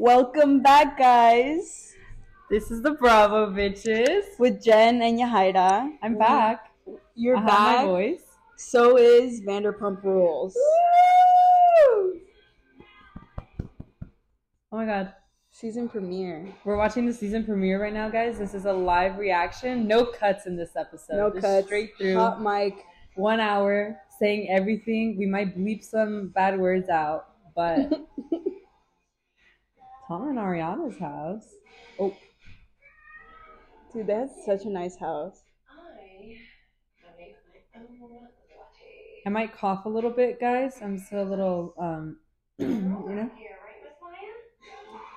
Welcome 0.00 0.62
back, 0.62 0.96
guys, 0.96 1.92
This 2.48 2.70
is 2.70 2.80
the 2.80 2.92
Bravo 2.92 3.50
bitches. 3.52 4.38
with 4.38 4.62
Jen 4.64 5.02
and 5.02 5.20
Yahida. 5.20 5.90
I'm 6.02 6.16
back. 6.16 6.70
You're 7.14 7.36
I 7.36 7.40
have 7.40 7.46
back. 7.48 7.76
my 7.80 7.84
voice. 7.84 8.22
So 8.56 8.96
is 8.96 9.42
Vanderpump 9.42 10.02
Rules. 10.02 10.56
Oh 11.86 12.12
my 14.72 14.86
god. 14.86 15.12
Season 15.50 15.86
premiere. 15.86 16.48
We're 16.64 16.78
watching 16.78 17.04
the 17.04 17.12
season 17.12 17.44
premiere 17.44 17.82
right 17.82 17.92
now, 17.92 18.08
guys. 18.08 18.38
This 18.38 18.54
is 18.54 18.64
a 18.64 18.72
live 18.72 19.18
reaction. 19.18 19.86
No 19.86 20.06
cuts 20.06 20.46
in 20.46 20.56
this 20.56 20.76
episode. 20.76 21.16
No 21.18 21.28
Just 21.30 21.42
cuts. 21.42 21.66
Straight 21.66 21.90
through. 21.98 22.14
Hot 22.14 22.40
mic. 22.40 22.86
One 23.16 23.38
hour 23.38 23.98
saying 24.18 24.48
everything. 24.48 25.18
We 25.18 25.26
might 25.26 25.58
bleep 25.58 25.84
some 25.84 26.28
bad 26.34 26.58
words 26.58 26.88
out, 26.88 27.26
but 27.54 27.90
Tom 30.10 30.26
and 30.28 30.38
Ariana's 30.38 30.98
house. 30.98 31.46
Oh, 32.00 32.12
Dude, 33.92 34.08
that's 34.08 34.44
such 34.44 34.64
a 34.64 34.68
nice 34.68 34.96
house. 34.96 35.44
I 39.24 39.28
might 39.30 39.56
cough 39.56 39.84
a 39.84 39.88
little 39.88 40.10
bit, 40.10 40.40
guys. 40.40 40.80
I'm 40.82 40.98
still 40.98 41.22
a 41.22 41.30
little, 41.30 41.74
um, 41.78 42.16
you 42.58 42.66
know. 42.66 43.30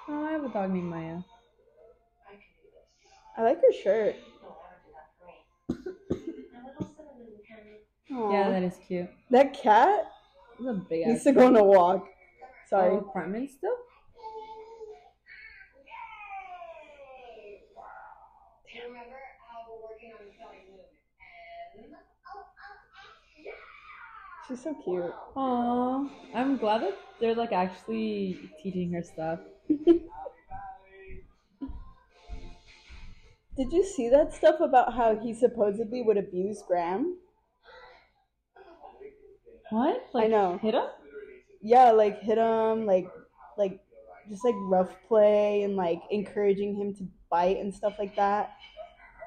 Oh, 0.09 0.25
I 0.27 0.31
have 0.33 0.43
a 0.43 0.49
dog 0.49 0.69
named 0.69 0.85
Maya. 0.91 1.17
I 3.35 3.41
like 3.41 3.61
her 3.61 3.73
shirt. 3.73 4.15
Yeah, 8.09 8.49
that 8.51 8.61
is 8.61 8.77
cute. 8.87 9.09
that 9.31 9.53
cat 9.59 10.05
It's 10.59 10.67
a 10.67 10.73
big 10.73 11.07
needs 11.07 11.19
ass. 11.21 11.23
to 11.23 11.31
go 11.31 11.47
on 11.47 11.55
a 11.55 11.63
walk. 11.63 12.07
Sorry. 12.69 12.91
Oh, 12.91 12.97
apartment 12.99 13.49
still? 13.49 13.73
Do 18.69 18.77
you 18.77 18.85
remember 18.85 19.17
how 19.41 19.65
we're 19.65 19.81
working 19.81 20.13
on 20.13 20.25
spelling 20.33 20.65
moon? 20.69 20.85
And 21.77 21.93
oh, 21.93 22.45
She's 24.47 24.61
so 24.63 24.73
cute. 24.83 25.13
Aw, 25.35 26.09
I'm 26.35 26.57
glad 26.57 26.81
that 26.81 26.97
they're 27.19 27.35
like 27.35 27.53
actually 27.53 28.51
teaching 28.61 28.91
her 28.91 29.01
stuff. 29.01 29.39
Did 33.55 33.71
you 33.71 33.85
see 33.85 34.09
that 34.09 34.33
stuff 34.33 34.59
about 34.59 34.93
how 34.95 35.15
he 35.15 35.33
supposedly 35.33 36.01
would 36.01 36.17
abuse 36.17 36.61
Graham? 36.67 37.17
What? 39.69 40.03
I 40.15 40.27
know. 40.27 40.57
Hit 40.61 40.73
him? 40.73 40.87
Yeah, 41.61 41.91
like 41.91 42.19
hit 42.21 42.37
him, 42.37 42.85
like 42.85 43.07
like 43.57 43.79
just 44.29 44.43
like 44.43 44.55
rough 44.57 44.91
play 45.07 45.63
and 45.63 45.75
like 45.75 46.01
encouraging 46.11 46.75
him 46.75 46.93
to 46.95 47.07
bite 47.29 47.57
and 47.57 47.73
stuff 47.73 47.93
like 47.97 48.15
that. 48.17 48.55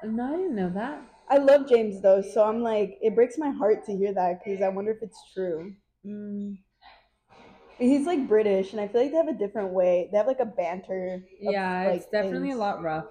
No, 0.05 0.34
I 0.34 0.36
didn't 0.36 0.56
know 0.56 0.70
that. 0.75 1.01
I 1.28 1.38
love 1.38 1.69
James 1.69 2.00
though, 2.00 2.22
so 2.22 2.44
I'm 2.44 2.62
like 2.62 2.98
it 3.02 3.14
breaks 3.14 3.36
my 3.38 3.50
heart 3.50 3.84
to 3.86 3.96
hear 3.96 4.14
that 4.14 4.44
because 4.44 4.62
I 4.62 4.69
wonder 4.69 4.92
if 4.92 5.02
it's 5.02 5.19
true. 5.34 5.74
Mm, 6.06 6.56
He's 7.78 8.06
like 8.06 8.27
British, 8.27 8.72
and 8.72 8.80
I 8.80 8.88
feel 8.88 9.02
like 9.02 9.10
they 9.10 9.16
have 9.18 9.28
a 9.28 9.34
different 9.34 9.72
way. 9.72 10.08
They 10.10 10.16
have 10.16 10.27
like 10.27 10.41
a 10.41 10.46
banter. 10.46 11.16
of, 11.16 11.52
yeah, 11.52 11.84
like, 11.84 11.96
it's 12.00 12.06
definitely 12.06 12.48
things. 12.48 12.56
a 12.56 12.58
lot 12.58 12.83
rough. 12.83 13.05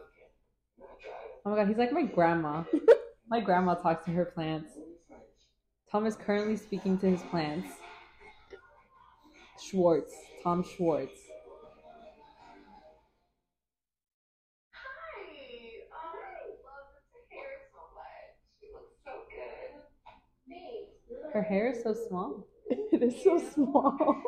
Oh 1.46 1.52
my 1.52 1.56
god, 1.56 1.68
he's 1.68 1.78
like 1.78 1.92
my 1.92 2.02
grandma. 2.02 2.64
my 3.30 3.40
grandma 3.40 3.76
talks 3.76 4.06
to 4.06 4.12
her 4.12 4.26
plants. 4.26 4.72
Tom 5.92 6.08
is 6.08 6.16
currently 6.16 6.58
speaking 6.58 6.98
to 7.00 7.08
his 7.08 7.22
plants. 7.24 7.70
Schwartz. 9.62 10.14
Tom 10.44 10.64
Schwartz. 10.64 11.14
hi! 14.72 15.30
Oh, 15.94 16.18
I 16.18 16.50
love 16.66 16.90
this 17.14 17.30
hair 17.32 17.54
so 17.72 17.82
much. 17.94 18.34
She 18.60 18.68
looks 18.74 18.94
so 19.06 19.12
good. 19.30 19.86
Thanks. 20.50 21.25
Her 21.36 21.42
hair 21.42 21.68
is 21.72 21.84
so 21.84 21.94
small. 21.94 22.48
it 22.70 23.04
is 23.04 23.22
so 23.22 23.38
small. 23.38 24.24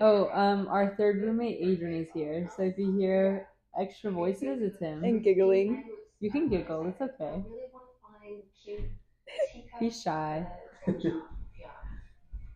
Oh, 0.00 0.30
um, 0.32 0.66
our 0.68 0.96
third 0.96 1.20
roommate 1.20 1.58
Adrian 1.60 2.00
is 2.02 2.08
here. 2.14 2.48
So 2.56 2.62
if 2.62 2.78
you 2.78 2.96
hear 2.96 3.48
extra 3.78 4.10
voices, 4.10 4.62
it's 4.62 4.78
him. 4.78 5.04
And 5.04 5.22
giggling. 5.22 5.84
You 6.20 6.30
can 6.30 6.48
giggle. 6.48 6.86
It's 6.88 7.02
okay. 7.02 7.12
I 7.20 7.36
really 7.36 7.68
want 7.70 7.84
to 7.84 8.00
find 8.00 8.42
cute 8.64 8.90
teacups. 9.52 9.78
He's 9.78 10.00
shy. 10.00 10.46
Yeah. 10.86 11.68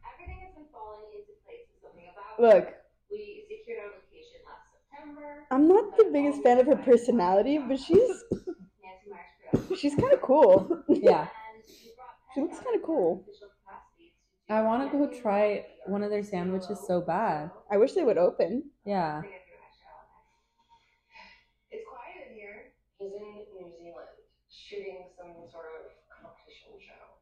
Everything 0.08 0.40
has 0.40 0.54
been 0.56 0.64
falling 0.72 1.12
into 1.12 1.36
place 1.44 1.68
with 1.68 1.82
something 1.82 2.08
about 2.08 2.40
Look, 2.40 2.74
We 3.10 3.44
secured 3.46 3.80
our 3.84 3.92
location 3.92 4.40
last 4.48 4.72
September. 4.72 5.44
I'm 5.50 5.68
not 5.68 5.98
the 5.98 6.08
biggest 6.14 6.42
fan 6.42 6.60
of 6.60 6.66
her 6.66 6.76
personality, 6.76 7.58
but 7.58 7.78
she's 7.78 8.24
Nancy 8.32 9.10
Myers 9.12 9.52
Creole. 9.66 9.76
she's 9.76 9.94
kind 9.94 10.14
of 10.14 10.22
cool. 10.22 10.82
Yeah. 10.88 11.28
And 12.38 12.46
we 12.46 12.54
brought 12.54 12.60
She 12.60 12.62
looks 12.62 12.70
kinda 12.70 12.86
cool. 12.86 13.24
official 13.26 13.48
capacity 13.66 14.14
to 14.14 14.48
do 14.48 14.54
I 14.54 14.62
want 14.62 14.90
to 14.90 14.98
go 14.98 15.06
try 15.20 15.66
one 15.86 16.02
of 16.02 16.10
their 16.10 16.22
sandwiches 16.22 16.78
so 16.86 17.00
bad. 17.00 17.50
I 17.70 17.76
wish 17.78 17.92
they 17.94 18.04
would 18.04 18.18
open. 18.18 18.70
Yeah. 18.84 19.22
It's 21.70 21.84
quiet 21.86 22.30
in 22.30 22.34
here. 22.34 22.72
He's 22.98 23.12
in 23.12 23.22
New 23.54 23.70
Zealand 23.76 24.08
shooting 24.50 25.10
some 25.18 25.34
sort 25.50 25.66
of 25.66 25.90
competition 26.08 26.78
show. 26.80 27.18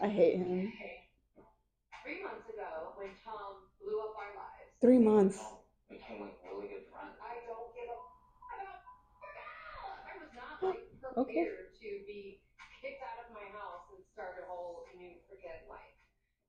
I 0.00 0.08
hate 0.08 0.36
him. 0.38 0.72
Three 2.02 2.22
months 2.22 2.48
ago, 2.48 2.92
when 2.96 3.08
Tom 3.24 3.64
blew 3.82 3.98
up 4.00 4.14
our 4.16 4.34
lives, 4.36 4.70
Three 4.80 4.98
months. 4.98 5.40
I 5.40 5.96
don't 7.48 7.72
give 7.74 7.88
a 7.88 7.96
about 7.96 8.76
I 10.04 10.20
was 10.20 10.32
not 10.36 10.60
like 10.62 10.84
Okay. 11.16 11.44
prepared 11.48 11.72
to 11.80 11.88
be 12.06 12.42
kicked 12.82 13.00
out 13.00 13.24
of 13.24 13.32
my 13.32 13.48
house 13.56 13.88
and 13.96 14.03
start 14.14 14.38
a 14.38 14.46
whole 14.46 14.86
new 14.94 15.10
freaking 15.26 15.66
life. 15.66 15.94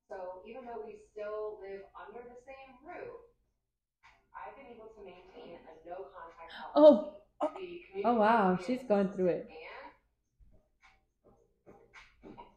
So 0.08 0.46
even 0.46 0.70
though 0.70 0.86
we 0.86 1.02
still 1.12 1.58
live 1.60 1.82
under 1.98 2.22
the 2.22 2.38
same 2.46 2.78
roof, 2.86 3.26
I've 4.30 4.54
been 4.54 4.70
able 4.70 4.94
to 4.94 5.02
maintain 5.02 5.58
a 5.66 5.74
no 5.90 6.14
contact 6.14 6.54
oh. 6.78 7.18
policy. 7.42 7.84
Oh. 7.98 8.06
Oh 8.06 8.16
wow, 8.16 8.58
she's 8.66 8.80
going 8.88 9.10
through 9.10 9.28
it. 9.28 9.50
and 9.50 9.76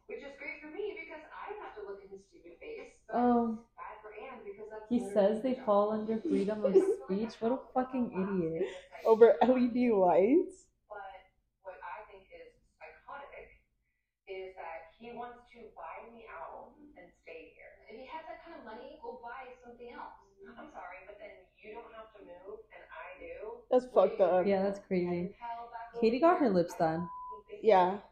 which 0.07 0.19
is 0.25 0.33
great 0.37 0.61
for 0.61 0.69
me 0.73 0.97
because 0.97 1.21
I 1.29 1.53
don't 1.53 1.61
have 1.61 1.75
to 1.77 1.83
look 1.85 2.01
in 2.01 2.09
his 2.09 2.25
stupid 2.29 2.57
face. 2.61 2.93
But 3.09 3.17
Oh, 3.17 3.59
bad 3.77 3.97
for 4.01 4.13
Anne 4.13 4.41
because 4.45 4.69
that's 4.69 4.87
he 4.89 4.99
says 5.13 5.41
they 5.41 5.57
fall 5.65 5.91
under 5.91 6.17
freedom 6.21 6.65
of 6.65 6.73
speech. 7.05 7.33
What 7.41 7.51
a 7.53 7.59
fucking 7.73 8.13
idiot. 8.17 8.69
Over 9.05 9.35
LED 9.41 9.93
lights. 9.93 10.69
But 10.89 11.01
what 11.61 11.77
I 11.81 12.05
think 12.09 12.25
is 12.29 12.53
psychotic 12.77 13.57
is 14.27 14.55
that 14.55 14.78
he 14.99 15.15
wants 15.15 15.39
to 15.55 15.59
buy 15.79 16.03
me 16.11 16.27
out 16.27 16.75
and 16.99 17.07
stay 17.23 17.55
here. 17.55 17.71
If 17.87 17.95
he 17.95 18.05
has 18.11 18.27
that 18.27 18.43
kind 18.43 18.59
of 18.59 18.67
money, 18.67 18.99
go 18.99 19.23
buy 19.23 19.47
something 19.63 19.95
else. 19.95 20.19
I'm 20.43 20.67
sorry, 20.75 21.07
but 21.07 21.15
then 21.23 21.39
you 21.63 21.71
don't 21.71 21.87
have 21.95 22.11
to 22.19 22.21
move 22.27 22.59
and 22.75 22.83
I 22.91 23.07
do. 23.15 23.63
That's 23.71 23.87
fucked 23.95 24.19
up. 24.19 24.43
Yeah, 24.43 24.63
that's 24.63 24.83
crazy. 24.83 25.35
Katie 26.03 26.19
got 26.19 26.39
her 26.39 26.51
lips 26.51 26.75
done. 26.75 27.07
Yeah. 27.63 28.03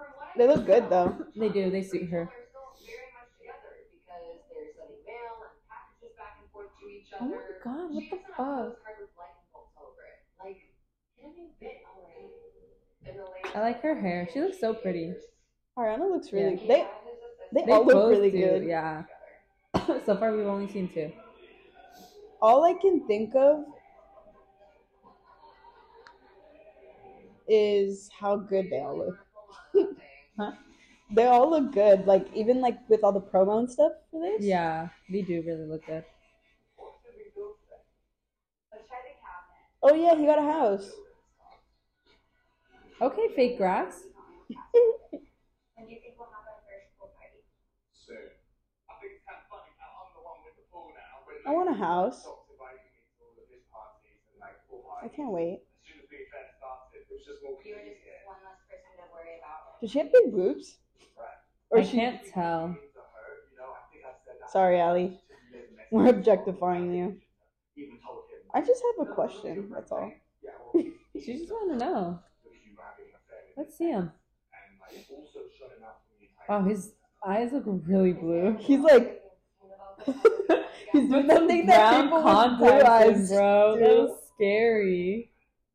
From 0.00 0.08
what 0.16 0.32
I 0.32 0.38
They 0.40 0.48
look 0.48 0.64
good 0.66 0.88
though. 0.88 1.12
They 1.36 1.48
do. 1.52 1.68
They 1.70 1.84
suit 1.84 2.08
her. 2.08 2.24
They're 2.32 2.48
still 2.48 2.72
very 2.80 3.12
much 3.12 3.28
together 3.36 3.72
because 3.92 4.40
they're 4.48 4.72
sending 4.76 5.04
mail 5.04 5.44
and 5.44 5.56
packages 5.68 6.12
back 6.16 6.40
and 6.40 6.48
forth 6.52 6.72
to 6.80 6.84
each 6.88 7.12
Oh 7.20 7.28
my 7.28 7.44
god, 7.60 7.92
what 7.92 8.00
the 8.00 8.08
even 8.08 8.24
sent 8.24 8.24
a 8.24 8.36
fuck? 8.36 8.80
postcard 8.80 8.96
with 9.00 9.12
lightning 9.20 9.48
bolts 9.52 9.76
over 9.76 10.00
it. 10.08 10.18
Like, 10.40 10.60
get 11.20 11.28
a 11.28 11.32
new 11.36 11.48
bit 11.60 11.84
already. 11.84 12.32
In 13.08 13.14
the 13.20 13.28
latest 13.28 13.56
I 13.56 13.60
like 13.60 13.80
her 13.84 13.96
hair. 13.96 14.28
She 14.32 14.40
looks 14.40 14.60
so 14.60 14.72
pretty. 14.72 15.12
Ariana 15.78 16.10
looks 16.10 16.32
really. 16.32 16.56
He 16.56 16.66
They 16.68 16.78
had 16.78 16.88
his 17.04 17.18
assistant 17.18 17.54
they 17.54 17.62
They 17.66 17.72
all 17.72 17.84
look 17.84 18.10
really 18.10 18.30
do, 18.30 18.38
good. 18.38 18.64
Yeah. 18.64 19.02
so 20.06 20.16
far, 20.16 20.32
we've 20.36 20.46
only 20.46 20.70
seen 20.72 20.88
two. 20.92 21.12
All 22.40 22.64
I 22.64 22.74
can 22.74 23.06
think 23.06 23.34
of 23.34 23.64
is 27.48 28.10
how 28.18 28.36
good 28.36 28.70
they 28.70 28.80
all 28.80 28.98
look. 28.98 29.18
Huh? 30.36 30.50
They 31.12 31.26
all 31.26 31.48
look 31.48 31.72
good. 31.72 32.08
Like 32.08 32.26
even 32.34 32.60
like 32.60 32.76
with 32.88 33.04
all 33.04 33.12
the 33.12 33.20
promo 33.20 33.60
and 33.60 33.70
stuff 33.70 33.92
for 34.10 34.20
this. 34.20 34.44
Yeah, 34.44 34.88
they 35.08 35.22
do 35.22 35.44
really 35.46 35.64
look 35.64 35.86
good. 35.86 36.04
Oh 39.80 39.94
yeah, 39.94 40.16
he 40.16 40.26
got 40.26 40.40
a 40.40 40.42
house. 40.42 40.90
Okay, 43.00 43.28
fake 43.36 43.58
grass. 43.58 44.02
easier. 57.84 58.18
one 58.26 58.40
less 58.44 58.60
person 58.68 58.92
to 58.96 59.04
worry 59.12 59.38
about. 59.38 59.80
Does 59.80 59.90
she 59.90 59.98
have 59.98 60.12
big 60.12 60.32
boobs? 60.32 60.78
Or 61.70 61.78
I 61.78 61.82
she? 61.82 61.96
can't 61.96 62.20
tell. 62.32 62.68
To 62.68 62.74
her, 62.74 62.78
you 63.50 63.58
know, 63.58 63.72
I 63.72 63.92
think 63.92 64.04
I 64.04 64.12
said 64.24 64.34
that 64.40 64.50
Sorry, 64.50 64.80
Ali. 64.80 65.20
We're 65.90 66.08
objectifying 66.08 66.92
you. 66.94 67.20
Even 67.76 67.98
told 68.04 68.24
him. 68.30 68.40
I 68.54 68.60
just 68.60 68.82
have 68.98 69.06
a 69.08 69.12
question. 69.14 69.70
That's 69.72 69.90
all. 69.92 70.10
Yeah, 70.42 70.50
well, 70.72 70.82
he's- 70.82 70.94
She 71.24 71.38
just 71.38 71.50
want 71.52 71.72
to 71.72 71.84
know. 71.84 72.18
because 72.42 72.58
you 72.66 72.74
were 72.76 72.82
having 72.82 73.06
an 73.06 73.14
affair 73.14 73.38
with 73.56 73.56
Let's 73.66 73.78
see 73.78 73.90
him. 73.90 74.10
And 74.10 74.80
I 74.82 74.96
also 75.16 75.40
shut 75.58 75.70
him 75.76 75.84
out 75.84 75.98
from 76.02 76.14
the 76.18 76.26
entire. 76.26 76.60
Wow, 76.60 76.68
his 76.68 76.92
eyes 77.26 77.52
look 77.52 77.64
really 77.86 78.12
blue. 78.12 78.56
He's 78.60 78.80
like, 78.80 79.22
he's 80.92 81.08
doing 81.08 81.26
that 81.26 81.46
thing 81.46 81.66
that 81.66 81.90
Brown 81.90 82.02
people 82.04 82.22
with 82.22 82.58
blue 82.58 82.70
contacts 82.70 82.88
eyes 82.88 83.28
bro. 83.30 83.76
That 83.78 83.90
was 83.96 84.18
scary. 84.34 85.30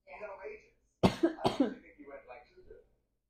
He's 0.05 0.21
outrageous. 0.23 1.39
I 1.43 1.49
don't 1.57 1.75
think 1.79 1.95
he 1.97 2.05
went 2.07 2.23
like 2.29 2.43
Judah. 2.49 2.79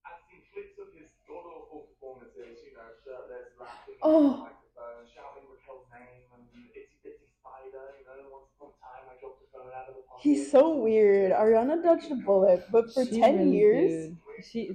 I've 0.05 0.21
seen 0.29 0.41
clips 0.53 0.75
of 0.81 0.89
his 0.97 1.09
god-awful 1.27 1.87
performances, 1.95 2.59
you 2.65 2.73
know, 2.75 2.89
shirtless, 3.05 3.53
rapping 3.59 3.99
Oh. 4.01 4.09
on 4.09 4.23
the 4.23 4.51
microphone, 4.51 5.03
shouting 5.13 5.45
Raquel's 5.47 5.87
name, 5.93 6.27
and 6.35 6.43
itsy 6.75 6.97
bitsy 7.05 7.27
spider, 7.39 7.85
you 7.99 8.05
know, 8.09 8.27
once 8.33 8.49
upon 8.57 8.73
a 8.73 8.79
time 8.83 9.03
I 9.09 9.15
dropped 9.21 9.39
the 9.43 9.49
phone 9.53 9.71
out 9.71 9.87
of 9.89 9.95
the 9.95 10.03
pocket. 10.07 10.21
He's 10.23 10.51
so 10.51 10.75
weird. 10.75 11.31
Ariana 11.31 11.81
dodged 11.81 12.11
a 12.11 12.15
bullet, 12.15 12.65
but 12.71 12.91
for 12.93 13.05
She 13.05 13.19
10 13.19 13.37
really 13.37 13.55
years, 13.57 13.91
did. 14.09 14.17
She. 14.45 14.71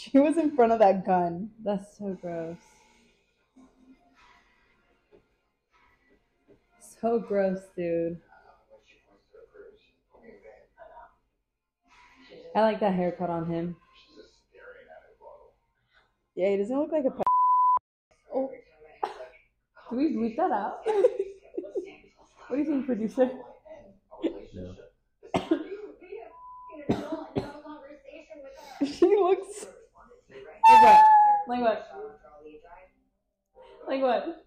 she 0.00 0.18
was 0.18 0.36
in 0.38 0.54
front 0.54 0.72
of 0.72 0.78
that 0.78 1.04
gun. 1.04 1.50
That's 1.64 1.98
so 1.98 2.16
gross. 2.20 2.56
So 7.00 7.18
gross, 7.18 7.60
dude. 7.76 8.20
I 12.54 12.60
like 12.62 12.80
that 12.80 12.94
haircut 12.94 13.30
on 13.30 13.46
him. 13.46 13.76
Yeah, 16.34 16.50
he 16.50 16.56
doesn't 16.58 16.76
look 16.78 16.92
like 16.92 17.04
a. 17.04 17.10
pe- 17.10 17.22
Oh. 18.32 18.48
Do 19.90 19.96
we 19.96 20.14
bleep 20.14 20.36
that 20.36 20.52
out? 20.52 20.80
what 20.86 22.56
do 22.56 22.58
you 22.58 22.64
think, 22.64 22.86
producer? 22.86 23.28
she 28.84 29.06
looks. 29.16 29.66
Like 30.68 30.80
what? 30.82 31.00
Like 31.48 31.60
what? 31.60 31.88
Like 33.88 34.02
what? 34.02 34.46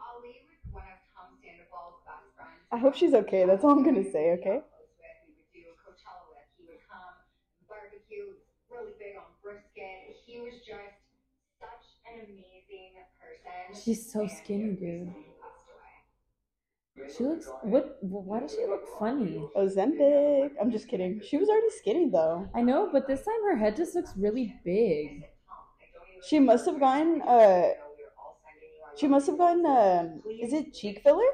Ali 0.00 0.42
was 0.48 0.60
one 0.72 0.82
of 0.84 0.98
Tom 1.14 1.38
Sandoval's 1.40 2.02
best 2.04 2.26
friends. 2.34 2.62
I 2.74 2.76
hope 2.76 2.96
she's 2.96 3.14
okay. 3.14 3.44
That's 3.46 3.62
all 3.62 3.70
I'm 3.70 3.84
gonna 3.84 4.02
say. 4.02 4.32
Okay. 4.32 4.58
We 4.58 4.58
would 5.36 5.52
do 5.54 5.62
Coachella 5.86 6.26
with. 6.34 6.42
He 6.58 6.64
would 6.66 6.82
come, 6.90 7.14
barbecue, 7.68 8.34
really 8.68 8.94
big 8.98 9.14
on 9.16 9.30
brisket. 9.40 10.16
He 10.26 10.40
was 10.40 10.54
just 10.66 10.98
such 11.60 11.86
an 12.10 12.26
amazing 12.26 12.98
person. 13.22 13.80
She's 13.80 14.12
so 14.12 14.26
skinny, 14.26 14.72
dude. 14.74 15.14
he 15.14 15.30
passed 15.38 15.70
away. 16.98 17.14
She 17.16 17.22
looks. 17.22 17.48
What? 17.62 17.98
Why 18.02 18.40
does 18.40 18.50
she 18.50 18.66
look 18.66 18.82
funny? 18.98 19.38
Ozempic. 19.56 20.50
I'm 20.60 20.72
just 20.72 20.88
kidding. 20.88 21.20
She 21.24 21.36
was 21.36 21.48
already 21.48 21.70
skinny 21.78 22.10
though. 22.10 22.48
I 22.56 22.62
know, 22.62 22.88
but 22.92 23.06
this 23.06 23.22
time 23.24 23.44
her 23.50 23.56
head 23.56 23.76
just 23.76 23.94
looks 23.94 24.14
really 24.16 24.52
big. 24.64 25.26
She 26.28 26.40
must 26.40 26.66
have 26.66 26.80
gotten 26.80 27.22
uh. 27.22 27.68
She 28.96 29.06
must 29.06 29.28
have 29.28 29.38
gotten 29.38 29.64
um. 29.64 30.22
Is 30.42 30.52
it 30.52 30.74
cheek 30.74 31.02
filler? 31.04 31.30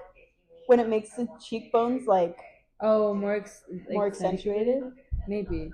When 0.70 0.78
it 0.78 0.88
makes 0.88 1.10
the 1.16 1.26
cheekbones 1.42 2.06
like 2.06 2.38
Oh, 2.80 3.12
more 3.12 3.34
ex- 3.34 3.64
more 3.90 4.06
accentuated? 4.06 4.84
accentuated. 4.84 5.26
Maybe. 5.26 5.72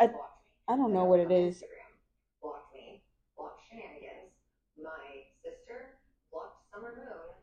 I, 0.00 0.08
I 0.68 0.76
don't 0.76 0.92
know 0.92 1.04
what 1.04 1.18
it 1.18 1.30
is. 1.32 1.62
Blocked 2.40 2.72
me, 2.74 3.02
blocked 3.36 3.60
Scheananigans. 3.66 4.30
My 4.78 5.26
sister 5.42 5.98
blocked 6.30 6.62
Summer 6.70 6.94
Moon. 6.94 7.34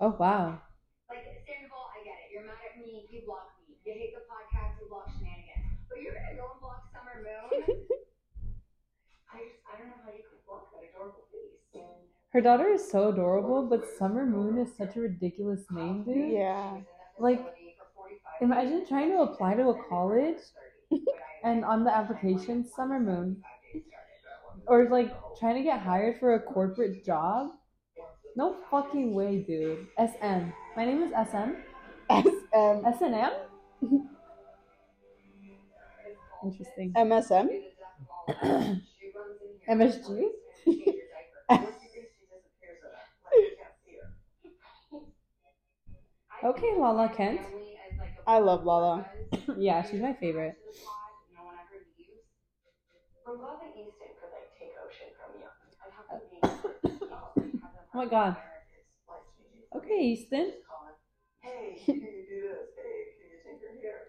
Oh 0.00 0.14
wow. 0.20 0.60
Like, 1.08 1.24
Sandoval, 1.48 1.88
I 1.96 2.04
get 2.04 2.20
it. 2.28 2.36
You're 2.36 2.44
mad 2.44 2.60
at 2.60 2.76
me. 2.76 3.08
You 3.08 3.24
block 3.24 3.56
me. 3.64 3.72
You 3.88 3.92
hate 3.96 4.12
the 4.12 4.28
podcast. 4.28 4.76
You 4.84 4.88
block 4.92 5.08
Scheananigans. 5.16 5.80
But 5.88 6.04
you're 6.04 6.12
gonna 6.12 6.36
go 6.36 6.52
and 6.52 6.60
block 6.60 6.84
Summer 6.92 7.24
Moon? 7.24 7.48
I 9.32 9.40
just, 9.48 9.60
I 9.64 9.80
don't 9.80 9.88
know 9.88 10.00
how 10.04 10.12
you 10.12 10.27
Her 12.32 12.40
daughter 12.40 12.68
is 12.68 12.90
so 12.90 13.08
adorable, 13.08 13.66
but 13.66 13.88
Summer 13.98 14.24
Moon 14.26 14.58
is 14.58 14.76
such 14.76 14.96
a 14.96 15.00
ridiculous 15.00 15.64
name, 15.70 16.04
dude. 16.04 16.32
Yeah. 16.32 16.78
Like, 17.18 17.54
Imagine 18.40 18.86
trying 18.86 19.10
to 19.10 19.22
apply 19.22 19.54
to 19.54 19.68
a 19.70 19.82
college 19.88 20.38
and 21.44 21.64
on 21.64 21.82
the 21.84 21.94
application 21.94 22.64
Summer 22.64 23.00
Moon. 23.00 23.42
Or 24.66 24.88
like 24.88 25.10
trying 25.38 25.56
to 25.56 25.62
get 25.62 25.80
hired 25.80 26.18
for 26.20 26.34
a 26.34 26.40
corporate 26.40 27.04
job. 27.04 27.48
No 28.36 28.56
fucking 28.70 29.14
way, 29.14 29.44
dude. 29.46 29.88
SM. 29.98 30.52
My 30.76 30.84
name 30.84 31.02
is 31.02 31.10
SM. 31.10 31.54
SM. 32.10 32.84
SNM? 32.86 33.32
Interesting. 36.44 36.92
MSM. 36.96 37.48
MSG? 39.68 40.28
Okay, 46.58 46.74
Lala 46.76 47.08
Kent. 47.16 47.40
I 48.26 48.40
love 48.40 48.64
Lala. 48.64 49.06
Yeah, 49.56 49.80
she's 49.88 50.00
my 50.00 50.12
favorite. 50.14 50.56
I'm 53.26 53.38
glad 53.38 53.62
that 53.62 53.78
Easton 53.78 54.10
could 54.18 54.34
like 54.34 54.50
take 54.58 54.74
Ocean 54.82 55.14
from 55.14 55.38
you. 55.38 55.46
I'd 55.78 55.94
have 55.94 56.10
to 56.18 56.98
be. 56.98 57.06
Oh 57.94 57.98
my 57.98 58.06
god. 58.06 58.36
Okay, 59.76 60.00
Easton. 60.00 60.52
Hey, 61.40 61.78
can 61.86 61.94
you 61.94 62.26
do 62.26 62.42
this? 62.50 62.74
Hey, 62.74 63.14
can 63.14 63.30
you 63.30 63.38
take 63.46 63.62
her 63.62 63.78
here? 63.80 64.00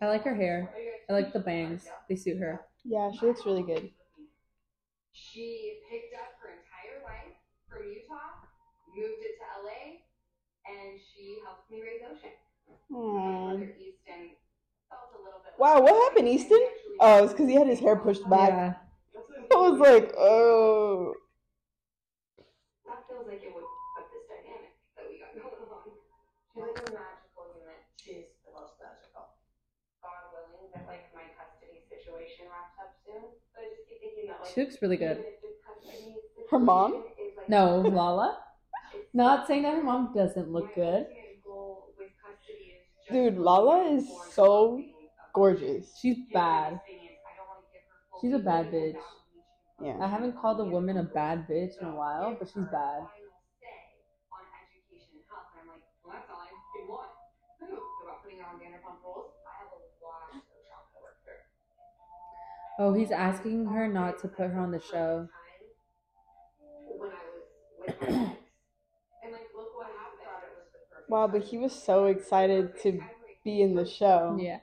I 0.00 0.06
like 0.06 0.24
her 0.24 0.34
hair. 0.34 0.72
I 1.10 1.12
like 1.12 1.34
the 1.34 1.40
bangs. 1.40 1.86
They 2.08 2.16
suit 2.16 2.38
her. 2.38 2.62
Yeah, 2.84 3.10
she 3.12 3.26
looks 3.26 3.44
really 3.44 3.64
good. 3.64 3.90
She 5.12 5.80
picked 5.90 6.14
up 6.14 6.40
her 6.40 6.56
entire 6.56 7.04
life 7.04 7.36
from 7.68 7.84
Utah, 7.84 8.48
moved 8.96 9.20
it 9.20 9.36
to 9.36 9.46
LA, 9.60 10.00
and 10.64 11.00
she 11.74 11.98
helped 12.02 12.18
Ocean. 12.18 12.34
My 12.90 12.98
Aww. 12.98 13.58
brother 13.58 13.74
Easton 13.78 14.22
felt 14.88 15.10
a 15.14 15.18
little 15.24 15.40
bit. 15.44 15.54
Wow, 15.58 15.80
what 15.82 15.94
happened, 16.10 16.28
Easton? 16.28 16.60
Oh, 17.00 17.24
it's 17.24 17.32
because 17.32 17.48
he 17.48 17.54
had 17.54 17.66
his 17.66 17.80
hair 17.80 17.96
pushed 17.96 18.28
back. 18.30 18.50
Yeah. 18.50 18.74
I 19.52 19.56
was 19.56 19.80
like, 19.80 20.12
oh. 20.18 21.14
That 22.86 23.02
feels 23.08 23.26
like 23.26 23.42
it 23.42 23.50
would 23.54 23.64
put 23.96 24.06
this 24.14 24.24
dynamic 24.30 24.74
that 24.96 25.04
we 25.10 25.18
got 25.18 25.34
going 25.34 25.66
on. 25.70 25.90
She's 26.54 26.62
like 26.62 26.78
a 26.78 26.92
magical 26.94 27.44
human. 27.54 27.78
She's 27.98 28.30
the 28.46 28.52
most 28.54 28.78
magical. 28.78 29.34
God 30.02 30.22
willing 30.30 30.70
that 30.74 30.86
like 30.86 31.10
my 31.14 31.26
custody 31.34 31.82
situation 31.90 32.46
wraps 32.50 32.78
up 32.78 32.94
soon. 33.02 33.26
But 33.54 33.66
I 33.66 33.66
just 33.74 33.84
keep 33.90 33.98
thinking 34.02 34.30
that 34.30 34.38
like 34.42 34.50
She 34.54 34.60
looks 34.62 34.78
really 34.82 34.98
good. 35.00 35.18
even 35.18 35.34
if 35.34 35.42
this 35.42 35.58
custody 35.66 36.14
Her 36.50 36.58
mom? 36.62 37.02
like, 37.02 37.48
No, 37.50 37.80
Lala? 37.98 38.38
Not 39.14 39.46
saying 39.46 39.62
that 39.62 39.74
her 39.74 39.82
mom 39.82 40.10
doesn't 40.14 40.50
look 40.50 40.74
good. 40.74 41.06
ultimate 41.10 41.42
goal 41.42 41.90
with 41.98 42.10
custody 42.18 42.74
is 42.78 42.82
just 42.90 42.93
Dude, 43.10 43.36
Lala 43.36 43.94
is 43.94 44.08
so 44.32 44.82
Gorgeous. 45.34 45.98
She's 45.98 46.16
bad. 46.32 46.78
biggest 46.78 46.86
thing 46.86 47.10
is 47.10 47.18
I 47.26 47.34
don't 47.34 47.50
wanna 47.50 47.66
give 47.74 47.82
her 47.90 47.98
full 48.06 48.20
She's 48.22 48.34
a 48.34 48.38
bad 48.38 48.70
bitch. 48.70 49.02
Yeah. 49.82 49.98
I 49.98 50.06
haven't 50.06 50.38
called 50.38 50.60
a 50.60 50.64
woman 50.64 50.96
a 50.96 51.02
bad 51.02 51.48
bitch 51.50 51.74
in 51.82 51.88
a 51.88 51.94
while, 51.94 52.38
but 52.38 52.46
she's 52.46 52.62
bad. 52.70 53.02
final 53.02 53.34
say 53.58 53.74
on 54.30 54.46
education 54.62 55.18
and 55.18 55.26
health. 55.26 55.50
And 55.58 55.66
I'm 55.66 55.74
like, 55.74 55.82
well, 56.06 56.14
that's 56.14 56.30
fine. 56.30 56.54
In 56.78 56.86
what? 56.86 57.10
I 57.58 57.66
don't 57.66 57.74
know 57.74 57.82
about 58.06 58.22
putting 58.22 58.38
her 58.38 58.46
on 58.46 58.62
Vanderpump 58.62 59.02
Rules. 59.02 59.34
I 59.42 59.58
have 59.58 59.74
a 59.74 59.82
lot 59.98 60.30
of 60.30 60.46
job 60.62 60.86
to 60.94 61.02
work 61.02 61.18
through. 61.26 61.42
Oh, 62.78 62.94
he's 62.94 63.10
asking 63.10 63.66
her 63.74 63.90
not 63.90 64.22
to 64.22 64.30
put 64.30 64.54
her 64.54 64.60
on 64.62 64.70
the 64.70 64.80
show. 64.80 65.26
When 66.94 67.10
I 67.10 67.26
was 67.26 67.42
with 67.82 67.98
my 68.00 68.06
ex. 68.06 68.38
And 69.26 69.34
like, 69.34 69.50
look 69.50 69.74
what 69.74 69.90
happened. 69.90 70.14
Wow, 71.08 71.26
but 71.28 71.42
he 71.42 71.58
was 71.58 71.72
so 71.72 72.06
excited 72.06 72.80
to 72.82 73.00
be 73.44 73.60
in 73.62 73.74
the 73.74 73.84
show. 73.86 74.36
Yeah. 74.40 74.46
Yeah, 74.46 74.58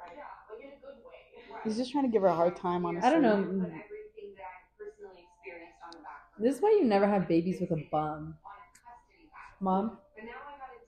like 0.00 0.62
in 0.62 0.68
a 0.70 0.80
good 0.80 0.98
way. 1.04 1.60
He's 1.64 1.76
just 1.76 1.90
trying 1.92 2.04
to 2.04 2.10
give 2.10 2.22
her 2.22 2.28
a 2.28 2.34
hard 2.34 2.56
time, 2.56 2.86
honestly. 2.86 3.08
I 3.08 3.12
don't 3.12 3.22
know. 3.22 3.36
But 3.36 3.68
everything 3.68 4.34
that 4.36 4.44
I 4.44 4.62
personally 4.78 5.26
experienced 5.34 5.78
on 5.86 5.92
the 5.98 6.02
back. 6.02 6.30
This 6.38 6.56
is 6.56 6.62
why 6.62 6.70
you 6.70 6.84
never 6.84 7.06
have 7.06 7.26
babies 7.28 7.60
with 7.60 7.70
a 7.72 7.82
bum. 7.90 8.36
on 8.44 8.54
a 8.54 8.70
custody 8.78 9.26
battle. 9.30 9.60
Mom? 9.60 9.98
I 10.16 10.20
gotta 10.24 10.34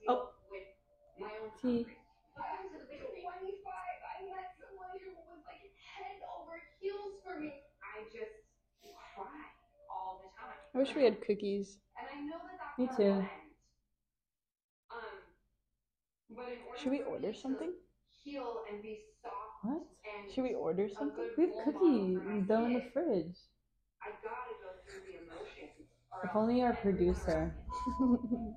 Oh. 0.09 0.31
my 1.19 1.27
own 1.43 1.51
Tea. 1.61 1.87
I 2.37 2.63
was 2.63 2.73
at 2.79 2.87
the 2.89 2.97
25. 2.97 3.67
I 3.67 4.23
met 4.31 4.55
someone 4.61 4.95
who 5.03 5.11
was 5.27 5.43
like 5.51 5.67
head 5.83 6.23
over 6.31 6.55
heels 6.79 7.19
for 7.25 7.41
me. 7.41 7.53
I 7.83 8.05
just 8.13 8.39
cry 9.17 9.51
all 9.91 10.23
the 10.23 10.31
time. 10.39 10.55
I 10.75 10.79
wish 10.79 10.95
we 10.95 11.03
had 11.05 11.21
cookies. 11.27 11.79
And 11.99 12.07
I 12.07 12.21
know 12.29 12.39
that 12.45 12.59
that's 12.61 12.79
Me 12.79 12.87
too. 12.97 13.11
the 13.11 13.19
end. 13.25 13.29
Um, 14.93 15.17
but 16.31 16.47
in 16.53 16.59
order 16.69 16.76
Should 16.87 16.93
we 16.93 17.03
order 17.03 17.35
something? 17.35 17.73
Heal 18.23 18.63
and 18.73 18.81
be 18.81 19.01
soft 19.21 19.35
What? 19.65 19.83
and 20.05 20.31
Should 20.33 20.45
we 20.45 20.55
order 20.55 20.89
something? 20.89 21.31
We 21.37 21.47
have 21.47 21.55
cookies 21.65 22.19
for 22.19 22.23
my 22.23 22.41
though 22.47 22.65
in 22.65 22.75
the 22.75 22.83
fridge. 22.93 23.35
I 24.01 24.11
gotta 24.23 24.55
go 24.63 24.69
through 24.87 25.01
the 25.11 25.19
emotions 25.19 25.91
If 26.23 26.31
only 26.37 26.63
our 26.63 26.75
producer, 26.75 27.53
who 27.99 28.55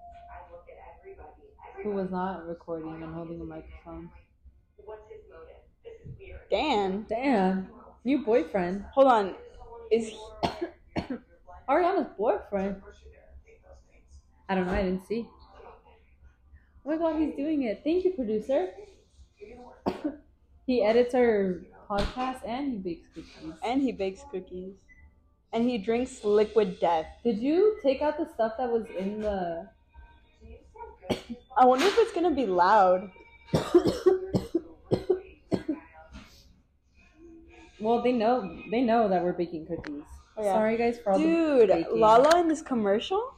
was 1.90 2.12
not 2.12 2.46
recording 2.46 3.02
and 3.02 3.12
holding 3.16 3.42
a 3.42 3.44
microphone. 3.44 4.12
Dan, 6.52 7.08
Dan, 7.10 7.68
new 8.06 8.24
boyfriend. 8.24 8.86
hold 8.94 9.08
on. 9.08 9.34
Is 9.92 10.10
he, 10.10 10.20
Ariana's 11.68 12.10
boyfriend. 12.16 12.80
I 14.48 14.54
don't 14.54 14.68
know. 14.68 14.74
I 14.74 14.84
didn't 14.84 15.08
see. 15.08 15.28
Oh 16.90 16.98
my 16.98 16.98
god, 16.98 17.22
he's 17.22 17.36
doing 17.36 17.62
it. 17.62 17.82
Thank 17.84 18.04
you, 18.04 18.14
producer. 18.14 18.70
he 20.66 20.82
edits 20.82 21.14
our 21.14 21.62
podcast 21.88 22.42
and 22.48 22.72
he 22.72 22.78
bakes 22.80 23.08
cookies. 23.14 23.54
and 23.64 23.82
he 23.84 23.92
bakes 23.92 24.22
cookies, 24.32 24.74
and 25.54 25.70
he 25.70 25.78
drinks 25.78 26.24
liquid 26.24 26.80
death. 26.80 27.06
Did 27.24 27.38
you 27.38 27.78
take 27.84 28.02
out 28.02 28.18
the 28.18 28.28
stuff 28.34 28.54
that 28.58 28.72
was 28.72 28.88
in 28.98 29.22
the? 29.22 29.70
I 31.56 31.64
wonder 31.64 31.86
if 31.86 31.96
it's 32.00 32.12
gonna 32.12 32.32
be 32.32 32.48
loud. 32.48 33.12
Well, 37.82 38.02
they 38.02 38.12
know 38.12 38.60
they 38.70 38.82
know 38.82 39.08
that 39.08 39.24
we're 39.24 39.32
baking 39.32 39.66
cookies. 39.66 40.04
Oh, 40.36 40.44
yeah. 40.44 40.54
Sorry, 40.54 40.76
guys, 40.76 41.00
for 41.00 41.14
all 41.14 41.18
the 41.20 41.24
Dude. 41.24 41.88
Lala 41.94 42.42
in 42.42 42.50
this 42.50 42.62
commercial. 42.62 43.34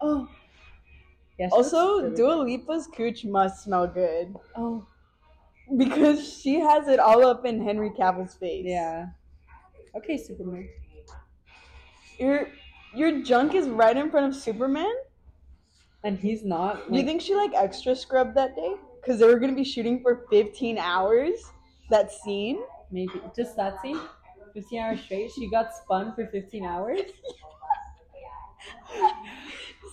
Oh. 0.00 0.28
Yeah, 1.38 1.48
Also, 1.52 2.02
really 2.02 2.16
Dua. 2.16 2.34
Lipa's 2.34 2.86
cooch 2.86 3.24
must 3.24 3.62
smell 3.64 3.86
good 3.86 4.34
Oh, 4.56 4.86
because 5.76 6.40
she 6.40 6.58
has 6.60 6.88
it 6.88 6.98
all 6.98 7.26
up 7.26 7.44
in 7.44 7.62
Henry 7.62 7.90
Cavill's 7.90 8.34
face. 8.34 8.64
yeah. 8.66 9.08
Okay, 9.94 10.16
Superman. 10.16 10.68
Your 12.18 12.48
your 12.94 13.20
junk 13.22 13.54
is 13.54 13.68
right 13.68 13.96
in 13.96 14.10
front 14.10 14.26
of 14.26 14.34
Superman. 14.40 14.92
And 16.04 16.18
he's 16.18 16.44
not. 16.44 16.90
Do 16.90 16.98
you 16.98 17.04
think 17.04 17.20
she 17.20 17.34
like 17.34 17.52
extra 17.54 17.94
scrubbed 17.96 18.34
that 18.36 18.54
day? 18.56 18.74
Because 19.00 19.18
they 19.20 19.26
were 19.26 19.38
gonna 19.38 19.54
be 19.54 19.64
shooting 19.64 20.00
for 20.02 20.26
15 20.30 20.78
hours. 20.78 21.50
That 21.90 22.10
scene. 22.12 22.62
maybe 22.90 23.20
just 23.34 23.56
that 23.56 23.80
scene? 23.82 23.98
15 24.54 24.80
hours 24.80 25.00
straight. 25.02 25.30
She 25.32 25.50
got 25.50 25.74
spun 25.74 26.14
for 26.14 26.26
15 26.28 26.64
hours. 26.64 27.00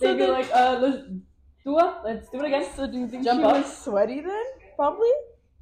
So 0.00 0.08
They'd 0.08 0.14
be 0.14 0.18
then- 0.20 0.32
like, 0.32 0.50
uh, 0.52 0.78
let's 0.80 1.02
do 1.64 1.78
it. 1.78 1.94
Let's 2.04 2.28
do 2.28 2.40
it 2.40 2.46
again. 2.46 2.66
So 2.76 2.86
do 2.86 2.98
you 2.98 3.08
think 3.08 3.24
Jump 3.24 3.40
she 3.40 3.44
up. 3.44 3.56
was 3.64 3.76
sweaty 3.78 4.20
then? 4.20 4.44
Probably 4.76 5.10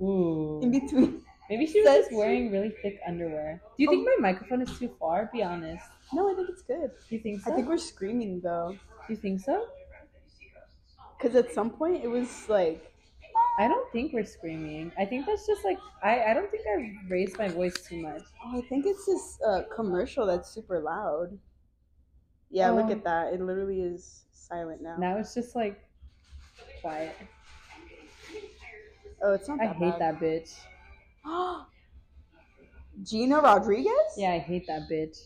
Ooh. 0.00 0.60
in 0.62 0.70
between. 0.70 1.22
Maybe 1.50 1.66
she 1.66 1.82
was 1.82 1.88
just 1.96 2.12
wearing 2.12 2.50
really 2.50 2.70
thick 2.82 2.98
underwear. 3.06 3.60
Do 3.76 3.82
you 3.82 3.90
think 3.90 4.06
my 4.06 4.16
microphone 4.32 4.62
is 4.62 4.78
too 4.78 4.90
far? 4.98 5.28
Be 5.32 5.42
honest. 5.42 5.84
No, 6.12 6.30
I 6.30 6.34
think 6.34 6.48
it's 6.48 6.62
good. 6.62 6.90
Do 7.08 7.14
you 7.14 7.20
think 7.20 7.40
so? 7.42 7.52
I 7.52 7.54
think 7.54 7.68
we're 7.68 7.76
screaming 7.78 8.40
though, 8.40 8.76
Do 9.06 9.12
you 9.12 9.16
think 9.16 9.40
so? 9.40 9.66
because 11.18 11.36
at 11.36 11.52
some 11.52 11.70
point 11.70 12.02
it 12.02 12.08
was 12.08 12.48
like 12.48 12.92
I 13.58 13.68
don't 13.68 13.90
think 13.92 14.12
we're 14.12 14.24
screaming. 14.24 14.90
I 14.98 15.04
think 15.04 15.26
that's 15.26 15.46
just 15.46 15.64
like 15.64 15.78
I, 16.02 16.22
I 16.30 16.34
don't 16.34 16.50
think 16.50 16.64
I've 16.66 17.10
raised 17.10 17.38
my 17.38 17.48
voice 17.48 17.74
too 17.86 18.00
much. 18.02 18.22
Oh, 18.44 18.58
I 18.58 18.62
think 18.68 18.86
it's 18.86 19.06
this 19.06 19.38
uh, 19.46 19.62
commercial 19.74 20.26
that's 20.26 20.48
super 20.50 20.80
loud. 20.80 21.38
Yeah, 22.50 22.70
look 22.70 22.86
Oh. 22.88 22.92
at 22.92 23.04
that. 23.04 23.34
It 23.34 23.40
literally 23.40 23.80
is 23.82 24.24
silent 24.32 24.82
now. 24.82 24.96
Now 24.96 25.16
it's 25.18 25.34
just 25.34 25.54
like 25.54 25.80
quiet. 26.82 27.16
Oh, 29.22 29.32
it's 29.32 29.48
not 29.48 29.60
I 29.60 29.66
hate 29.68 29.98
bad. 29.98 30.18
that 30.18 30.20
bitch. 30.20 30.54
Gina 33.04 33.40
Rodriguez? 33.40 33.92
Yeah, 34.16 34.32
I 34.32 34.38
hate 34.38 34.66
that 34.66 34.82
bitch. 34.90 35.18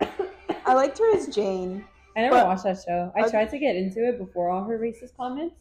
I 0.66 0.74
liked 0.74 0.98
her 0.98 1.14
as 1.16 1.26
Jane. 1.34 1.84
I 2.16 2.20
never 2.22 2.36
watched 2.44 2.64
that 2.64 2.78
show. 2.86 3.12
I 3.16 3.22
I- 3.22 3.28
tried 3.30 3.50
to 3.50 3.58
get 3.58 3.76
into 3.76 4.06
it 4.08 4.18
before 4.18 4.50
all 4.50 4.64
her 4.64 4.78
racist 4.78 5.16
comments, 5.16 5.56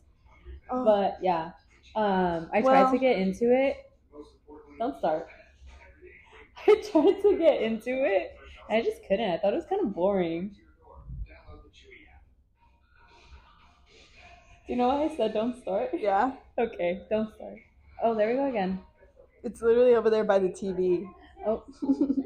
Oh, 0.70 0.86
but 0.86 1.18
yeah, 1.22 1.52
um, 1.96 2.50
I 2.54 2.62
Well- 2.62 2.84
tried 2.84 2.92
to 2.94 2.98
get 3.00 3.18
into 3.18 3.52
it. 3.54 3.78
Don't 4.78 4.98
start. 5.00 5.28
I 6.68 6.76
tried 6.92 7.22
to 7.22 7.38
get 7.38 7.62
into 7.62 7.90
it, 7.92 8.36
and 8.70 8.78
I 8.78 8.82
just 8.84 9.02
couldn't. 9.08 9.30
I 9.32 9.38
thought 9.38 9.54
it 9.54 9.58
was 9.58 9.66
kind 9.66 9.82
of 9.82 9.94
boring. 9.94 10.56
You 14.72 14.78
know 14.78 14.90
I 14.90 15.14
said 15.18 15.34
don't 15.34 15.62
start? 15.62 15.90
yeah. 15.94 16.32
Okay, 16.58 17.02
don't 17.10 17.34
start. 17.36 17.58
Oh, 18.04 18.16
there 18.16 18.30
we 18.30 18.36
go 18.36 18.48
again. 18.48 18.80
It's 19.44 19.62
literally 19.62 19.96
over 19.96 20.10
there 20.10 20.24
by 20.24 20.40
the 20.40 20.48
TV. 20.48 21.10
Oh, 21.46 21.64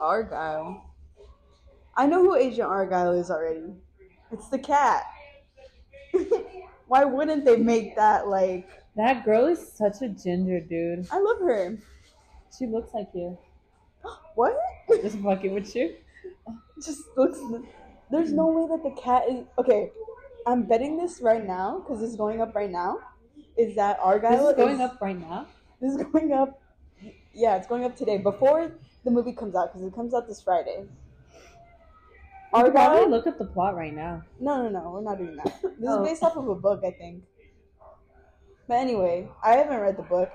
Argyle. 0.00 0.82
I 1.96 2.06
know 2.06 2.22
who 2.22 2.34
Agent 2.34 2.68
Argyle 2.68 3.12
is 3.12 3.30
already. 3.30 3.74
It's 4.32 4.48
the 4.48 4.58
cat. 4.58 5.04
Why 6.88 7.04
wouldn't 7.04 7.44
they 7.44 7.56
make 7.56 7.94
that 7.96 8.28
like? 8.28 8.68
that 8.96 9.24
girl 9.24 9.46
is 9.46 9.60
such 9.76 10.02
a 10.02 10.08
ginger, 10.08 10.60
dude. 10.60 11.06
I 11.10 11.20
love 11.20 11.38
her. 11.40 11.78
She 12.58 12.66
looks 12.66 12.92
like 12.94 13.08
you. 13.14 13.38
What? 14.34 14.56
Just 15.02 15.18
fucking 15.18 15.54
with 15.54 15.74
you. 15.76 15.94
just 16.82 17.02
looks. 17.16 17.38
There's 18.10 18.32
no 18.32 18.46
way 18.46 18.66
that 18.74 18.82
the 18.82 19.00
cat 19.00 19.24
is 19.28 19.44
okay. 19.58 19.90
I'm 20.46 20.64
betting 20.64 20.96
this 20.96 21.20
right 21.20 21.44
now 21.46 21.80
because 21.80 22.02
it's 22.02 22.16
going 22.16 22.40
up 22.40 22.54
right 22.54 22.70
now. 22.70 22.98
Is 23.56 23.74
that 23.76 23.98
Argyle? 24.00 24.30
This 24.38 24.48
is 24.50 24.56
going 24.56 24.80
up 24.80 25.00
right 25.00 25.18
now. 25.18 25.46
This 25.80 25.94
is 25.94 26.02
going 26.04 26.32
up. 26.32 26.60
Yeah, 27.34 27.56
it's 27.56 27.66
going 27.66 27.84
up 27.84 27.96
today 27.96 28.18
before 28.18 28.72
the 29.04 29.10
movie 29.10 29.32
comes 29.32 29.54
out 29.54 29.72
because 29.72 29.86
it 29.86 29.94
comes 29.94 30.14
out 30.14 30.26
this 30.28 30.42
Friday. 30.42 30.84
I 32.54 32.62
could 32.62 32.72
probably 32.72 33.08
look 33.08 33.26
at 33.26 33.38
the 33.38 33.46
plot 33.46 33.76
right 33.76 33.94
now. 33.94 34.22
No, 34.38 34.62
no, 34.62 34.68
no. 34.68 34.90
We're 34.90 35.02
not 35.02 35.18
doing 35.18 35.36
that. 35.36 35.60
This 35.62 35.88
Oh. 35.88 36.02
is 36.02 36.08
based 36.10 36.22
off 36.22 36.36
of 36.36 36.48
a 36.48 36.54
book, 36.54 36.82
I 36.84 36.90
think. 36.90 37.24
But 38.68 38.74
anyway, 38.74 39.28
I 39.42 39.54
haven't 39.54 39.80
read 39.80 39.96
the 39.96 40.02
book. 40.02 40.30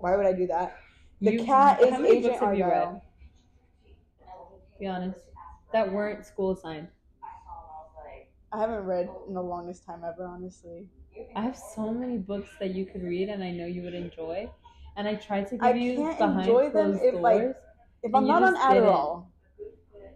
Why 0.00 0.16
would 0.16 0.26
I 0.26 0.32
do 0.32 0.46
that? 0.48 0.76
The 1.20 1.32
You- 1.34 1.44
cat 1.44 1.80
is 1.80 1.92
Agent 1.94 2.22
books 2.24 2.40
have 2.40 2.56
you 2.58 2.64
Argyle. 2.64 3.02
Be 4.80 4.86
honest. 4.86 5.20
That 5.72 5.92
weren't 5.92 6.24
school 6.26 6.52
assigned. 6.52 6.88
I 8.54 8.58
haven't 8.58 8.84
read 8.84 9.08
in 9.26 9.34
the 9.34 9.42
longest 9.42 9.84
time 9.84 10.02
ever, 10.06 10.24
honestly. 10.26 10.86
I 11.34 11.42
have 11.42 11.56
so 11.74 11.90
many 11.92 12.18
books 12.18 12.50
that 12.60 12.70
you 12.70 12.86
could 12.86 13.02
read 13.02 13.28
and 13.28 13.42
I 13.42 13.50
know 13.50 13.66
you 13.66 13.82
would 13.82 13.94
enjoy. 13.94 14.48
And 14.96 15.08
I 15.08 15.16
tried 15.16 15.48
to 15.48 15.56
give 15.56 15.62
I 15.64 15.72
you 15.74 15.96
can't 15.96 16.18
behind 16.18 16.40
enjoy 16.40 16.70
them 16.70 16.94
if, 17.02 17.12
doors. 17.14 17.22
like, 17.22 17.56
If 18.04 18.14
I'm 18.14 18.28
not 18.28 18.44
on. 18.44 18.54
Adderall, 18.56 19.26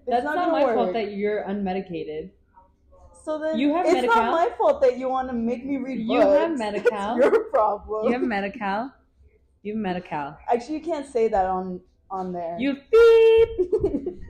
That's 0.07 0.23
not, 0.25 0.37
gonna 0.37 0.52
my 0.52 0.64
work. 0.66 0.75
fault 0.76 0.92
that 0.92 1.12
you're 1.14 1.42
unmedicated. 1.49 2.30
So 3.25 3.40
then 3.40 3.59
You 3.59 3.75
have 3.75 3.87
it's 3.87 3.95
Medi-Cal? 3.97 4.23
not 4.23 4.30
my 4.30 4.57
fault 4.57 4.80
that 4.83 4.97
you 4.99 5.09
want 5.09 5.28
to 5.30 5.35
make 5.35 5.64
me 5.66 5.76
read 5.78 5.99
You 5.99 6.21
books. 6.21 6.38
have 6.40 6.57
Medi-Cal? 6.59 7.16
It's 7.16 7.25
your 7.25 7.45
problem. 7.50 8.07
You 8.07 8.12
have 8.12 8.23
Medi-Cal. 8.23 8.95
You 9.64 9.73
have 9.75 9.83
Medi-Cal. 9.83 10.38
Actually, 10.49 10.76
you 10.76 10.85
can't 10.85 11.07
say 11.07 11.26
that 11.26 11.47
on 11.47 11.80
on 12.11 12.33
there. 12.33 12.57
You 12.59 12.76
beep! 12.92 14.21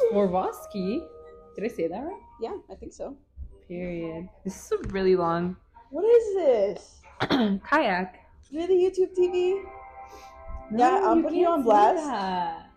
Swarovski. 0.00 1.00
Did 1.54 1.64
I 1.64 1.68
say 1.68 1.88
that 1.88 2.00
right? 2.04 2.20
yeah, 2.40 2.56
I 2.70 2.74
think 2.74 2.92
so. 2.92 3.16
Period. 3.68 4.28
This 4.44 4.54
is 4.66 4.72
a 4.72 4.78
really 4.88 5.16
long 5.16 5.56
What 5.90 6.04
is 6.04 6.34
this? 6.34 7.00
kayak. 7.70 8.20
Really, 8.52 8.76
YouTube 8.78 9.16
TV? 9.16 9.62
Yeah, 10.74 11.00
I'm 11.02 11.22
putting 11.22 11.40
you 11.40 11.48
on 11.48 11.62
blast. 11.62 12.04
that. 12.04 12.70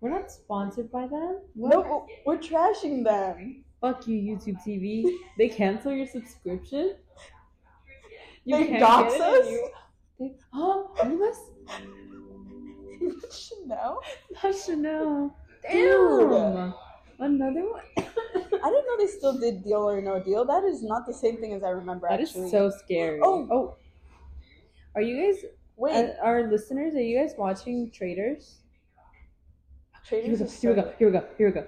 We're 0.00 0.10
not 0.10 0.30
sponsored 0.30 0.90
by 0.92 1.06
them. 1.08 1.40
No, 1.56 2.06
we're 2.26 2.36
trashing 2.38 3.02
them. 3.04 3.64
Fuck 3.80 4.06
you, 4.06 4.16
YouTube 4.20 4.60
TV. 4.62 5.04
They 5.38 5.48
cancel 5.48 5.92
your 5.92 6.06
subscription. 6.06 6.96
They 8.46 8.66
can't 8.66 8.80
dox 8.80 9.14
us? 9.18 9.48
you- 9.48 9.70
They, 10.20 10.32
oh, 10.54 10.90
you 11.08 11.18
must. 11.18 11.40
Chanel? 13.32 14.00
Know. 14.76 15.32
Dude. 15.32 15.43
Damn. 15.70 16.74
Another 17.18 17.70
one. 17.70 17.82
I 17.96 18.70
didn't 18.70 18.86
know 18.86 18.96
they 18.98 19.06
still 19.06 19.38
did 19.38 19.64
Deal 19.64 19.88
or 19.88 20.00
No 20.00 20.22
Deal. 20.22 20.44
That 20.44 20.64
is 20.64 20.82
not 20.82 21.06
the 21.06 21.14
same 21.14 21.38
thing 21.38 21.52
as 21.52 21.62
I 21.62 21.70
remember. 21.70 22.08
That 22.08 22.20
is 22.20 22.30
actually. 22.30 22.50
so 22.50 22.70
scary. 22.70 23.20
Oh. 23.22 23.48
oh. 23.50 23.76
Are 24.94 25.02
you 25.02 25.20
guys, 25.20 25.44
Wait, 25.76 25.92
uh, 25.92 26.12
our 26.22 26.48
listeners, 26.50 26.94
are 26.94 27.02
you 27.02 27.18
guys 27.18 27.34
watching 27.36 27.90
Traitors? 27.90 28.60
Here 30.08 30.18
we 30.18 30.36
Traitors 30.36 30.40
go, 30.40 30.46
here 30.60 30.70
we 30.70 30.76
go, 30.76 30.92
here 30.98 31.08
we 31.08 31.12
go, 31.12 31.24
here 31.36 31.48
we 31.48 31.52
go. 31.54 31.66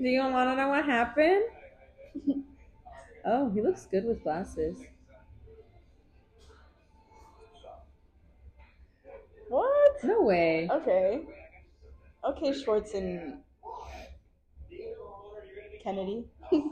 Do 0.00 0.08
you 0.08 0.20
want 0.20 0.48
to 0.48 0.56
know 0.56 0.68
what 0.68 0.86
happened? 0.86 1.44
oh, 3.30 3.50
he 3.54 3.62
looks 3.62 3.86
good 3.86 4.04
with 4.04 4.22
glasses. 4.22 4.76
What? 9.48 10.04
No 10.04 10.22
way. 10.22 10.68
Okay. 10.70 11.22
Okay, 12.24 12.52
Schwartz 12.52 12.94
and 12.94 13.38
Kennedy. 15.82 16.26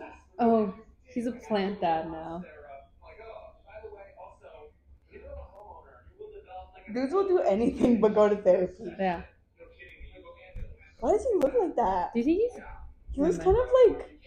Oh, 0.41 0.73
He's 1.19 1.27
a 1.27 1.33
plant 1.33 1.81
dad 1.81 2.11
now. 2.13 2.45
Dudes 6.95 7.13
will 7.13 7.27
do 7.27 7.41
anything 7.41 8.01
but 8.01 8.15
go 8.15 8.29
to 8.29 8.37
therapy. 8.37 8.85
Yeah. 8.99 9.23
Why 11.01 11.13
does 11.13 11.25
he 11.25 11.39
look 11.39 11.55
like 11.59 11.77
that? 11.77 12.15
Did 12.15 12.25
he? 12.25 12.49
He 13.13 13.21
looks 13.21 13.39
kind 13.39 13.57
of 13.57 13.69
like 13.87 14.21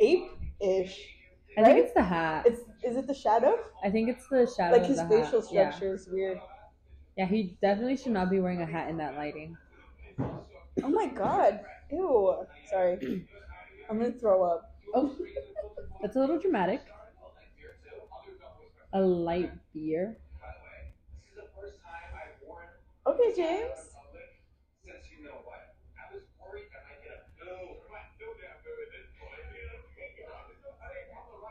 ape-ish. 0.00 1.17
I 1.56 1.60
Right? 1.62 1.66
think 1.74 1.84
it's 1.86 1.94
the 1.94 2.02
hat. 2.02 2.46
It's 2.46 2.60
is 2.82 2.96
it 2.96 3.06
the 3.06 3.14
shadow? 3.14 3.58
I 3.82 3.90
think 3.90 4.08
it's 4.08 4.26
the 4.28 4.46
shadow. 4.46 4.72
Like 4.76 4.82
of 4.82 4.88
his 4.88 5.00
facial 5.02 5.40
hat. 5.40 5.50
Yeah. 5.52 5.70
structure 5.70 5.94
is 5.94 6.08
weird. 6.08 6.40
yeah, 7.16 7.26
he 7.26 7.56
definitely 7.60 7.96
should 7.96 8.12
not 8.12 8.30
be 8.30 8.38
wearing 8.40 8.62
a 8.62 8.66
hat 8.66 8.88
in 8.88 8.96
that 8.98 9.16
lighting. 9.16 9.56
Oh 10.20 10.88
my 10.88 11.06
god. 11.06 11.60
Ew. 11.90 12.44
Sorry. 12.70 13.26
I'm 13.90 13.98
gonna 13.98 14.12
throw 14.12 14.42
up. 14.44 14.74
Oh, 14.94 15.16
that's 16.02 16.16
a 16.16 16.20
little 16.20 16.38
dramatic. 16.38 16.80
A 18.92 19.00
light 19.00 19.50
beer. 19.74 20.16
Okay, 23.06 23.32
James. 23.36 23.90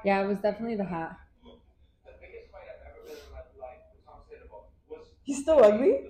Yeah, 0.08 0.24
it 0.24 0.28
was 0.32 0.40
definitely 0.40 0.80
the 0.80 0.88
hat. 0.88 1.20
He's 5.28 5.44
still 5.44 5.60
ugly? 5.60 6.08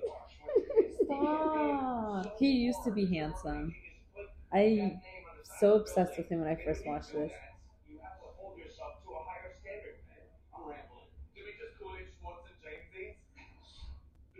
Stop. 1.02 2.38
He 2.38 2.52
used 2.62 2.78
to 2.86 2.92
be 2.92 3.10
handsome. 3.10 3.74
I 4.54 5.02
so 5.60 5.82
obsessed 5.82 6.14
with 6.16 6.30
him 6.30 6.46
when 6.46 6.50
I 6.54 6.62
first 6.62 6.86
watched 6.86 7.10
this. 7.10 7.34
You 7.90 7.98
have 8.06 8.22
to 8.22 8.30
hold 8.38 8.62
yourself 8.62 9.02
to 9.02 9.18
a 9.18 9.22
higher 9.26 9.50
standard, 9.50 9.98
man. 10.06 10.22
I'm 10.54 10.70
rambling. 10.70 11.10
Demetrius 11.34 11.74
Coolidge, 11.82 12.14
Schwartz, 12.22 12.46
and 12.54 12.58
James 12.62 12.86
Dean. 12.94 13.18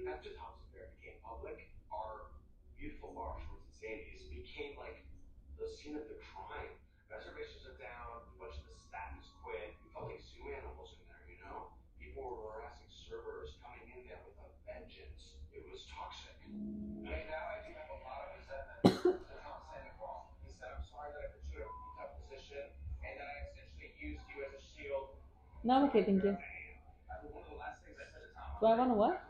After 0.06 0.38
Thompson 0.38 0.70
Fair 0.70 0.94
became 1.02 1.18
public, 1.26 1.66
our 1.90 2.30
beautiful 2.78 3.10
bar, 3.18 3.42
Schwartz 3.42 3.66
and 3.66 3.74
Sandy's, 3.74 4.22
became 4.30 4.78
like 4.78 5.02
the 5.58 5.66
scene 5.66 5.98
of 5.98 6.06
the 6.06 6.22
crime. 6.22 6.78
Reservations 7.10 7.66
are 7.66 7.80
down, 7.82 8.22
a 8.22 8.36
bunch 8.38 8.60
of 8.60 8.68
the 8.68 8.76
staff 8.78 9.16
has 9.16 9.32
quit. 9.40 9.72
We 9.80 9.88
felt 9.96 10.12
like 10.12 10.20
zoo 10.20 10.44
animals 10.52 10.92
in 11.00 11.08
there, 11.08 11.24
you 11.24 11.40
know? 11.40 11.72
People 11.96 12.28
were 12.28 12.60
harassing 12.60 12.92
servers, 12.92 13.56
coming 13.64 13.88
in 13.96 14.04
there 14.04 14.20
with 14.28 14.36
a 14.44 14.48
vengeance. 14.68 15.40
It 15.56 15.64
was 15.72 15.88
toxic. 15.88 16.36
Right 17.08 17.24
now, 17.32 17.44
I 17.48 17.64
do 17.64 17.72
have 17.80 17.88
a 17.96 18.00
lot 18.04 18.28
of 18.28 18.36
resentment 18.36 19.24
to 19.24 19.36
Tom 19.40 19.60
Sandoval. 19.72 20.36
He 20.44 20.52
said, 20.52 20.68
I'm 20.68 20.84
sorry 20.84 21.16
that 21.16 21.32
I 21.32 21.32
put 21.32 21.48
you 21.48 21.64
in 21.64 21.72
a 21.72 21.92
tough 21.96 22.12
position 22.28 22.76
and 23.08 23.14
that 23.24 23.28
I 23.32 23.36
essentially 23.56 23.92
used 24.04 24.28
you 24.28 24.44
as 24.44 24.52
a 24.52 24.62
shield. 24.76 25.16
No, 25.68 25.74
I'm 25.76 25.84
okay, 25.90 26.04
thank 26.04 26.24
you. 26.24 26.32
One 26.32 27.44
of 27.44 27.50
the 27.52 27.58
last 27.60 27.84
things 27.84 27.98
I 28.00 28.08
said 28.08 28.24
to 28.24 28.32
Tom 28.32 28.56
Do 28.62 28.66
I 28.68 28.76
want 28.80 28.92
to 28.92 28.96
what? 28.96 29.24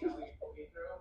you 0.00 0.06
know, 0.06 0.14
what 0.14 0.22
you 0.22 0.32
put 0.38 0.54
me 0.56 0.64
through 0.70 0.94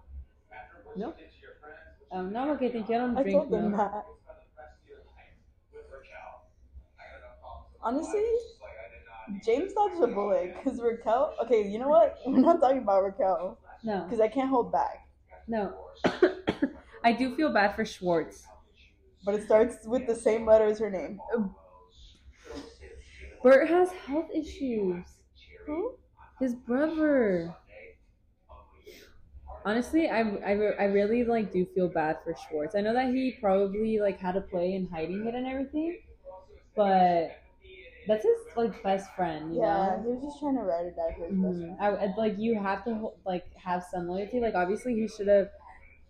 after 0.50 0.82
what 0.84 0.98
No. 0.98 1.08
you 1.10 1.14
did 1.22 1.30
to 1.30 1.38
your 1.42 1.54
friends, 1.62 2.02
what 2.10 2.18
Um, 2.18 2.34
no, 2.34 2.40
I'm 2.42 2.50
okay, 2.58 2.70
thank 2.74 2.90
you. 2.90 2.96
I 2.96 2.98
don't 2.98 3.16
I 3.18 3.22
drink 3.22 3.38
told 3.38 3.52
them 3.52 3.72
that. 3.78 3.78
you 3.78 3.78
spent 3.78 4.42
the 4.42 4.58
rest 4.58 4.82
of 4.82 4.90
your 4.90 4.98
life 5.14 5.38
with 5.70 5.86
Raquel. 5.86 6.50
I 6.98 7.04
got 7.06 7.22
enough 7.22 7.38
problems 7.46 7.70
with 7.70 7.78
my 7.78 7.88
Honestly, 7.94 8.26
life. 8.26 8.34
It's 8.34 8.50
just 8.50 8.62
like 8.66 8.78
I 8.82 8.88
did 8.90 9.06
not 9.06 9.46
James 9.46 9.70
dodged 9.78 10.02
a 10.02 10.08
bullet 10.18 10.48
because 10.58 10.82
Raquel. 10.82 11.36
Okay, 11.46 11.62
you 11.70 11.78
know 11.78 11.90
what? 11.94 12.18
We're 12.26 12.42
not 12.42 12.58
talking 12.60 12.82
about 12.82 13.04
Raquel 13.06 13.60
No, 13.86 14.02
because 14.10 14.18
I 14.20 14.30
can't 14.34 14.50
hold 14.50 14.72
back. 14.74 15.06
no. 15.48 15.78
I 17.06 17.14
do 17.14 17.36
feel 17.38 17.54
bad 17.54 17.76
for 17.76 17.86
Schwartz. 17.86 18.46
But 19.24 19.36
it 19.36 19.46
starts 19.46 19.86
with 19.86 20.08
the 20.08 20.16
same 20.16 20.46
letter 20.50 20.66
as 20.66 20.80
her 20.80 20.90
name. 20.90 21.20
Bert 23.44 23.68
has 23.70 23.92
health 23.92 24.30
issues. 24.34 25.06
Who? 25.66 25.98
His 26.40 26.56
brother. 26.56 27.56
Honestly, 29.64 30.10
I, 30.10 30.22
I, 30.22 30.52
I 30.54 30.84
really 30.86 31.24
like 31.24 31.52
do 31.52 31.66
feel 31.66 31.88
bad 31.88 32.18
for 32.24 32.34
Schwartz. 32.36 32.74
I 32.76 32.82
know 32.82 32.94
that 32.94 33.14
he 33.14 33.32
probably 33.40 34.00
like 34.00 34.20
had 34.20 34.34
to 34.34 34.42
play 34.42 34.74
in 34.74 34.88
hiding 34.88 35.26
it 35.28 35.36
and 35.36 35.46
everything, 35.46 36.02
but 36.76 37.38
that's 38.08 38.24
his 38.24 38.38
like 38.58 38.82
best 38.84 39.14
friend, 39.16 39.56
you 39.56 39.62
Yeah, 39.62 39.66
know. 39.66 40.02
he 40.02 40.08
was 40.08 40.24
just 40.24 40.40
trying 40.40 40.56
to 40.56 40.62
ride 40.64 40.86
or 40.86 40.92
die 40.92 41.14
for 41.18 41.28
his 41.28 41.38
best 41.38 41.60
Mhm. 41.60 41.70
friend. 41.78 41.78
I, 41.80 42.14
like 42.18 42.38
you 42.38 42.60
have 42.60 42.84
to 42.86 43.12
like 43.26 43.54
have 43.56 43.84
some 43.84 44.08
loyalty. 44.08 44.40
Like 44.40 44.56
obviously 44.56 44.96
he 44.96 45.08
should 45.08 45.28
have. 45.28 45.52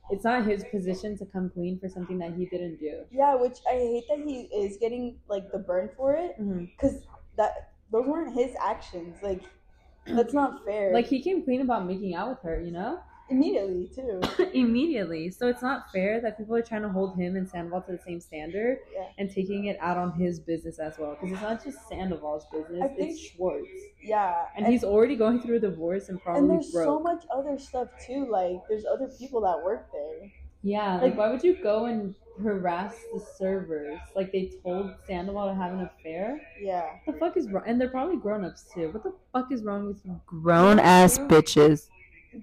It's 0.09 0.23
not 0.25 0.45
his 0.45 0.63
position 0.65 1.17
to 1.19 1.25
come 1.25 1.49
clean 1.49 1.79
for 1.79 1.89
something 1.89 2.19
that 2.19 2.33
he 2.35 2.45
didn't 2.45 2.77
do. 2.79 3.05
Yeah, 3.11 3.35
which 3.35 3.59
I 3.67 3.73
hate 3.73 4.05
that 4.09 4.19
he 4.19 4.43
is 4.45 4.77
getting 4.77 5.19
like 5.27 5.51
the 5.51 5.59
burn 5.59 5.89
for 5.97 6.15
it 6.15 6.37
because 6.75 7.03
that 7.37 7.71
those 7.91 8.05
weren't 8.07 8.33
his 8.33 8.55
actions. 8.63 9.17
Like 9.21 9.41
that's 10.07 10.33
not 10.33 10.63
fair. 10.65 10.93
Like 10.93 11.07
he 11.07 11.21
came 11.21 11.43
clean 11.43 11.61
about 11.61 11.85
making 11.85 12.15
out 12.15 12.29
with 12.29 12.39
her, 12.43 12.61
you 12.61 12.71
know. 12.71 12.99
immediately 13.29 13.89
too. 13.95 14.19
immediately. 14.53 15.29
So 15.31 15.47
it's 15.47 15.61
not 15.61 15.89
fair 15.91 16.19
that 16.21 16.37
people 16.37 16.55
are 16.55 16.61
trying 16.61 16.81
to 16.81 16.89
hold 16.89 17.15
him 17.15 17.35
and 17.37 17.47
Sandoval 17.47 17.81
to 17.83 17.93
the 17.93 17.97
same 18.05 18.19
standard 18.19 18.79
Yeah. 18.93 19.05
and 19.17 19.29
taking 19.29 19.65
it 19.65 19.77
out 19.79 19.97
on 19.97 20.11
his 20.13 20.39
business 20.39 20.79
as 20.79 20.97
well. 20.99 21.11
Because 21.15 21.31
it's 21.33 21.41
not 21.41 21.63
just 21.63 21.77
Sandoval's 21.87 22.45
business, 22.51 22.81
I 22.83 22.87
think- 22.89 23.11
it's 23.11 23.19
Schwartz. 23.21 23.69
Yeah, 24.03 24.35
And 24.57 24.65
he's 24.67 24.83
already 24.83 25.15
going 25.15 25.39
through 25.41 25.57
a 25.57 25.59
divorce 25.59 26.09
and 26.09 26.21
probably 26.21 26.39
and 26.39 26.49
probably 26.49 26.63
there's 26.63 26.73
broke. 26.73 26.85
so 26.87 26.99
much 26.99 27.23
other 27.33 27.57
stuff 27.59 27.87
too. 28.05 28.27
Like 28.29 28.57
there's 28.67 28.85
other 28.85 29.07
people 29.19 29.41
that 29.41 29.63
work 29.63 29.89
there. 29.93 30.29
Yeah, 30.63 30.93
like, 30.93 31.01
like- 31.03 31.17
why 31.17 31.29
would 31.31 31.43
you 31.43 31.61
go 31.61 31.85
and 31.85 32.15
harass 32.41 32.95
the 33.13 33.19
servers? 33.37 33.99
Like 34.15 34.31
they 34.31 34.51
told 34.63 34.91
Sandoval 35.07 35.49
to 35.49 35.55
have 35.55 35.73
an 35.73 35.81
affair? 35.81 36.41
Yeah. 36.59 36.85
What 37.05 37.13
the 37.13 37.19
fuck 37.19 37.37
is 37.37 37.49
wrong? 37.49 37.63
And 37.67 37.79
they're 37.79 37.89
probably 37.89 38.17
grown 38.17 38.43
ups 38.45 38.65
too. 38.73 38.89
What 38.91 39.03
the 39.03 39.13
fuck 39.33 39.51
is 39.51 39.63
wrong 39.63 39.87
with 39.87 40.01
you 40.05 40.19
grown 40.25 40.79
ass 40.79 41.17
bitches? 41.19 41.87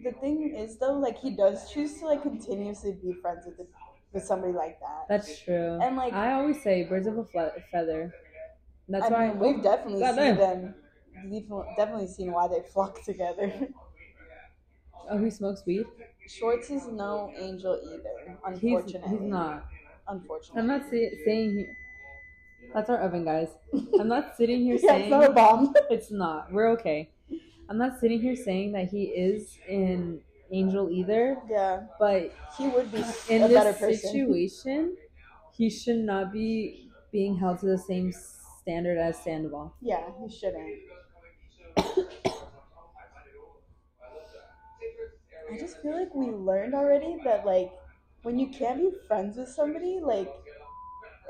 The 0.05 0.13
thing 0.13 0.55
is 0.55 0.77
though, 0.79 0.93
like 0.99 1.19
he 1.19 1.31
does 1.31 1.71
choose 1.73 1.99
to 2.01 2.07
like 2.07 2.23
continuously 2.23 2.93
be 3.03 3.13
friends 3.23 3.47
with 3.47 3.57
the, 3.57 3.67
with 4.13 4.23
somebody 4.25 4.53
like 4.53 4.79
that. 4.81 5.07
That's 5.09 5.41
true. 5.41 5.79
And, 5.83 5.97
like- 5.97 6.13
I 6.13 6.33
always 6.35 6.63
say, 6.63 6.85
birds 6.85 7.07
of 7.07 7.17
a 7.19 7.25
fle- 7.25 7.55
feather. 7.73 8.13
That's 8.89 9.07
I 9.07 9.11
why 9.11 9.29
mean, 9.29 9.39
we've 9.39 9.63
definitely 9.63 10.01
Goddamn. 10.01 10.37
seen 10.37 10.39
them. 10.39 10.75
We've 11.31 11.49
definitely 11.77 12.07
seen 12.07 12.33
why 12.33 12.49
they 12.49 12.61
flock 12.73 13.03
together. 13.05 13.69
Oh, 15.11 15.19
he 15.23 15.31
smokes 15.31 15.63
weed. 15.67 15.87
Schwartz 16.29 16.71
is 16.71 16.87
no 16.87 17.33
angel 17.39 17.81
either. 17.83 18.39
Unfortunately, 18.45 19.19
he's 19.19 19.21
not. 19.21 19.67
Unfortunately, 20.07 20.61
I'm 20.61 20.67
not 20.67 20.91
say, 20.91 21.11
saying 21.25 21.57
here. 21.57 21.77
That's 22.75 22.91
our 22.91 22.99
oven, 22.99 23.25
guys. 23.25 23.49
I'm 23.99 24.09
not 24.09 24.37
sitting 24.37 24.63
here 24.63 24.75
yeah, 24.83 24.91
saying 24.91 25.03
it's 25.03 25.11
not 25.11 25.31
a 25.31 25.33
bomb. 25.33 25.75
it's 25.91 26.11
not. 26.11 26.53
We're 26.53 26.71
okay. 26.73 27.11
I'm 27.69 27.79
not 27.79 27.99
sitting 28.01 28.21
here 28.21 28.37
saying 28.37 28.73
that 28.73 28.89
he 28.89 29.05
is 29.05 29.59
an 29.69 30.21
angel 30.51 30.91
either, 30.91 31.37
yeah, 31.51 31.83
but 31.99 32.33
he 32.57 32.69
would 32.69 32.91
be 32.91 33.05
in 33.29 33.43
this 33.43 33.79
person. 33.79 33.95
situation, 33.95 34.97
he 35.55 35.69
should 35.69 35.99
not 35.99 36.33
be 36.33 36.89
being 37.13 37.37
held 37.37 37.61
to 37.61 37.67
the 37.67 37.79
same 37.79 38.13
standard 38.61 38.99
as 38.99 39.23
Sandoval. 39.23 39.75
Yeah, 39.81 40.03
he 40.21 40.35
shouldn't. 40.35 40.79
I 45.51 45.57
just 45.57 45.81
feel 45.81 45.99
like 45.99 46.15
we 46.15 46.27
learned 46.27 46.75
already 46.75 47.19
that 47.25 47.47
like 47.47 47.71
when 48.23 48.39
you 48.39 48.49
can't 48.49 48.79
be 48.79 48.91
friends 49.07 49.37
with 49.37 49.49
somebody 49.49 49.99
like 50.01 50.33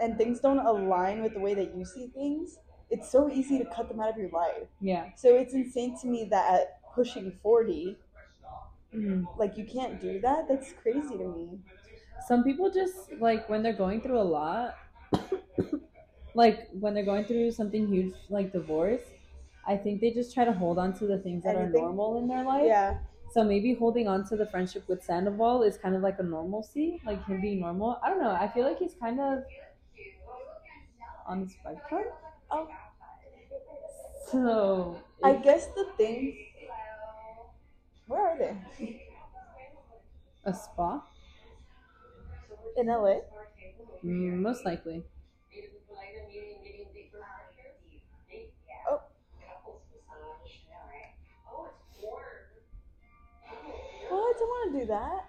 and 0.01 0.17
things 0.17 0.41
don't 0.41 0.59
align 0.65 1.23
with 1.23 1.35
the 1.35 1.41
way 1.41 1.55
that 1.55 1.75
you 1.77 1.85
see 1.85 2.09
things, 2.09 2.59
it's 2.91 3.11
so 3.11 3.31
easy 3.31 3.59
to 3.59 3.65
cut 3.67 3.89
them 3.89 4.01
out 4.01 4.11
of 4.11 4.17
your 4.17 4.31
life. 4.31 4.69
Yeah. 4.81 5.11
So 5.17 5.35
it's 5.37 5.55
insane 5.55 5.99
to 6.01 6.07
me 6.07 6.25
that 6.31 6.53
at 6.55 6.93
pushing 6.95 7.33
40, 7.43 7.97
Mhm. 8.95 9.27
like 9.37 9.57
you 9.59 9.65
can't 9.65 10.01
do 10.01 10.21
that. 10.21 10.49
That's 10.49 10.73
crazy 10.73 11.17
to 11.19 11.25
me. 11.29 11.59
Some 12.27 12.43
people 12.45 12.71
just 12.71 13.13
like 13.21 13.49
when 13.49 13.63
they're 13.63 13.73
going 13.73 14.01
through 14.01 14.19
a 14.19 14.23
lot, 14.39 14.77
like 16.35 16.69
when 16.73 16.95
they're 16.95 17.05
going 17.05 17.25
through 17.25 17.51
something 17.53 17.87
huge 17.87 18.15
like 18.31 18.53
divorce. 18.53 19.03
I 19.67 19.77
think 19.77 20.01
they 20.01 20.11
just 20.11 20.33
try 20.33 20.45
to 20.47 20.53
hold 20.53 20.79
on 20.79 20.95
to 20.95 21.07
the 21.07 21.19
things 21.19 21.45
that 21.45 21.55
Anything. 21.57 21.77
are 21.85 21.87
normal 21.89 22.19
in 22.19 22.27
their 22.29 22.43
life. 22.45 22.65
Yeah. 22.65 22.99
So 23.31 23.45
maybe 23.45 23.75
holding 23.75 24.09
on 24.09 24.25
to 24.29 24.37
the 24.37 24.47
friendship 24.47 24.89
with 24.89 25.03
Sandoval 25.05 25.63
is 25.63 25.77
kind 25.79 25.95
of 25.95 26.03
like 26.03 26.19
a 26.19 26.23
normalcy, 26.23 27.01
like 27.05 27.25
him 27.27 27.41
being 27.41 27.61
normal. 27.61 27.99
I 28.03 28.11
don't 28.11 28.21
know. 28.21 28.31
I 28.33 28.49
feel 28.49 28.65
like 28.65 28.79
he's 28.79 28.95
kind 28.95 29.21
of 29.21 29.45
on 31.27 31.41
the 31.45 31.49
spectrum. 31.49 32.05
Oh, 32.51 32.69
So 34.31 35.01
I 35.23 35.35
guess 35.35 35.67
the 35.75 35.93
thing. 35.97 36.37
Where 38.07 38.27
are 38.27 38.39
they? 38.39 38.57
a 40.45 40.53
spa, 40.53 40.89
In 42.77 42.89
LA? 42.89 43.23
Mm, 44.05 44.41
most 44.41 44.65
likely. 44.65 45.05
Want 54.69 54.81
to 54.81 54.85
do 54.85 54.93
that. 54.93 55.25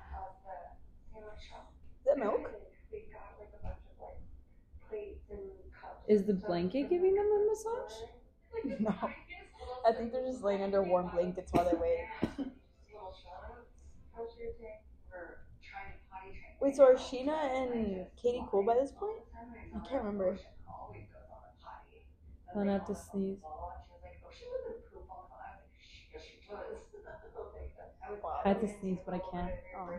Is 1.16 2.06
that 2.06 2.18
milk? 2.18 2.52
Is 6.10 6.26
the 6.26 6.34
blanket 6.34 6.90
giving 6.90 7.16
them 7.16 7.26
a 7.26 7.48
massage? 7.48 8.00
No. 8.82 8.94
I 9.88 9.94
think 9.94 10.12
they're 10.12 10.26
just 10.26 10.44
laying 10.44 10.62
under 10.62 10.84
warm 10.84 11.10
blankets 11.14 11.54
while 11.54 11.64
they 11.64 11.78
wait. 11.78 12.00
Little 12.20 13.14
Shauna, 13.16 13.64
how's 14.14 14.36
your 14.38 14.52
day? 14.60 14.82
We're 15.10 15.38
trying 15.64 15.94
to 15.94 16.00
potty 16.12 16.32
train. 16.32 16.58
Wait, 16.60 16.76
so 16.76 16.84
are 16.84 16.96
Scheana 16.96 17.72
and 17.72 18.06
Katie 18.22 18.44
cool 18.52 18.66
by 18.66 18.76
this 18.76 18.92
point? 18.92 19.20
I 19.74 19.88
can't 19.88 20.04
remember. 20.04 20.38
Always 20.68 21.04
goes 21.14 21.30
on 21.32 21.46
a 21.48 21.64
potty. 21.64 22.04
I'm 22.52 22.60
gonna 22.60 22.74
have 22.74 22.88
to 22.88 22.96
sneeze. 22.96 23.38
I 28.46 28.50
had 28.50 28.62
to 28.62 28.68
sneeze, 28.80 29.00
but 29.06 29.14
I 29.16 29.22
can't. 29.32 29.52
Oh. 29.78 29.90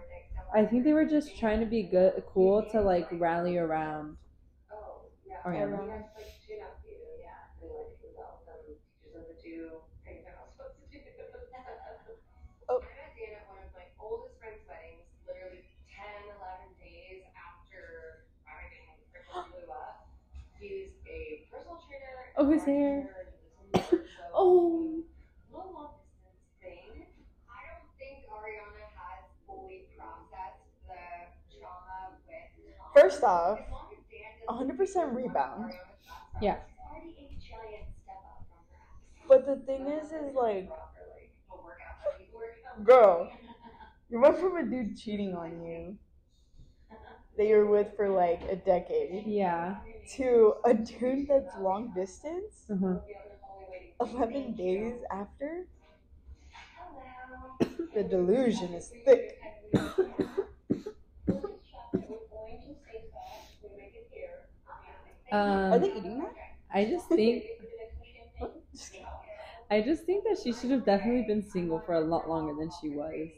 I 0.55 0.65
think 0.65 0.85
they 0.85 0.93
were 0.93 1.05
just 1.05 1.39
trying 1.39 1.61
to 1.61 1.67
be 1.67 1.83
good, 1.83 2.23
cool 2.33 2.67
to 2.73 2.81
like 2.81 3.09
rally 3.13 3.57
around. 3.59 4.17
Oh, 4.73 5.03
yeah. 5.27 5.37
Ariana. 5.47 5.83
We 5.83 5.91
have 5.91 6.01
like 6.17 6.27
two 6.47 6.55
nephews, 6.59 7.01
First 32.95 33.23
off, 33.23 33.59
As 33.61 33.71
long 33.71 33.89
as 33.93 34.05
Dan 34.11 34.67
doesn't 34.77 35.13
100% 35.13 35.15
rebound. 35.15 35.73
Yeah. 36.43 36.57
it's 36.57 36.63
already 36.91 37.11
a 37.19 37.35
giant 37.41 37.87
step 38.03 38.17
up 38.27 38.45
from 38.49 38.63
her 38.71 38.81
ex. 39.17 39.29
But 39.29 39.47
the 39.47 39.57
thing 39.67 39.87
is, 39.87 40.07
is 40.13 40.35
like, 40.35 40.69
We'll 41.49 41.65
work 41.65 41.79
out 41.87 42.19
the 42.19 42.37
work. 42.37 42.85
girl, 42.87 43.31
you 44.11 44.21
went 44.21 44.39
from 44.39 44.57
a 44.57 44.65
dude 44.65 44.97
cheating 44.99 45.35
on 45.35 45.63
you 45.65 45.97
that 47.37 47.47
you're 47.47 47.67
with 47.67 47.95
for 47.97 48.09
like 48.09 48.43
a 48.51 48.57
decade 48.57 49.25
Yeah. 49.27 49.77
to 50.17 50.55
a 50.65 50.75
dude 50.75 51.29
that's 51.29 51.57
long 51.59 51.93
distance 51.95 52.67
Uh-huh. 52.71 52.99
11 54.01 54.55
days 54.57 54.97
after. 55.13 55.67
The 57.95 58.05
delusion 58.05 58.73
is 58.75 58.93
thick. 59.05 59.39
Are 65.33 65.75
Um, 65.77 65.81
they 65.81 65.93
eating 65.93 66.19
that? 66.19 66.35
I 66.73 66.85
just 66.85 67.09
think 67.09 67.45
I 69.71 69.81
just 69.81 70.05
think 70.05 70.25
that 70.25 70.39
she 70.43 70.53
should 70.53 70.71
have 70.71 70.85
definitely 70.85 71.23
been 71.23 71.43
single 71.43 71.81
for 71.81 71.95
a 71.95 72.01
lot 72.01 72.29
longer 72.29 72.55
than 72.59 72.71
she 72.81 72.91
was. 72.91 73.29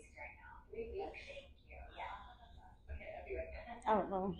I 3.86 3.94
don't 3.94 4.10
know. 4.10 4.34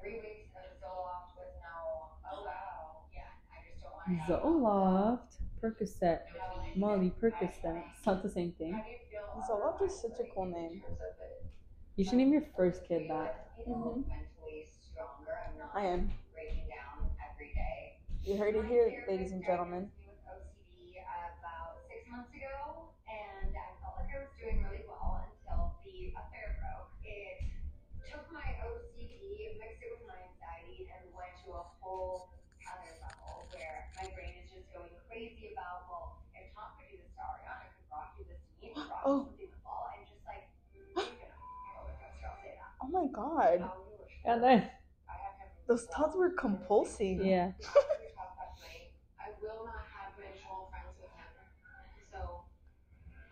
Three 0.00 0.20
weeks 0.20 0.52
of 0.54 0.68
Zoloft 0.82 1.32
was 1.36 1.52
no, 1.62 2.10
wow, 2.44 3.04
yeah, 3.14 3.22
I 3.50 3.64
just 3.70 3.82
don't 3.82 4.60
want 4.60 5.22
to. 5.22 5.24
Zoloft, 5.24 5.30
Percocet, 5.62 6.20
Molly 6.76 7.10
Percocet. 7.20 7.82
It's 7.96 8.06
not 8.06 8.22
the 8.22 8.28
same 8.30 8.52
thing. 8.52 8.82
Zoloft 9.48 9.82
is 9.82 9.94
such 10.00 10.20
a 10.20 10.24
cool 10.34 10.46
name. 10.46 10.82
You 11.96 12.04
should 12.04 12.14
name 12.14 12.32
your 12.32 12.42
first 12.56 12.82
kid 12.88 13.08
that. 13.08 13.46
Mhm. 13.66 14.04
I'm 15.46 15.56
not 15.58 15.70
I 15.74 15.82
am. 15.86 16.10
breaking 16.32 16.66
down 16.68 17.08
every 17.22 17.52
day. 17.54 17.94
You 18.24 18.36
heard 18.36 18.54
it 18.56 18.64
here, 18.64 19.04
ladies 19.08 19.32
and 19.32 19.44
gentlemen. 19.44 19.90
With 20.04 20.16
OCD 20.26 20.98
about 20.98 21.76
six 21.88 22.06
months 22.06 22.32
ago, 22.32 22.88
and 23.06 23.54
I 23.56 23.70
felt 23.80 23.94
like 23.96 24.08
I 24.10 24.18
was 24.18 24.28
doing 24.38 24.60
really 24.62 24.82
well 24.86 25.20
until 25.22 25.70
the 25.82 26.12
affair 26.16 26.56
broke. 26.58 26.88
It 27.02 27.36
took 28.10 28.28
my 28.30 28.54
OCD, 28.58 29.48
mixed 29.58 29.82
it 29.82 29.90
with 29.90 30.02
my 30.06 30.18
anxiety, 30.18 30.86
and 30.90 31.12
went 31.12 31.34
to 31.44 31.52
a 31.52 31.62
whole 31.80 32.26
other 32.66 32.92
level 33.00 33.46
where 33.50 33.84
my 33.94 34.06
brain 34.14 34.34
is 34.34 34.48
just 34.50 34.70
going 34.72 34.90
crazy 35.06 35.46
about, 35.52 35.84
well, 35.86 36.16
if 36.34 36.46
Tom 36.54 36.72
could 36.76 36.86
do 36.86 36.96
this 36.96 37.10
to 37.14 37.20
Ariana, 37.20 37.68
could 37.74 37.86
Brock 37.88 38.08
do 38.16 38.24
this 38.24 38.38
to 38.40 38.52
me? 38.58 38.72
Could 38.72 38.86
Brock 38.86 39.02
Oh. 39.06 39.33
My 42.94 43.06
god. 43.10 43.58
We 43.58 43.66
were 43.66 44.06
And 44.24 44.38
then, 44.38 44.60
I 45.10 45.18
have 45.18 45.34
him 45.42 45.50
Those 45.66 45.84
thoughts 45.90 46.14
were 46.14 46.30
compulsing. 46.30 47.18
yeah. 47.26 47.50
I 49.18 49.34
will 49.42 49.66
not 49.66 49.82
have 49.90 50.14
mutual 50.14 50.70
friends 50.70 50.94
with 51.02 51.10
him. 51.10 51.32
So 52.14 52.46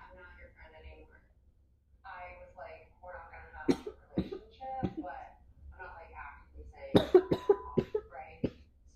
I'm 0.03 0.19
not 0.19 0.35
your 0.43 0.51
friend 0.59 0.75
anymore. 0.75 1.23
I 2.03 2.43
was 2.43 2.53
like, 2.59 2.91
we're 2.99 3.15
not 3.15 3.31
gonna 3.31 3.55
have 3.55 3.71
a 3.87 3.95
relationship, 4.19 4.99
but 4.99 5.39
I'm 5.71 5.79
not 5.79 5.95
like 5.95 6.11
actively 6.11 6.67
saying 6.67 6.99
right. 8.11 8.43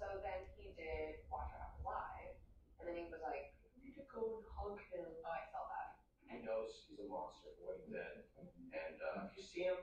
So 0.03 0.07
then 0.27 0.41
he 0.59 0.75
did 0.75 1.23
watch 1.31 1.55
our 1.55 1.71
house 1.87 2.35
and 2.83 2.91
then 2.91 2.97
he 2.99 3.07
was 3.07 3.23
like, 3.23 3.55
you 3.79 3.95
need 3.95 4.03
go 4.11 4.43
and 4.43 4.45
hug 4.51 4.81
him. 4.91 5.07
Oh, 5.23 5.31
I 5.31 5.47
felt 5.55 5.69
that. 5.71 6.01
He 6.27 6.43
knows 6.43 6.89
he's 6.91 6.99
a 7.01 7.07
monster 7.07 7.55
for 7.61 7.77
what 7.77 7.85
he. 7.87 7.93
And 7.95 8.97
uh, 8.99 9.29
if 9.31 9.37
you 9.39 9.45
see 9.47 9.69
him, 9.69 9.79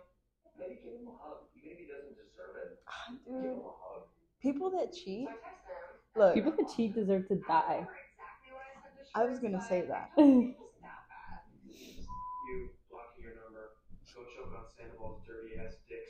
maybe 0.63 0.79
give 0.83 0.93
him 0.99 1.07
a 1.07 1.15
hug. 1.19 1.43
Even 1.55 1.71
if 1.71 1.77
he 1.79 1.85
doesn't 1.91 2.15
deserve 2.15 2.55
it, 2.63 2.79
Ah, 2.87 3.11
give 3.11 3.51
him 3.51 3.59
a 3.59 3.75
hug. 3.75 4.07
people 4.41 4.69
that 4.71 4.93
cheat, 4.93 5.27
So 5.27 5.31
I 5.31 5.35
texted 5.35 5.75
him. 5.75 6.19
look, 6.21 6.33
People 6.35 6.53
that 6.57 6.69
cheat 6.75 6.95
deserve 6.95 7.27
to 7.27 7.35
die. 7.47 7.83
I 7.83 7.83
exactly 7.83 8.51
what 8.51 8.63
I 8.63 8.81
said 8.83 9.11
to 9.13 9.19
I 9.19 9.23
was 9.29 9.39
gonna 9.39 9.61
say 9.67 9.81
that. 9.87 10.09
it 10.17 10.21
wasn't 10.21 10.81
that 10.81 11.03
bad. 11.11 11.41
You 12.49 12.69
blocking 12.91 13.23
your 13.23 13.35
number. 13.39 13.79
Go 14.13 14.21
choke 14.35 14.53
on 14.53 14.65
Sandoval's 14.77 15.23
dirty 15.25 15.55
ass 15.57 15.75
dick. 15.87 16.03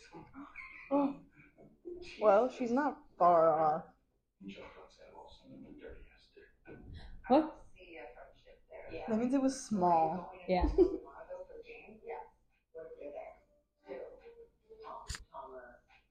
Oh, 0.91 1.15
well, 2.21 2.49
she's 2.49 2.71
not 2.71 2.97
far 3.17 3.47
off. 3.53 3.83
Choke 4.49 4.65
on 4.81 4.89
Sandoval's 4.89 5.39
dirty 5.79 6.03
ass 6.09 6.25
dick. 6.35 6.49
What? 7.27 7.55
See 7.77 7.97
a 8.01 8.05
friendship 8.13 8.59
there. 8.69 9.05
That 9.07 9.17
means 9.19 9.33
it 9.33 9.41
was 9.41 9.59
small. 9.63 10.31
Yeah. 10.49 10.67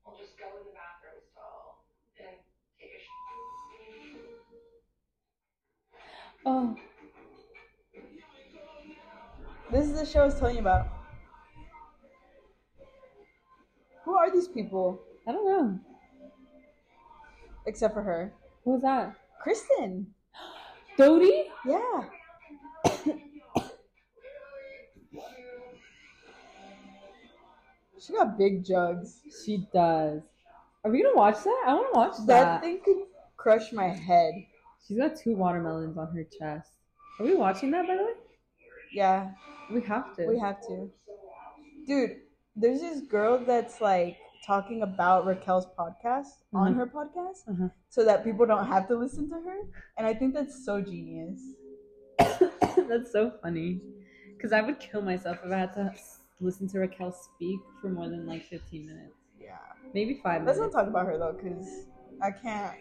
I'll 0.06 0.18
just 0.18 0.31
go 0.42 0.58
in 0.58 0.66
the 0.66 0.74
bathroom 0.74 1.22
stall 1.30 1.86
and 2.18 2.36
take 2.78 2.90
a 2.90 2.98
sh- 2.98 3.22
Oh, 6.44 6.76
This 9.70 9.86
is 9.88 9.98
the 9.98 10.04
show 10.04 10.22
I 10.22 10.24
was 10.26 10.38
telling 10.38 10.56
you 10.56 10.60
about. 10.60 10.86
Who 14.04 14.14
are 14.14 14.30
these 14.30 14.48
people? 14.48 15.00
I 15.26 15.32
don't 15.32 15.46
know. 15.46 15.78
Except 17.66 17.94
for 17.94 18.02
her. 18.02 18.34
What 18.64 18.74
was 18.74 18.82
that? 18.82 19.16
Kristen. 19.40 20.14
Dodie? 20.98 21.44
Yeah. 21.64 22.04
she 28.00 28.12
got 28.12 28.36
big 28.36 28.64
jugs. 28.64 29.20
She 29.44 29.66
does. 29.72 30.22
Are 30.84 30.90
we 30.90 31.02
gonna 31.02 31.14
watch 31.16 31.42
that? 31.44 31.64
I 31.66 31.74
want 31.74 31.92
to 31.92 31.98
watch 31.98 32.16
That 32.26 32.26
that. 32.26 32.60
thing 32.62 32.80
could 32.84 33.02
crush 33.36 33.72
my 33.72 33.88
head. 33.88 34.34
She's 34.86 34.98
got 34.98 35.16
two 35.16 35.36
watermelons 35.36 35.96
on 35.96 36.08
her 36.14 36.24
chest. 36.24 36.72
Are 37.20 37.26
we 37.26 37.34
watching 37.34 37.70
that 37.70 37.86
by 37.86 37.96
the 37.96 38.02
way? 38.04 38.12
Yeah, 38.92 39.30
We 39.70 39.80
have 39.82 40.14
to. 40.16 40.26
we 40.26 40.38
have 40.38 40.60
to. 40.66 40.90
Dude, 41.86 42.16
there's 42.56 42.80
this 42.80 43.00
girl 43.00 43.38
that's 43.38 43.80
like 43.80 44.16
talking 44.44 44.82
about 44.82 45.24
Raquel's 45.24 45.66
podcast 45.78 46.42
on 46.52 46.74
Mhm. 46.74 46.76
her 46.78 46.86
podcast 46.86 47.48
Uh-huh. 47.48 47.68
so 47.88 48.04
that 48.04 48.24
people 48.24 48.44
don't 48.44 48.66
have 48.66 48.88
to 48.88 48.96
listen 48.96 49.28
to 49.28 49.36
her. 49.40 49.58
And 49.96 50.06
I 50.06 50.14
think 50.14 50.34
that's 50.34 50.64
so 50.64 50.80
genius. 50.80 51.40
That's 52.88 53.12
so 53.12 53.30
funny. 53.42 53.80
Because 54.36 54.52
I 54.52 54.60
would 54.62 54.78
kill 54.80 55.02
myself 55.02 55.38
if 55.44 55.52
I 55.52 55.58
had 55.58 55.72
to 55.74 55.94
listen 56.40 56.66
to 56.68 56.78
Raquel 56.80 57.12
speak 57.12 57.60
for 57.80 57.88
more 57.88 58.08
than 58.08 58.26
like 58.26 58.42
15 58.44 58.86
minutes. 58.86 59.14
Yeah. 59.52 59.90
Maybe 59.94 60.20
five 60.22 60.44
Let's 60.44 60.58
not 60.58 60.72
minutes. 60.72 60.76
talk 60.76 60.86
about 60.88 61.06
her 61.06 61.18
though, 61.18 61.32
because 61.40 61.68
I 62.22 62.30
can't. 62.30 62.74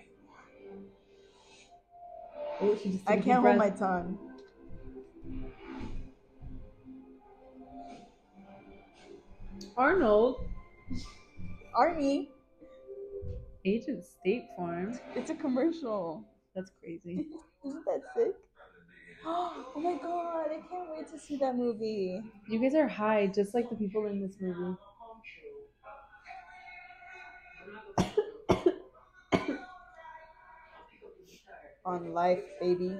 Oh, 2.62 2.78
she 2.82 2.90
just 2.92 3.06
took 3.06 3.10
I 3.18 3.20
can't 3.20 3.44
hold 3.44 3.58
my 3.58 3.70
tongue. 3.72 4.18
Arnold, 9.78 10.46
Arnie, 11.80 12.28
Agent 13.66 14.04
State 14.04 14.46
Farm. 14.56 15.00
it's 15.16 15.30
a 15.30 15.36
commercial. 15.36 16.24
That's 16.56 16.72
crazy. 16.82 17.28
Isn't 17.66 17.86
that 17.86 18.02
sick? 18.16 18.34
Oh 19.24 19.80
my 19.80 20.00
god, 20.02 20.48
I 20.50 20.62
can't 20.68 20.90
wait 20.98 21.08
to 21.12 21.20
see 21.20 21.38
that 21.38 21.56
movie. 21.56 22.20
You 22.50 22.60
guys 22.60 22.74
are 22.74 22.88
high, 22.88 23.28
just 23.28 23.54
like 23.54 23.70
the 23.70 23.76
people 23.76 24.08
in 24.08 24.20
this 24.20 24.36
movie. 24.42 24.76
On 31.86 32.14
life, 32.14 32.44
baby. 32.60 32.98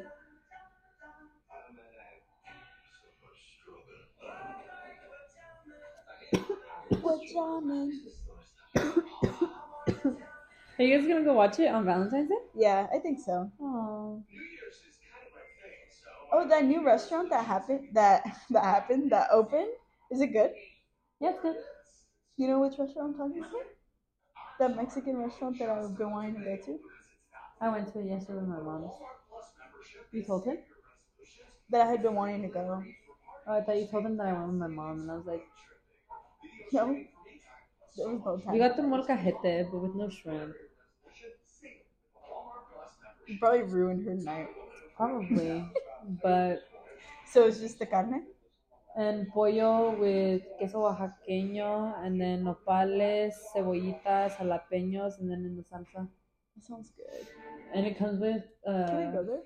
Are 10.80 10.84
you 10.84 10.98
guys 10.98 11.08
gonna 11.08 11.24
go 11.24 11.34
watch 11.34 11.60
it 11.60 11.68
on 11.68 11.86
Valentine's 11.86 12.30
Day? 12.30 12.36
Yeah, 12.56 12.88
I 12.94 12.98
think 13.00 13.20
so. 13.20 13.52
Oh. 13.62 14.24
Oh, 16.34 16.48
that 16.48 16.66
new 16.66 16.84
restaurant 16.86 17.30
that 17.30 17.46
happened 17.46 17.90
that 17.94 18.24
that 18.50 18.64
happened 18.64 19.12
that 19.12 19.28
opened. 19.32 19.70
Is 20.12 20.22
it 20.22 20.28
good? 20.34 20.52
Yeah, 21.20 21.32
it's 21.32 21.42
good. 21.42 21.56
You 22.38 22.48
know 22.48 22.60
which 22.62 22.80
restaurant 22.80 23.14
I'm 23.14 23.18
talking 23.18 23.40
about? 23.40 23.68
That 24.60 24.76
Mexican 24.76 25.18
restaurant 25.18 25.60
that 25.60 25.70
I've 25.70 25.98
been 25.98 26.12
wanting 26.12 26.36
to 26.36 26.42
go 26.42 26.56
to. 26.66 26.80
I 27.62 27.70
went 27.70 27.94
to 27.94 28.00
it 28.00 28.08
yesterday 28.08 28.40
with 28.40 28.50
my 28.50 28.60
mom. 28.60 28.92
You 30.12 30.24
told 30.24 30.46
him? 30.46 30.60
That 31.70 31.88
I 31.88 31.92
had 31.92 32.04
been 32.04 32.14
wanting 32.16 32.44
to 32.44 32.50
go. 32.50 32.84
Oh, 33.48 33.54
I 33.54 33.62
thought 33.62 33.78
you 33.80 33.88
told 33.88 34.06
him 34.06 34.18
that 34.18 34.28
I 34.28 34.34
went 34.34 34.48
with 34.48 34.58
my 34.58 34.68
mom, 34.68 35.02
and 35.02 35.12
I 35.12 35.16
was 35.16 35.26
like, 35.26 35.44
No, 36.72 36.88
there 37.98 38.10
was 38.10 38.22
no 38.26 38.38
time. 38.40 38.54
"You 38.56 38.60
got 38.60 38.76
the 38.78 38.84
molcajete, 38.84 39.72
but 39.72 39.80
with 39.80 39.96
no 39.96 40.10
shrimp." 40.10 40.56
You 43.28 43.38
probably 43.40 43.64
ruined 43.64 44.06
her 44.06 44.16
night. 44.16 44.50
Probably, 44.96 45.66
but 46.24 46.64
So 47.28 47.48
it's 47.48 47.60
just 47.60 47.80
the 47.80 47.86
carne. 47.86 48.28
and 48.96 49.28
pollo 49.30 49.92
with 50.04 50.42
queso 50.58 50.80
oaxaqueño, 50.92 51.72
and 52.04 52.20
then 52.22 52.44
nopales, 52.44 53.34
cebollitas, 53.54 54.36
jalapeños, 54.38 55.20
and 55.20 55.30
then 55.32 55.46
in 55.46 55.56
the 55.56 55.64
salsa. 55.64 56.10
That 56.56 56.64
sounds 56.64 56.92
good. 56.92 57.28
And 57.74 57.86
it 57.86 57.98
comes 57.98 58.20
with 58.20 58.44
Can 58.66 58.98
we 58.98 59.04
uh, 59.06 59.12
go 59.12 59.24
there 59.24 59.40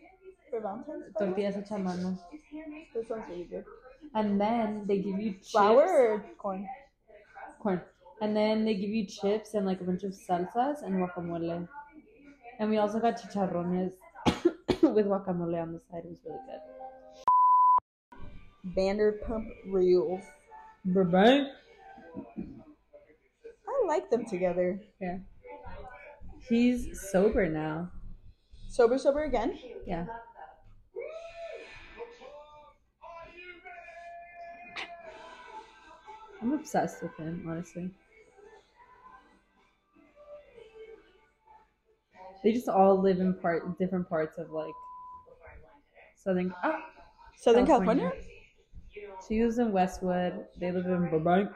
for 0.49 0.59
Valentine's? 0.61 1.13
Tortillas 1.17 1.55
hecha 1.55 1.81
mano. 1.81 2.17
That 2.93 3.07
sounds 3.07 3.23
really 3.29 3.43
good. 3.43 3.65
And 4.13 4.39
then 4.39 4.85
they 4.87 4.99
give 4.99 5.19
you 5.19 5.33
chips. 5.33 5.51
Flour 5.51 5.83
or 5.83 6.25
corn? 6.37 6.67
corn. 7.59 7.81
And 8.21 8.35
then 8.35 8.65
they 8.65 8.75
give 8.75 8.89
you 8.89 9.05
chips 9.05 9.53
and 9.53 9.65
like 9.65 9.81
a 9.81 9.83
bunch 9.83 10.03
of 10.03 10.11
salsas 10.11 10.83
and 10.83 10.95
guacamole. 10.95 11.67
And 12.59 12.69
we 12.69 12.77
also 12.77 12.99
got 12.99 13.21
chicharrones 13.21 13.93
with 14.81 15.05
guacamole 15.05 15.61
on 15.61 15.73
the 15.73 15.81
side. 15.91 16.03
It 16.05 16.09
was 16.09 16.19
really 16.25 16.39
good. 16.47 16.61
Vanderpump 18.75 19.47
Reels. 19.67 20.23
Bye 20.85 21.47
I 23.67 23.87
like 23.87 24.09
them 24.09 24.25
together. 24.25 24.79
Yeah. 25.01 25.17
He's 26.47 27.01
sober 27.11 27.49
now. 27.49 27.91
Sober, 28.75 28.97
sober 28.97 29.23
again. 29.23 29.57
Yeah. 29.87 30.05
I'm 36.41 36.51
obsessed 36.51 37.01
with 37.01 37.15
him, 37.15 37.45
honestly. 37.47 37.89
They 42.43 42.51
just 42.51 42.67
all 42.67 42.99
live 42.99 43.21
in 43.21 43.35
part 43.35 43.79
different 43.79 44.09
parts 44.09 44.37
of 44.37 44.51
like 44.51 44.73
Southern 46.17 46.53
ah, 46.61 46.83
Southern 47.37 47.65
California. 47.65 48.11
California. 48.11 49.21
She 49.25 49.41
lives 49.41 49.57
in 49.57 49.71
Westwood. 49.71 50.47
They 50.59 50.73
live 50.73 50.85
in 50.85 51.09
Burbank. 51.09 51.49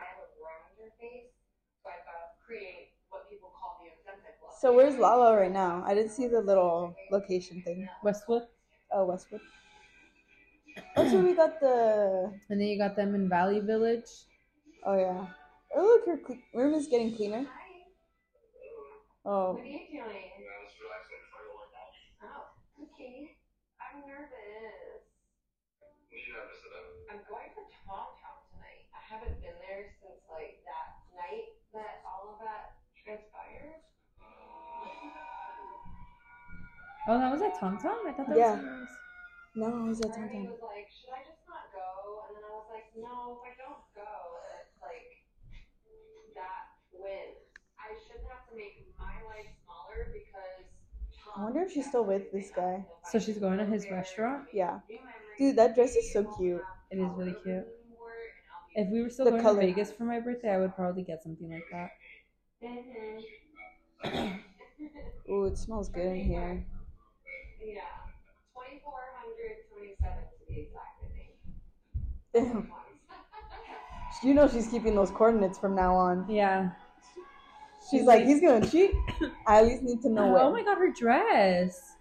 So 4.59 4.73
where's 4.75 4.97
Lala 4.97 5.35
right 5.35 5.51
now? 5.51 5.83
I 5.85 5.93
didn't 5.95 6.11
see 6.11 6.27
the 6.27 6.41
little 6.41 6.95
location 7.11 7.61
thing. 7.61 7.87
Westwood. 8.03 8.43
Oh, 8.91 9.05
Westwood. 9.05 9.41
That's 10.95 11.13
where 11.13 11.23
we 11.23 11.35
got 11.35 11.59
the. 11.59 12.31
And 12.49 12.59
then 12.59 12.67
you 12.67 12.77
got 12.77 12.95
them 12.95 13.15
in 13.15 13.29
Valley 13.29 13.59
Village. 13.59 14.09
Oh 14.85 14.97
yeah. 14.97 15.27
Oh 15.75 15.81
look, 15.83 16.05
her 16.07 16.17
cle- 16.17 16.43
room 16.53 16.73
is 16.73 16.87
getting 16.87 17.15
cleaner. 17.15 17.45
Oh, 19.25 19.53
What 19.53 19.61
are 19.61 19.65
you 19.65 19.79
doing? 19.91 20.31
Oh, 22.23 22.51
okay. 22.83 23.35
I'm 23.79 24.07
nervous. 24.07 25.03
I'm 27.09 27.21
going 27.25 27.49
to 27.57 27.63
Tom 27.87 28.13
Town 28.21 28.39
tonight. 28.53 28.85
I 28.93 29.01
haven't 29.01 29.41
been 29.41 29.57
there 29.65 29.89
since 30.01 30.21
like 30.29 30.61
that 30.67 30.89
night 31.17 31.57
that 31.73 32.05
all 32.05 32.37
of 32.37 32.39
that 32.45 32.77
transpired. 33.03 33.81
Oh, 37.09 37.17
that 37.17 37.31
was 37.31 37.41
at 37.41 37.59
Tom 37.59 37.75
Tom? 37.81 37.97
I 38.05 38.11
thought 38.11 38.29
that 38.29 38.37
Yeah. 38.37 38.53
was 38.55 38.63
yours. 38.63 38.89
no, 39.55 39.67
it 39.67 39.87
was 39.89 40.01
at 40.01 40.13
Bernie 40.13 40.29
Tom 40.29 40.45
was 40.45 40.61
like, 40.61 40.87
should 40.93 41.09
I 41.09 41.23
just 41.25 41.41
not 41.49 41.65
go? 41.73 42.21
And 42.27 42.37
then 42.37 42.43
I 42.45 42.53
was 42.53 42.69
like, 42.71 42.85
no, 42.95 43.41
if 43.41 43.49
I 43.49 43.53
don't 43.57 43.81
go, 43.97 44.11
it's 44.61 44.77
like 44.79 45.25
that 46.35 46.69
wins. 46.93 47.49
I 47.81 47.97
shouldn't 48.05 48.29
have 48.29 48.47
to 48.49 48.55
make 48.55 48.93
my 48.99 49.15
life 49.25 49.49
smaller 49.65 50.13
because. 50.13 50.69
I 51.35 51.43
wonder 51.45 51.61
if 51.61 51.71
she's 51.73 51.87
still 51.87 52.05
with 52.05 52.31
this 52.31 52.51
guy. 52.55 52.85
So 53.09 53.17
she's 53.17 53.39
going 53.39 53.57
to 53.57 53.65
his 53.65 53.89
restaurant? 53.89 54.45
Yeah. 54.53 54.79
Dude, 55.39 55.55
that 55.55 55.73
dress 55.73 55.95
is 55.95 56.13
so 56.13 56.23
cute. 56.37 56.61
It 56.91 56.99
is 56.99 57.11
really 57.17 57.35
cute. 57.43 57.65
If 58.75 58.87
we 58.91 59.01
were 59.01 59.09
still 59.09 59.25
The 59.25 59.31
going 59.31 59.41
color. 59.43 59.61
to 59.61 59.65
Vegas 59.67 59.91
for 59.91 60.03
my 60.03 60.19
birthday, 60.19 60.51
I 60.53 60.59
would 60.59 60.75
probably 60.75 61.01
get 61.03 61.23
something 61.23 61.49
like 61.49 61.65
that. 61.71 61.89
Mm-hmm. 64.05 64.37
Ooh, 65.31 65.45
it 65.45 65.57
smells 65.57 65.89
good 65.89 66.05
in 66.05 66.15
here. 66.23 66.65
Yeah, 67.63 67.81
twenty-four 68.53 68.93
hundred 69.15 69.67
twenty-seven 69.71 70.23
to 70.23 70.53
be 70.53 70.61
exact, 70.61 71.03
I 72.33 72.43
think. 72.51 72.65
You 74.21 74.33
know 74.33 74.49
she's 74.49 74.67
keeping 74.67 74.95
those 74.95 75.11
coordinates 75.11 75.57
from 75.57 75.75
now 75.75 75.95
on. 75.95 76.25
Yeah. 76.29 76.71
She's 77.89 78.03
like, 78.03 78.25
he's 78.25 78.41
gonna 78.41 78.67
cheat. 78.67 78.91
I 79.47 79.59
at 79.59 79.65
least 79.65 79.83
need 79.83 80.01
to 80.01 80.09
know 80.09 80.35
Oh 80.37 80.51
when. 80.51 80.53
my 80.53 80.63
god, 80.63 80.77
her 80.77 80.91
dress. 80.91 81.93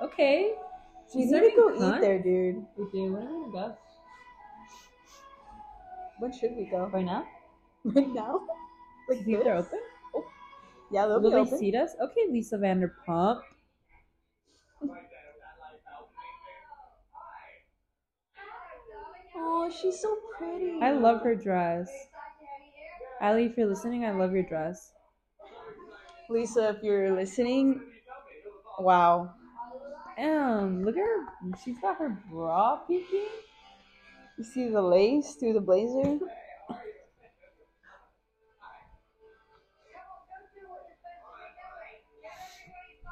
Okay. 0.00 0.54
We 1.14 1.22
She's 1.22 1.30
need 1.30 1.40
to 1.50 1.56
go 1.56 1.68
cunt? 1.78 1.98
eat 1.98 2.00
there, 2.00 2.18
dude. 2.20 2.66
We 2.76 2.86
do. 2.90 3.12
When 3.12 3.22
are 3.28 3.38
we 3.46 3.52
gonna 3.52 3.68
go? 3.68 3.76
When 6.18 6.32
should 6.32 6.56
we 6.56 6.64
go? 6.64 6.86
Right 6.92 7.04
now? 7.04 7.26
Right 7.84 8.12
now? 8.12 8.40
Like 9.08 9.24
See 9.24 9.34
if 9.34 9.44
they're 9.44 9.56
this? 9.58 9.66
open? 9.66 9.80
Yeah, 10.90 11.06
they'll 11.06 11.20
Will 11.20 11.30
be 11.30 11.36
they 11.36 11.40
open. 11.42 11.58
seat 11.58 11.74
us? 11.76 11.90
Okay, 12.02 12.26
Lisa 12.30 12.56
Vanderpump. 12.58 13.42
Oh, 19.44 19.68
she's 19.70 20.00
so 20.00 20.16
pretty. 20.38 20.78
I 20.80 20.92
love 20.92 21.22
her 21.22 21.34
dress. 21.34 21.90
Allie, 23.20 23.46
if 23.46 23.56
you're 23.56 23.66
listening, 23.66 24.04
I 24.04 24.12
love 24.12 24.32
your 24.32 24.44
dress. 24.44 24.92
Lisa, 26.30 26.70
if 26.70 26.82
you're 26.82 27.14
listening, 27.14 27.80
wow. 28.78 29.34
Um, 30.18 30.84
look 30.84 30.96
at 30.96 31.00
her. 31.00 31.26
She's 31.64 31.78
got 31.80 31.98
her 31.98 32.16
bra 32.30 32.76
peeking. 32.86 33.26
You 34.38 34.44
see 34.44 34.68
the 34.68 34.80
lace 34.80 35.34
through 35.34 35.54
the 35.54 35.60
blazer? 35.60 36.18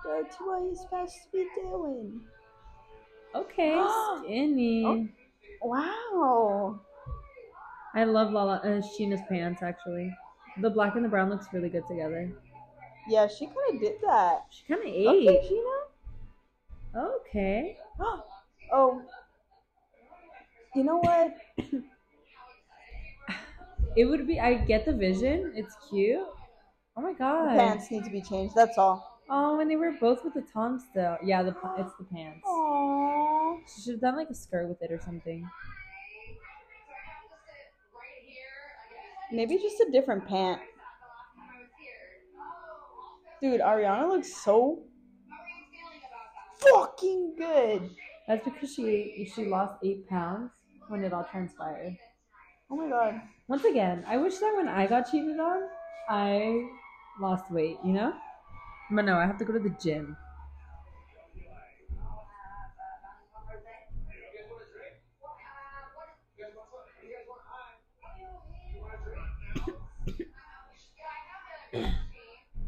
That's 0.05 0.37
what 0.37 0.63
you're 0.63 0.75
supposed 0.75 1.15
to 1.15 1.31
be 1.33 1.49
doing. 1.57 2.21
Okay, 3.35 3.87
skinny. 4.25 4.85
Oh. 4.85 5.09
Wow. 5.63 6.81
I 7.95 8.03
love 8.03 8.33
Lala 8.33 8.57
uh, 8.65 8.81
Scheana's 8.81 9.21
pants 9.29 9.63
actually. 9.63 10.13
The 10.61 10.71
black 10.71 10.97
and 10.97 11.05
the 11.05 11.09
brown 11.09 11.31
looks 11.31 11.53
really 11.53 11.69
good 11.69 11.87
together. 11.87 12.33
Yeah, 13.09 13.27
she 13.29 13.47
kind 13.47 13.75
of 13.75 13.81
did 13.81 14.01
that. 14.03 14.47
She 14.51 14.65
kind 14.67 14.81
of 14.81 14.87
Okay, 15.07 15.41
ate. 15.43 15.49
Gina. 15.49 15.77
Okay. 16.95 17.79
Oh. 18.73 19.03
You 20.75 20.85
know 20.85 20.99
what? 20.99 21.37
It 23.97 24.05
would 24.07 24.27
be. 24.27 24.39
I 24.41 24.55
get 24.55 24.85
the 24.85 24.93
vision. 24.93 25.53
It's 25.55 25.77
cute. 25.89 26.27
Oh 26.97 27.01
my 27.03 27.13
The 27.13 27.17
god. 27.19 27.57
pants 27.57 27.91
need 27.91 28.05
to 28.05 28.11
be 28.11 28.23
changed. 28.23 28.55
That's 28.55 28.79
all. 28.79 29.21
Oh, 29.29 29.61
and 29.61 29.71
they 29.71 29.77
were 29.77 29.93
both 29.93 30.25
with 30.25 30.35
the 30.35 30.43
toms 30.43 30.85
still. 30.91 31.19
Yeah, 31.23 31.43
the 31.43 31.57
it's 31.79 31.95
the 31.97 32.05
pants. 32.05 32.45
Aww. 32.47 33.20
She 33.67 33.83
should 33.83 33.93
have 33.93 34.01
done 34.01 34.17
like 34.17 34.31
a 34.31 34.35
skirt 34.35 34.69
with 34.69 34.83
it 34.83 34.93
or 34.93 35.01
something. 35.01 35.49
Maybe 39.33 39.59
just 39.59 39.81
a 39.81 39.91
different 39.93 40.27
pant. 40.27 40.61
Dude, 43.41 43.61
Ariana 43.61 44.09
looks 44.09 44.35
so 44.35 44.83
fucking 46.59 47.35
good. 47.39 47.91
That's 48.27 48.45
because 48.45 48.75
she 48.75 49.31
she 49.35 49.47
lost 49.47 49.75
eight 49.83 50.09
pounds 50.09 50.51
when 50.89 51.05
it 51.05 51.13
all 51.13 51.25
transpired. 51.25 51.97
Oh 52.71 52.77
my 52.77 52.89
god. 52.89 53.21
Once 53.49 53.65
again, 53.65 54.05
I 54.07 54.17
wish 54.17 54.37
that 54.39 54.55
when 54.57 54.69
I 54.69 54.87
got 54.87 55.11
cheated 55.11 55.41
on, 55.41 55.63
I 56.09 56.69
lost 57.21 57.51
weight. 57.51 57.79
You 57.85 57.93
know. 57.93 58.13
But 58.91 59.05
no, 59.05 59.17
I 59.17 59.27
have 59.27 59.39
to 59.39 59.45
go 59.45 59.53
to 59.53 59.59
the 59.59 59.75
gym. 59.81 60.17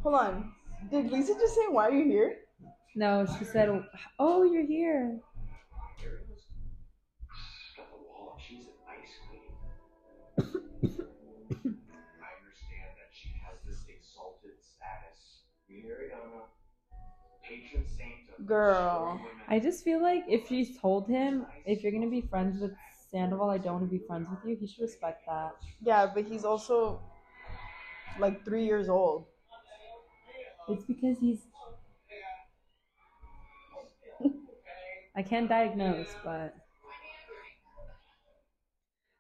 Hold 0.02 0.14
on. 0.16 0.52
Did 0.90 1.12
Lisa 1.12 1.34
just 1.34 1.54
say 1.54 1.68
why 1.68 1.86
are 1.88 1.92
you 1.92 2.04
here? 2.04 2.38
No, 2.96 3.24
she 3.38 3.44
said, 3.44 3.70
"Oh, 4.18 4.42
you're 4.42 4.66
here." 4.66 5.20
Got 7.76 7.88
the 7.90 7.96
wall. 8.08 8.36
She's 8.44 8.66
an 8.66 8.72
ice 8.90 9.14
queen. 9.28 9.54
I 10.38 12.30
understand 12.42 12.90
that 12.98 13.10
she 13.12 13.30
has 13.46 13.56
this 13.64 13.86
exalted 13.88 14.58
status. 14.60 15.44
Mariana, 15.70 16.50
patron 17.48 17.86
saint 17.86 18.28
of 18.36 18.44
Girl. 18.44 19.20
I 19.48 19.60
just 19.60 19.84
feel 19.84 20.02
like 20.02 20.24
if 20.28 20.48
she's 20.48 20.78
told 20.80 21.06
him, 21.08 21.46
if 21.64 21.82
you're 21.82 21.92
gonna 21.92 22.10
be 22.10 22.22
friends 22.22 22.60
with 22.60 22.72
Sandoval, 23.10 23.50
I 23.50 23.58
don't 23.58 23.74
want 23.74 23.84
to 23.90 23.98
be 23.98 24.04
friends 24.04 24.28
with 24.28 24.44
you. 24.44 24.56
He 24.56 24.66
should 24.66 24.82
respect 24.82 25.24
that. 25.26 25.52
Yeah, 25.80 26.10
but 26.12 26.24
he's 26.24 26.44
also 26.44 27.00
like 28.18 28.44
three 28.44 28.64
years 28.64 28.88
old. 28.88 29.26
It's 30.68 30.85
because 30.85 31.18
he's. 31.20 31.38
I 35.16 35.22
can't 35.22 35.48
diagnose, 35.48 36.09
but. 36.25 36.55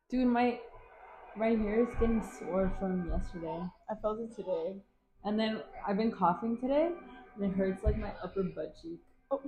Dude, 0.08 0.26
my 0.28 0.58
right 1.36 1.58
here 1.58 1.80
is 1.80 1.94
getting 1.98 2.22
sore 2.38 2.70
from 2.78 3.08
yesterday. 3.08 3.62
I 3.90 3.94
felt 4.00 4.20
it 4.20 4.34
today. 4.36 4.76
And 5.24 5.38
then 5.38 5.62
I've 5.86 5.96
been 5.96 6.10
coughing 6.12 6.58
today, 6.58 6.90
and 7.36 7.44
it 7.44 7.56
hurts 7.56 7.82
like 7.84 7.96
my 7.96 8.12
upper 8.22 8.42
butt 8.42 8.74
cheek. 8.82 9.00
Oh. 9.30 9.40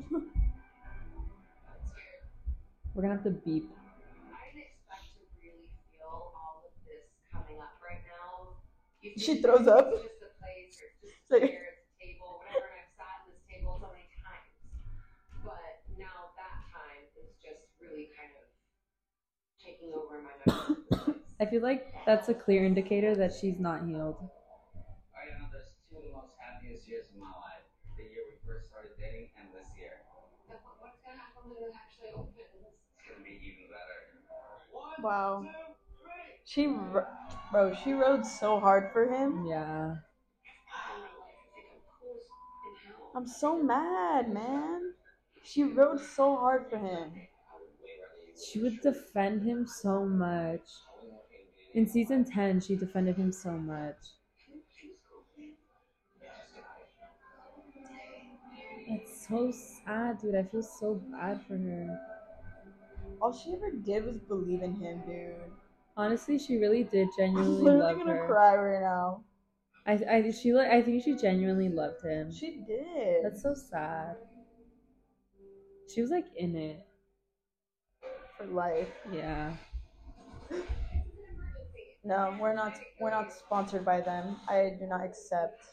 We're 2.95 3.03
gonna 3.03 3.15
have 3.15 3.25
to 3.25 3.31
beep. 3.31 3.69
I 4.31 4.55
didn't 4.55 4.71
expect 4.71 5.19
to 5.19 5.27
really 5.43 5.67
feel 5.91 6.31
all 6.33 6.63
of 6.63 6.71
this 6.87 7.11
coming 7.27 7.59
up 7.59 7.75
right 7.83 7.99
now. 8.07 8.55
You 9.03 9.13
She 9.19 9.43
think 9.43 9.45
throws 9.45 9.67
up. 9.67 9.91
It's 9.93 10.07
just 10.07 10.23
a 10.23 10.31
place, 10.39 10.79
or 10.79 10.87
it's 10.89 11.03
just 11.03 11.27
So- 11.27 11.37
a 11.37 11.41
chair, 11.43 11.75
it's 11.75 11.83
a 11.91 11.99
table, 11.99 12.39
whatever, 12.39 12.71
and 12.71 12.87
I've 12.87 12.95
sat 12.95 13.27
in 13.27 13.35
this 13.35 13.43
table 13.51 13.75
so 13.83 13.91
many 13.91 14.07
times. 14.23 14.47
But 15.43 15.83
now 15.99 16.31
that 16.39 16.57
time 16.71 17.03
is 17.19 17.35
just 17.43 17.67
really 17.83 18.15
kind 18.15 18.31
of 18.39 18.47
taking 19.65 19.93
over 19.95 20.21
my 20.21 20.33
memory. 20.47 21.21
I 21.41 21.47
feel 21.47 21.63
like 21.63 21.93
that's 22.07 22.29
a 22.29 22.35
clear 22.35 22.65
indicator 22.65 23.15
that 23.17 23.33
she's 23.35 23.59
not 23.59 23.87
healed. 23.87 24.17
Ariana, 25.17 25.51
there's 25.51 25.71
two 25.89 25.97
of 25.97 26.03
the 26.05 26.11
most 26.13 26.35
happiest 26.39 26.87
years 26.89 27.07
of 27.11 27.17
my 27.17 27.31
life. 27.41 27.65
The 27.97 28.05
year 28.05 28.23
we 28.29 28.37
first 28.47 28.69
started 28.69 28.93
dating 28.99 29.31
and 29.39 29.49
this 29.55 29.69
year. 29.79 30.03
What's 30.47 30.99
gonna 31.05 31.19
happen 31.19 31.51
when 31.51 31.71
it 31.71 31.75
actually 31.75 32.13
opens? 32.13 32.37
It's 32.39 33.03
gonna 33.09 33.25
be 33.25 33.39
even 33.41 33.67
better. 33.71 33.99
Wow. 35.03 35.47
She, 36.45 36.67
ro- 36.67 37.07
bro, 37.53 37.75
she 37.75 37.93
rode 37.93 38.27
so 38.27 38.61
hard 38.61 38.93
for 38.93 39.07
him. 39.07 39.47
Yeah. 39.47 39.97
My 40.71 40.97
life 41.01 41.11
has 41.11 41.51
become 41.55 41.81
close 41.99 42.27
in 42.67 42.93
hell. 42.93 43.11
I'm 43.15 43.27
so 43.27 43.57
mad, 43.63 44.33
man. 44.33 44.95
She 45.43 45.63
rode 45.65 46.01
so 46.01 46.37
hard 46.37 46.69
for 46.71 46.79
him. 46.79 47.13
She 48.37 48.61
would 48.61 48.81
defend 48.81 49.43
him 49.43 49.67
so 49.67 50.05
much. 50.07 50.69
In 51.75 51.87
season 51.87 52.25
10, 52.25 52.61
she 52.61 52.75
defended 52.75 53.17
him 53.17 53.33
so 53.33 53.59
much. 53.59 53.99
It's 58.87 59.27
so 59.27 59.51
sad, 59.51 60.19
dude. 60.21 60.35
I 60.35 60.45
feel 60.45 60.63
so 60.63 60.95
bad 60.95 61.43
for 61.47 61.57
her. 61.59 62.01
All 63.21 63.33
she 63.33 63.53
ever 63.53 63.73
did 63.73 64.05
was 64.05 64.19
believe 64.21 64.63
in 64.63 64.75
him, 64.77 65.03
dude. 65.05 65.51
Honestly, 65.97 66.39
she 66.39 66.57
really 66.57 66.85
did 66.85 67.09
I'm 67.35 67.59
genuinely 67.59 67.65
love 67.65 67.99
gonna 67.99 68.15
her. 68.15 68.27
cry 68.27 68.57
right 68.57 68.81
now. 68.81 69.25
I, 69.87 69.93
I, 70.09 70.31
she, 70.31 70.55
I 70.57 70.83
think 70.83 71.03
she 71.03 71.15
genuinely 71.17 71.69
loved 71.69 72.03
him. 72.03 72.31
She 72.31 72.59
did. 72.67 73.23
That's 73.23 73.43
so 73.43 73.55
sad. 73.55 74.17
She 75.87 76.03
was 76.03 76.11
like 76.11 76.35
in 76.37 76.57
it. 76.57 76.87
Life. 78.53 78.89
Yeah. 79.13 79.53
No, 82.05 82.37
we're 82.39 82.55
not. 82.55 82.79
We're 83.01 83.11
not 83.11 83.33
sponsored 83.33 83.85
by 83.85 84.01
them. 84.01 84.37
I 84.49 84.77
do 84.79 84.87
not 84.87 85.03
accept 85.05 85.65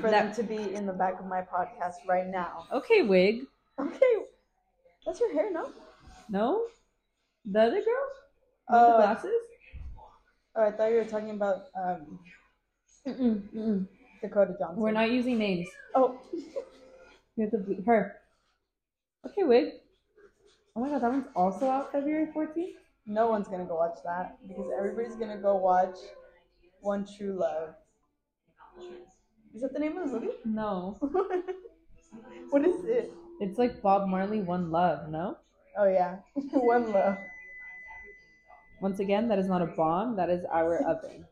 for 0.00 0.10
them 0.10 0.32
to 0.34 0.42
be 0.42 0.74
in 0.74 0.86
the 0.86 0.92
back 0.92 1.18
of 1.18 1.26
my 1.26 1.40
podcast 1.40 1.94
right 2.06 2.26
now. 2.26 2.66
Okay, 2.72 3.02
wig. 3.02 3.46
Okay, 3.80 4.14
that's 5.06 5.20
your 5.20 5.32
hair, 5.32 5.50
no? 5.52 5.70
No? 6.28 6.66
The 7.46 7.60
other 7.60 7.80
girl? 7.82 8.06
With 8.68 8.80
Oh, 8.80 8.86
the 8.92 8.96
glasses? 8.98 9.32
Oh, 10.56 10.62
I 10.62 10.70
thought 10.70 10.90
you 10.90 10.96
were 10.96 11.04
talking 11.04 11.30
about 11.30 11.64
um, 11.76 12.18
Mm-mm, 13.06 13.42
mm-mm. 13.54 13.86
Dakota 14.22 14.54
Johnson. 14.58 14.80
We're 14.80 14.92
not 14.92 15.10
using 15.10 15.38
names. 15.38 15.68
Oh, 15.94 16.20
We 17.36 17.42
have 17.42 17.50
to 17.50 17.58
bleep 17.58 17.84
her. 17.86 18.16
Okay, 19.26 19.42
wig. 19.42 19.72
Oh 20.76 20.80
my 20.80 20.88
god, 20.88 21.02
that 21.02 21.10
one's 21.10 21.26
also 21.36 21.68
out 21.68 21.92
February 21.92 22.26
14th? 22.34 22.74
no 23.06 23.28
one's 23.28 23.48
gonna 23.48 23.64
go 23.64 23.76
watch 23.76 23.98
that 24.04 24.36
because 24.48 24.70
everybody's 24.76 25.16
gonna 25.16 25.36
go 25.36 25.56
watch 25.56 25.96
One 26.80 27.06
True 27.06 27.32
Love. 27.38 27.74
Is 29.54 29.62
that 29.62 29.72
the 29.72 29.78
name 29.78 29.96
of 29.98 30.10
the 30.10 30.20
movie? 30.20 30.32
No. 30.44 30.96
what 32.50 32.64
is 32.64 32.84
it? 32.84 33.12
It's 33.40 33.58
like 33.58 33.82
Bob 33.82 34.08
Marley 34.08 34.40
One 34.40 34.70
Love, 34.70 35.08
no? 35.10 35.36
Oh 35.78 35.86
yeah, 35.86 36.16
One 36.52 36.92
Love. 36.92 37.18
Once 38.80 39.00
again, 39.00 39.28
that 39.28 39.38
is 39.38 39.46
not 39.46 39.62
a 39.62 39.66
bomb, 39.66 40.16
that 40.16 40.30
is 40.30 40.44
our 40.50 40.78
oven. 40.88 41.24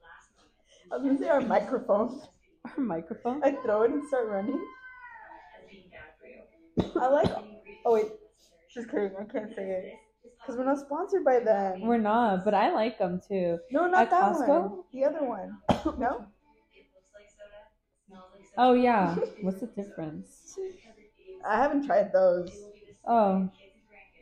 I 0.91 0.97
was 0.97 1.05
gonna 1.05 1.19
say 1.19 1.29
our 1.29 1.41
microphone. 1.41 2.21
Our 2.65 2.85
microphone. 2.85 3.43
I 3.43 3.53
throw 3.53 3.83
it 3.83 3.91
and 3.91 4.07
start 4.07 4.29
running. 4.29 4.65
I 7.01 7.09
like. 7.09 7.31
Oh 7.85 7.95
wait, 7.95 8.07
just 8.75 8.91
kidding. 8.91 9.13
I 9.19 9.25
can't 9.25 9.55
say 9.55 9.63
it 9.63 9.95
because 10.41 10.59
we're 10.59 10.65
not 10.65 10.79
sponsored 10.79 11.25
by 11.25 11.41
them. 11.41 11.83
We're 11.83 11.99
not, 11.99 12.45
but 12.45 12.55
I 12.55 12.73
like 12.73 12.99
them 12.99 13.21
too. 13.27 13.59
no, 13.71 13.87
not 13.87 14.03
at 14.03 14.11
that 14.11 14.35
Costco? 14.35 14.49
one. 14.49 14.83
The 14.93 15.05
other 15.05 15.25
one. 15.25 15.59
No. 15.99 16.27
Oh 18.57 18.75
yeah. 18.75 19.15
What's 19.43 19.61
the 19.61 19.67
difference? 19.67 20.59
I 21.49 21.57
haven't 21.57 21.87
tried 21.87 22.13
those. 22.13 22.51
Oh. 23.07 23.49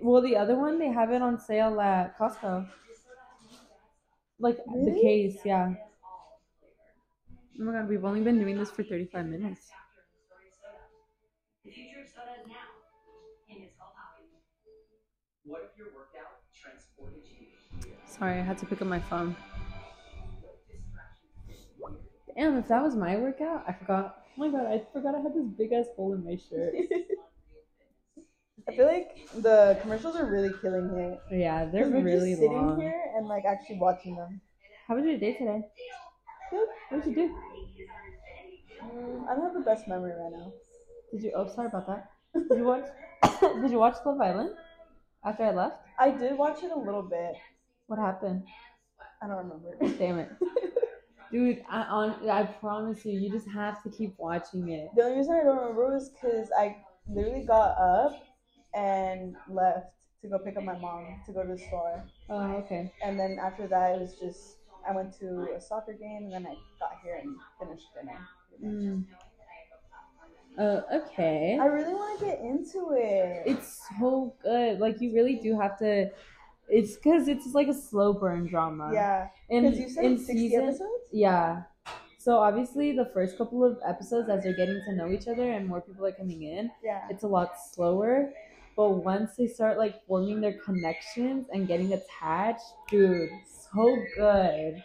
Well, 0.02 0.22
the 0.22 0.36
other 0.36 0.58
one, 0.58 0.78
they 0.78 0.88
have 0.88 1.10
it 1.10 1.20
on 1.20 1.38
sale 1.38 1.78
at 1.80 2.18
Costco. 2.18 2.66
Like 4.38 4.56
the 4.56 4.98
case, 5.02 5.36
yeah. 5.44 5.74
Oh 7.60 7.64
my 7.64 7.72
god, 7.72 7.88
we've 7.88 8.04
only 8.04 8.22
been 8.22 8.38
doing 8.38 8.56
this 8.56 8.70
for 8.70 8.82
35 8.82 9.26
minutes. 9.26 9.68
What 15.44 15.70
if 15.72 15.78
your 15.78 15.88
workout 15.94 16.40
transported 16.54 17.22
you 17.24 17.46
here? 17.82 17.96
Sorry, 18.06 18.38
I 18.38 18.42
had 18.42 18.58
to 18.58 18.66
pick 18.66 18.82
up 18.82 18.88
my 18.88 19.00
phone. 19.00 19.34
Damn, 22.36 22.56
if 22.58 22.68
that 22.68 22.82
was 22.82 22.94
my 22.94 23.16
workout, 23.16 23.64
I 23.66 23.72
forgot. 23.72 24.24
Oh 24.36 24.40
my 24.40 24.48
god, 24.48 24.66
I 24.66 24.82
forgot 24.92 25.14
I 25.14 25.20
had 25.20 25.34
this 25.34 25.46
big 25.58 25.72
ass 25.72 25.86
hole 25.96 26.14
in 26.14 26.24
my 26.24 26.36
shirt. 26.36 26.74
I 28.68 28.72
feel 28.76 28.86
like 28.86 29.16
the 29.38 29.78
commercials 29.82 30.16
are 30.16 30.26
really 30.26 30.52
killing 30.60 30.90
it. 30.90 31.20
Yeah, 31.32 31.64
they're 31.64 31.84
'Cause 31.84 31.92
we're 31.92 32.02
really 32.02 32.30
just 32.30 32.40
sitting 32.42 32.56
long. 32.56 32.78
here 32.80 32.94
and 33.16 33.26
like 33.26 33.44
actually 33.44 33.78
watching 33.78 34.16
them. 34.16 34.40
How 34.86 34.94
was 34.96 35.04
your 35.04 35.18
day 35.18 35.32
today? 35.34 35.62
Good. 36.50 36.68
What 36.90 37.04
did 37.04 37.16
you 37.16 37.28
do? 37.28 37.36
Mm, 38.84 39.28
I 39.28 39.34
don't 39.34 39.44
have 39.44 39.54
the 39.54 39.60
best 39.60 39.88
memory 39.88 40.12
right 40.12 40.32
now. 40.32 40.52
Did 41.12 41.22
you? 41.24 41.32
Oh, 41.34 41.48
sorry 41.48 41.68
about 41.68 41.86
that. 41.86 42.10
Did 42.48 42.58
you 42.58 42.64
watch? 42.64 42.84
did 43.40 43.70
you 43.70 43.78
watch 43.78 43.96
Love 44.04 44.20
Island 44.20 44.50
after 45.24 45.44
I 45.44 45.52
left? 45.52 45.76
I 45.98 46.10
did 46.10 46.36
watch 46.36 46.62
it 46.62 46.70
a 46.70 46.78
little 46.78 47.02
bit. 47.02 47.34
What 47.86 47.98
happened? 47.98 48.44
I 49.22 49.26
don't 49.26 49.36
remember. 49.36 49.76
Damn 49.98 50.18
it, 50.18 50.30
dude! 51.32 51.62
I 51.68 51.82
on 51.82 52.28
I 52.28 52.44
promise 52.44 53.04
you, 53.04 53.18
you 53.18 53.30
just 53.30 53.48
have 53.48 53.82
to 53.82 53.90
keep 53.90 54.14
watching 54.18 54.68
it. 54.70 54.88
The 54.96 55.02
only 55.02 55.18
reason 55.18 55.34
I 55.34 55.44
don't 55.44 55.58
remember 55.58 55.94
was 55.94 56.10
because 56.10 56.48
I 56.58 56.76
literally 57.08 57.44
got 57.44 57.76
up 57.78 58.12
and 58.74 59.36
left 59.48 59.92
to 60.22 60.28
go 60.28 60.38
pick 60.38 60.56
up 60.56 60.64
my 60.64 60.78
mom 60.78 61.20
to 61.26 61.32
go 61.32 61.42
to 61.42 61.48
the 61.48 61.58
store. 61.58 62.04
Oh, 62.28 62.52
okay. 62.56 62.92
And 63.02 63.18
then 63.18 63.38
after 63.42 63.66
that, 63.68 63.96
it 63.96 64.00
was 64.00 64.14
just 64.18 64.56
I 64.88 64.92
went 64.92 65.18
to 65.18 65.48
a 65.56 65.60
soccer 65.60 65.92
game 65.92 66.24
and 66.24 66.32
then 66.32 66.46
I 66.46 66.54
got 66.78 66.92
here 67.02 67.20
and 67.22 67.36
finished 67.58 67.86
dinner. 67.94 68.18
Mm. 68.62 69.04
Uh, 70.58 70.80
okay. 70.92 71.58
I 71.60 71.64
really 71.66 71.94
want 71.94 72.20
to 72.20 72.26
get 72.26 72.40
into 72.40 72.90
it. 72.94 73.42
It's 73.46 73.80
so 74.00 74.34
good. 74.42 74.78
Like 74.80 75.00
you 75.00 75.14
really 75.14 75.36
do 75.36 75.58
have 75.58 75.78
to. 75.78 76.10
It's 76.68 76.96
because 76.96 77.28
it's 77.28 77.46
like 77.54 77.68
a 77.68 77.74
slow 77.74 78.12
burn 78.12 78.46
drama. 78.46 78.90
yeah, 78.92 79.28
In 79.48 79.64
because 79.64 79.78
you 79.80 79.88
said 79.88 80.04
in 80.04 80.12
it's 80.14 80.26
60 80.26 80.48
season, 80.48 80.64
episodes. 80.68 81.08
Yeah. 81.12 81.62
So 82.18 82.36
obviously 82.36 82.92
the 82.92 83.10
first 83.14 83.38
couple 83.38 83.64
of 83.64 83.78
episodes, 83.86 84.28
as 84.28 84.44
they're 84.44 84.52
getting 84.54 84.80
to 84.86 84.94
know 84.94 85.10
each 85.10 85.26
other 85.26 85.50
and 85.50 85.66
more 85.66 85.80
people 85.80 86.04
are 86.06 86.12
coming 86.12 86.42
in, 86.42 86.70
Yeah, 86.84 87.00
it's 87.08 87.22
a 87.24 87.26
lot 87.28 87.52
slower. 87.72 88.30
But 88.76 88.90
once 88.90 89.36
they 89.36 89.46
start 89.48 89.78
like 89.78 90.06
forming 90.06 90.40
their 90.40 90.52
connections 90.64 91.46
and 91.52 91.66
getting 91.66 91.92
attached, 91.94 92.62
dude, 92.88 93.30
so 93.72 93.96
good. 94.16 94.82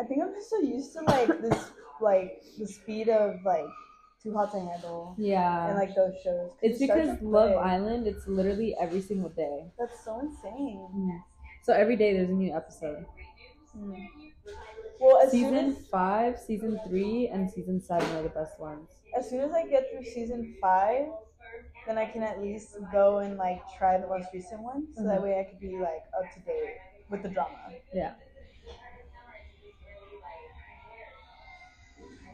I 0.00 0.04
think 0.04 0.22
I'm 0.22 0.32
just 0.34 0.50
so 0.50 0.60
used 0.60 0.92
to 0.94 1.02
like 1.02 1.40
this 1.40 1.70
like 2.00 2.42
the 2.58 2.66
speed 2.66 3.08
of 3.10 3.36
like 3.44 3.66
Too 4.22 4.32
Hot 4.34 4.52
to 4.52 4.60
Handle 4.60 5.14
Yeah. 5.18 5.68
and 5.68 5.76
like 5.76 5.94
those 5.94 6.14
shows. 6.22 6.50
it's 6.62 6.78
because 6.78 7.20
Love. 7.22 7.56
Island, 7.56 8.06
it's 8.06 8.26
literally 8.28 8.74
every 8.80 9.00
single 9.00 9.30
day. 9.30 9.66
That's 9.78 10.04
so 10.04 10.20
insane. 10.20 10.86
Yeah. 11.08 11.18
So 11.62 11.72
every 11.72 11.96
day 11.96 12.12
there's 12.14 12.30
a 12.30 12.32
new 12.32 12.54
episode. 12.54 13.04
Mm. 13.76 13.96
Well, 15.00 15.18
as 15.22 15.32
soon 15.32 15.50
Season 15.50 15.70
as 15.70 15.86
five, 15.88 16.38
season 16.38 16.78
three, 16.86 17.28
and 17.28 17.50
season 17.50 17.80
seven 17.80 18.08
are 18.16 18.22
the 18.22 18.28
best 18.28 18.60
ones. 18.60 18.88
as 19.16 19.28
soon 19.28 19.40
as 19.40 19.52
I 19.52 19.66
get 19.66 19.90
through 19.90 20.04
season 20.04 20.54
five, 20.60 21.06
then 21.86 21.98
I 21.98 22.06
can 22.06 22.22
at 22.22 22.40
least 22.40 22.76
go 22.92 23.18
and 23.18 23.36
like 23.36 23.60
try 23.76 23.98
the 23.98 24.06
most 24.06 24.28
recent 24.32 24.60
one, 24.62 24.86
so 24.94 25.02
that 25.02 25.18
Mhm. 25.20 25.22
way 25.24 25.40
I 25.40 25.44
could 25.44 25.58
be 25.60 25.76
like 25.78 26.04
up 26.16 26.30
to 26.34 26.40
date 26.40 26.76
with 27.10 27.22
the 27.22 27.28
drama. 27.28 27.72
Yeah. 27.92 28.14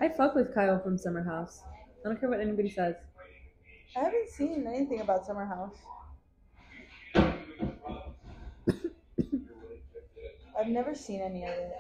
I 0.01 0.09
fuck 0.09 0.35
with 0.35 0.55
Kyle 0.55 0.79
from 0.79 0.97
Summer 0.99 1.25
House. 1.25 1.63
I 2.05 2.09
don't 2.09 2.19
care 2.21 2.29
what 2.29 2.41
anybody 2.41 2.71
says. 2.71 2.97
I 3.97 4.01
haven't 4.01 4.29
seen 4.29 4.67
anything 4.67 5.01
about 5.01 5.27
Summer 5.27 5.45
House. 5.47 5.75
I've 10.59 10.69
never 10.69 10.95
seen 10.95 11.21
any 11.21 11.45
of 11.45 11.51
it. 11.51 11.73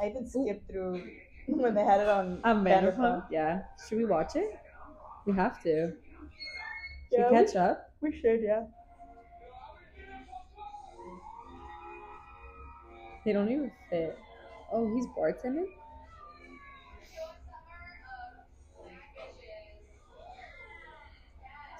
I 0.00 0.08
even 0.08 0.28
skipped 0.28 0.70
through 0.70 1.02
when 1.48 1.74
they 1.74 1.84
had 1.84 2.00
it 2.00 2.08
on 2.08 2.40
Um, 2.44 2.64
Vanderpump. 2.64 3.24
Yeah. 3.30 3.62
Should 3.88 3.98
we 3.98 4.04
watch 4.04 4.36
it? 4.36 4.58
We 5.26 5.34
have 5.34 5.60
to. 5.64 5.92
Should 7.10 7.18
Yeah, 7.18 7.30
we 7.30 7.36
we, 7.38 7.44
catch 7.44 7.56
up? 7.56 7.90
we 8.00 8.12
should, 8.20 8.40
yeah. 8.42 8.64
They 13.24 13.32
don't 13.32 13.50
even 13.50 13.70
fit. 13.90 14.18
Oh, 14.72 14.86
he's 14.94 15.06
bartending? 15.08 15.66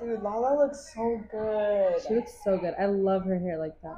Dude, 0.00 0.22
Lala 0.22 0.56
looks 0.64 0.92
so 0.94 1.20
good. 1.30 2.00
She 2.06 2.14
looks 2.14 2.32
so 2.44 2.56
good. 2.56 2.74
I 2.78 2.86
love 2.86 3.24
her 3.24 3.38
hair 3.38 3.58
like 3.58 3.80
that. 3.82 3.96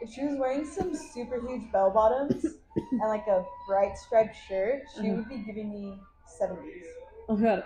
If 0.00 0.12
she 0.12 0.24
was 0.24 0.38
wearing 0.38 0.64
some 0.64 0.94
super 0.94 1.40
huge 1.40 1.70
bell 1.72 1.90
bottoms 1.90 2.44
and 2.76 3.00
like 3.00 3.26
a 3.26 3.44
bright 3.66 3.96
striped 3.98 4.36
shirt, 4.48 4.82
she 4.94 5.02
Mhm. 5.08 5.16
would 5.16 5.28
be 5.28 5.38
giving 5.38 5.70
me 5.70 5.98
70s. 6.40 6.84
Oh 7.28 7.36
god. 7.36 7.64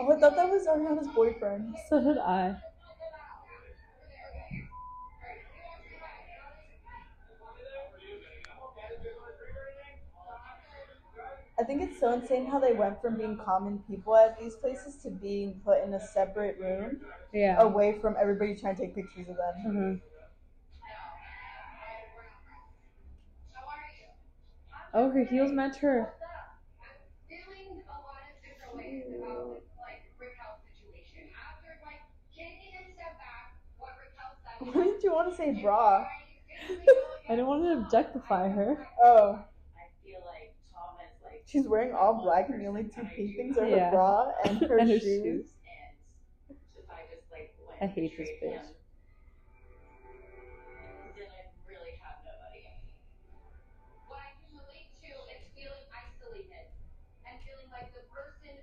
Oh, 0.00 0.12
I 0.12 0.20
thought 0.20 0.36
that 0.36 0.48
was 0.50 0.66
Ariana's 0.66 1.08
boyfriend. 1.14 1.74
So 1.88 2.00
did 2.02 2.18
I. 2.18 2.56
I 11.58 11.64
think 11.64 11.82
it's 11.82 11.98
so 11.98 12.12
insane 12.12 12.46
how 12.46 12.58
they 12.60 12.72
went 12.72 13.00
from 13.02 13.16
being 13.16 13.36
common 13.36 13.80
people 13.88 14.14
at 14.16 14.38
these 14.40 14.54
places 14.54 14.96
to 15.02 15.10
being 15.10 15.60
put 15.64 15.82
in 15.84 15.92
a 15.94 16.00
separate 16.00 16.58
room 16.60 17.00
Yeah. 17.32 17.60
away 17.60 17.98
from 17.98 18.16
everybody 18.18 18.54
trying 18.54 18.76
to 18.76 18.82
take 18.82 18.94
pictures 18.94 19.28
of 19.28 19.36
them. 19.36 19.56
Uh-huh. 19.66 19.96
Oh, 24.94 25.10
her 25.10 25.24
heels 25.24 25.52
match 25.52 25.76
her. 25.78 26.12
feeling 27.28 27.82
a 27.84 27.92
lot 27.92 28.24
of 28.24 28.36
different 28.42 28.76
ways 28.76 29.04
about 29.14 29.60
like 29.84 30.02
Raquel's 30.18 30.62
situation. 30.72 31.28
After 31.36 31.68
like 31.84 32.00
taking 32.34 32.72
a 32.80 32.92
step 32.94 33.18
back, 33.18 33.52
what 33.78 33.92
Raquel 34.00 34.32
said. 34.42 34.74
Why 34.74 34.84
did 34.84 35.02
you 35.02 35.12
want 35.12 35.30
to 35.30 35.36
say 35.36 35.60
bra? 35.62 36.06
I 37.28 37.36
didn't 37.36 37.46
want 37.46 37.62
to 37.64 37.72
objectify 37.84 38.48
her. 38.48 38.86
Oh, 39.04 39.38
I 39.76 39.84
feel 40.02 40.20
like 40.24 40.54
Tom 40.72 40.96
is 41.04 41.12
like 41.22 41.37
she's 41.48 41.66
wearing 41.66 41.94
all 41.94 42.14
black 42.22 42.48
and 42.50 42.60
the 42.60 42.66
only 42.66 42.84
two 42.84 43.02
pink 43.16 43.36
things 43.36 43.56
are 43.56 43.64
her 43.64 43.76
Yeah. 43.76 43.90
bra 43.90 44.30
and 44.44 44.58
her 44.68 44.78
And 44.78 44.90
her 44.90 45.00
shoes. 45.00 45.22
shoes. 45.24 45.46
I 46.90 47.00
just 47.10 47.24
like 47.32 47.54
went 47.66 47.82
I 47.82 47.86
hate 47.86 48.16
this 48.16 48.28
straight 48.28 48.42
bitch. 48.42 48.68
Then 51.16 51.28
I 51.32 51.40
really 51.64 51.96
have 52.04 52.20
nobody. 52.22 52.68
What 54.06 54.20
I 54.20 54.30
can 54.36 54.52
relate 54.60 54.92
to 55.00 55.10
is 55.32 55.42
feeling 55.56 55.84
isolated 55.88 56.68
and 57.24 57.34
feeling 57.48 57.68
like 57.72 57.96
the 57.96 58.04
person 58.12 58.60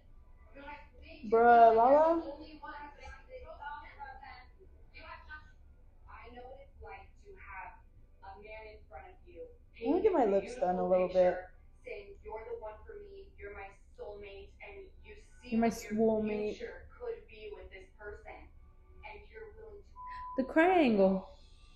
who 0.54 0.62
has 0.62 0.86
made 1.02 1.26
you 1.26 1.30
Bruh, 1.34 1.74
feel 1.74 1.82
like 1.82 1.90
you're 1.90 2.06
Lala? 2.06 2.22
the 2.22 2.32
only 2.38 2.58
one 2.62 2.78
who 2.86 3.02
can 3.02 3.14
say, 3.26 3.42
"Oh, 3.50 3.58
man, 3.82 4.46
you 4.94 5.02
have 5.02 5.22
nothing." 5.26 5.58
I 6.06 6.30
know 6.38 6.46
what 6.54 6.62
it's 6.62 6.78
like 6.86 7.10
to 7.26 7.30
have 7.34 7.82
a 8.30 8.32
man 8.46 8.64
in 8.70 8.78
front 8.86 9.10
of 9.10 9.18
you. 9.26 9.42
I 9.82 9.90
wanna 9.90 10.02
get 10.06 10.14
my 10.14 10.26
lips 10.30 10.54
done 10.62 10.78
a 10.78 10.86
little 10.88 11.10
bit. 11.10 11.34
Saying 11.86 12.18
you're 12.24 12.42
the 12.50 12.58
one 12.62 12.74
for 12.86 12.94
me, 13.14 13.26
you're 13.38 13.54
my 13.54 13.70
soulmate, 13.98 14.50
and 14.66 14.86
you 15.06 15.14
see 15.44 15.56
You're 15.56 15.62
my 15.62 15.70
what 15.70 16.26
your 16.26 16.82
could 16.98 17.22
be 17.30 17.52
with 17.56 17.70
this 17.72 17.86
person, 18.00 18.34
and 19.06 19.20
you're 19.32 19.54
willing 19.58 19.82
to 19.86 20.44
The 20.44 20.54
triangle. 20.54 21.30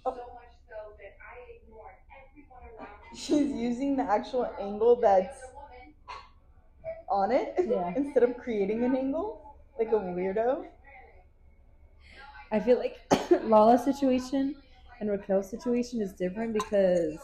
so 0.04 0.12
oh. 0.12 0.34
much 0.34 0.54
so 0.68 0.76
that 0.98 1.14
I 1.22 1.36
ignored 1.62 1.96
everyone 2.10 2.64
around 2.74 2.98
me. 3.12 3.18
She's 3.18 3.52
using 3.52 3.96
the 3.96 4.04
actual 4.04 4.50
angle 4.60 4.96
that's 4.96 5.40
on 7.10 7.32
it 7.32 7.56
Yeah. 7.68 7.94
instead 7.98 8.24
of 8.24 8.38
creating 8.38 8.84
an 8.84 8.96
angle 8.96 9.56
like 9.78 9.90
a 9.90 9.96
weirdo. 9.96 10.66
I 12.52 12.60
feel 12.60 12.78
like 12.78 12.98
Lala's 13.44 13.84
situation 13.84 14.56
and 15.00 15.10
Raquel's 15.10 15.50
situation 15.50 16.02
is 16.02 16.14
different 16.14 16.54
because 16.54 17.18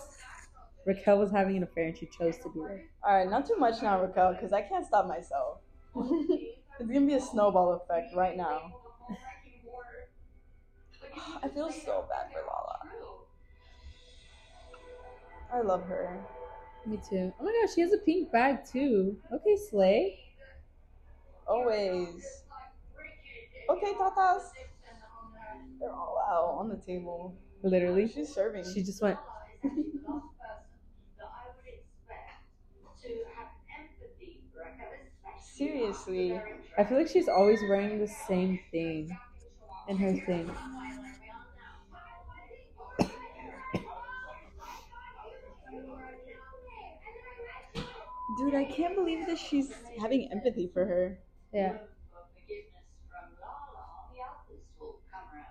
Raquel 0.85 1.17
was 1.17 1.31
having 1.31 1.57
an 1.57 1.63
affair 1.63 1.85
and 1.87 1.97
she 1.97 2.05
chose 2.05 2.37
to 2.39 2.49
be 2.49 2.59
there. 2.59 2.83
All 3.03 3.15
right, 3.15 3.29
not 3.29 3.47
too 3.47 3.55
much 3.57 3.81
now, 3.81 4.01
Raquel, 4.01 4.33
because 4.33 4.53
I 4.53 4.61
can't 4.61 4.85
stop 4.85 5.07
myself. 5.07 5.59
it's 5.95 6.91
gonna 6.91 7.05
be 7.05 7.13
a 7.13 7.21
snowball 7.21 7.73
effect 7.73 8.15
right 8.15 8.37
now. 8.37 8.71
I 11.41 11.47
feel 11.47 11.71
so 11.71 12.05
bad 12.09 12.31
for 12.31 12.41
Lala. 12.41 12.79
I 15.53 15.61
love 15.61 15.83
her. 15.85 16.19
Me 16.85 16.99
too. 17.09 17.33
Oh 17.39 17.43
my 17.43 17.51
gosh, 17.61 17.73
she 17.73 17.81
has 17.81 17.93
a 17.93 17.97
pink 17.97 18.31
bag 18.31 18.59
too. 18.65 19.17
Okay, 19.31 19.57
Slay. 19.69 20.19
Always. 21.47 22.43
Okay, 23.69 23.93
tatas. 23.93 24.43
They're 25.79 25.91
all 25.91 26.19
out 26.29 26.59
on 26.59 26.69
the 26.69 26.77
table. 26.77 27.35
Literally. 27.63 28.07
She's 28.07 28.33
serving. 28.33 28.65
She 28.73 28.83
just 28.83 29.01
went, 29.01 29.17
that 29.63 29.71
I 29.71 31.49
would 31.55 31.65
expect 31.65 32.41
to 33.01 33.09
have 33.35 33.47
empathy 33.79 34.41
for 34.53 34.59
Raquel, 34.59 34.91
especially 35.07 35.44
Seriously. 35.55 36.37
I 36.77 36.83
feel 36.83 36.97
like 36.97 37.07
she's 37.07 37.29
always 37.29 37.61
wearing 37.61 37.97
the 37.97 38.09
same 38.27 38.59
thing 38.71 39.17
in 39.87 39.95
her 39.95 40.11
thing. 40.25 40.51
Dude, 48.37 48.53
I 48.53 48.65
can't 48.65 48.95
believe 48.95 49.25
that 49.27 49.37
she's 49.39 49.71
having 50.01 50.29
empathy 50.29 50.69
for 50.73 50.85
her. 50.85 51.17
Yeah. 51.53 51.77
forgiveness 52.11 52.83
from 53.07 53.29
Lala, 53.39 54.09
the 54.11 54.19
others 54.19 54.65
will 54.77 54.99
come 55.09 55.23
around. 55.33 55.47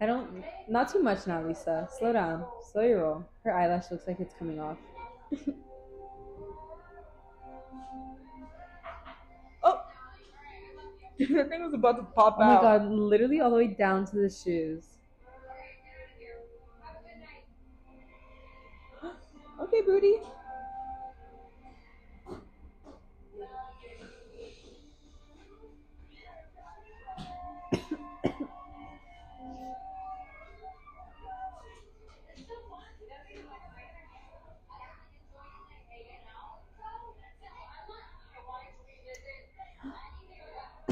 I 0.00 0.06
don't, 0.06 0.42
not 0.70 0.90
too 0.90 1.02
much 1.02 1.26
now, 1.26 1.46
Lisa. 1.46 1.86
Slow 1.98 2.14
down. 2.14 2.46
Slow 2.72 2.82
your 2.82 3.02
roll. 3.02 3.24
Her 3.44 3.54
eyelash 3.54 3.90
looks 3.90 4.06
like 4.06 4.20
it's 4.20 4.32
coming 4.38 4.58
off. 4.58 4.78
That 11.30 11.48
thing 11.48 11.64
was 11.64 11.74
about 11.74 11.96
to 11.96 12.04
pop 12.14 12.38
out. 12.38 12.42
Oh 12.42 12.46
my 12.46 12.54
out. 12.54 12.62
god, 12.62 12.90
literally 12.90 13.40
all 13.40 13.50
the 13.50 13.56
way 13.56 13.66
down 13.66 14.06
to 14.06 14.16
the 14.16 14.30
shoes. 14.30 14.84
Okay, 19.60 19.80
booty. 19.80 20.14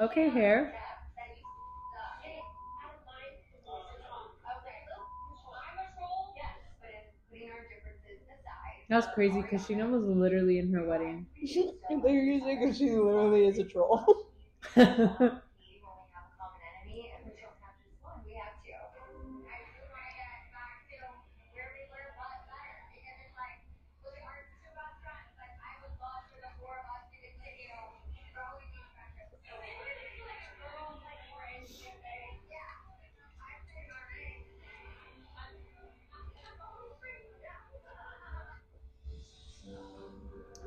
Okay, 0.00 0.28
hair. 0.30 0.72
That's 8.88 9.06
crazy 9.14 9.40
because 9.42 9.66
Scheana 9.66 9.88
was 9.90 10.02
literally 10.04 10.58
in 10.58 10.72
her 10.74 10.84
wedding. 10.84 11.26
They're 12.02 12.22
using 12.24 12.58
because 12.58 12.76
she 12.76 12.90
literally 12.90 13.46
is 13.46 13.58
a 13.58 13.64
troll. 13.64 14.26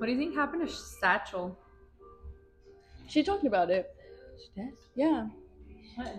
what 0.03 0.07
do 0.07 0.11
you 0.11 0.19
think 0.19 0.35
happened 0.35 0.67
to 0.67 0.73
Satchel? 0.99 1.57
She 3.07 3.23
talked 3.23 3.45
about 3.47 3.71
it. 3.71 3.95
She 4.35 4.51
did? 4.61 4.73
Yeah, 4.95 5.27
What? 5.95 6.11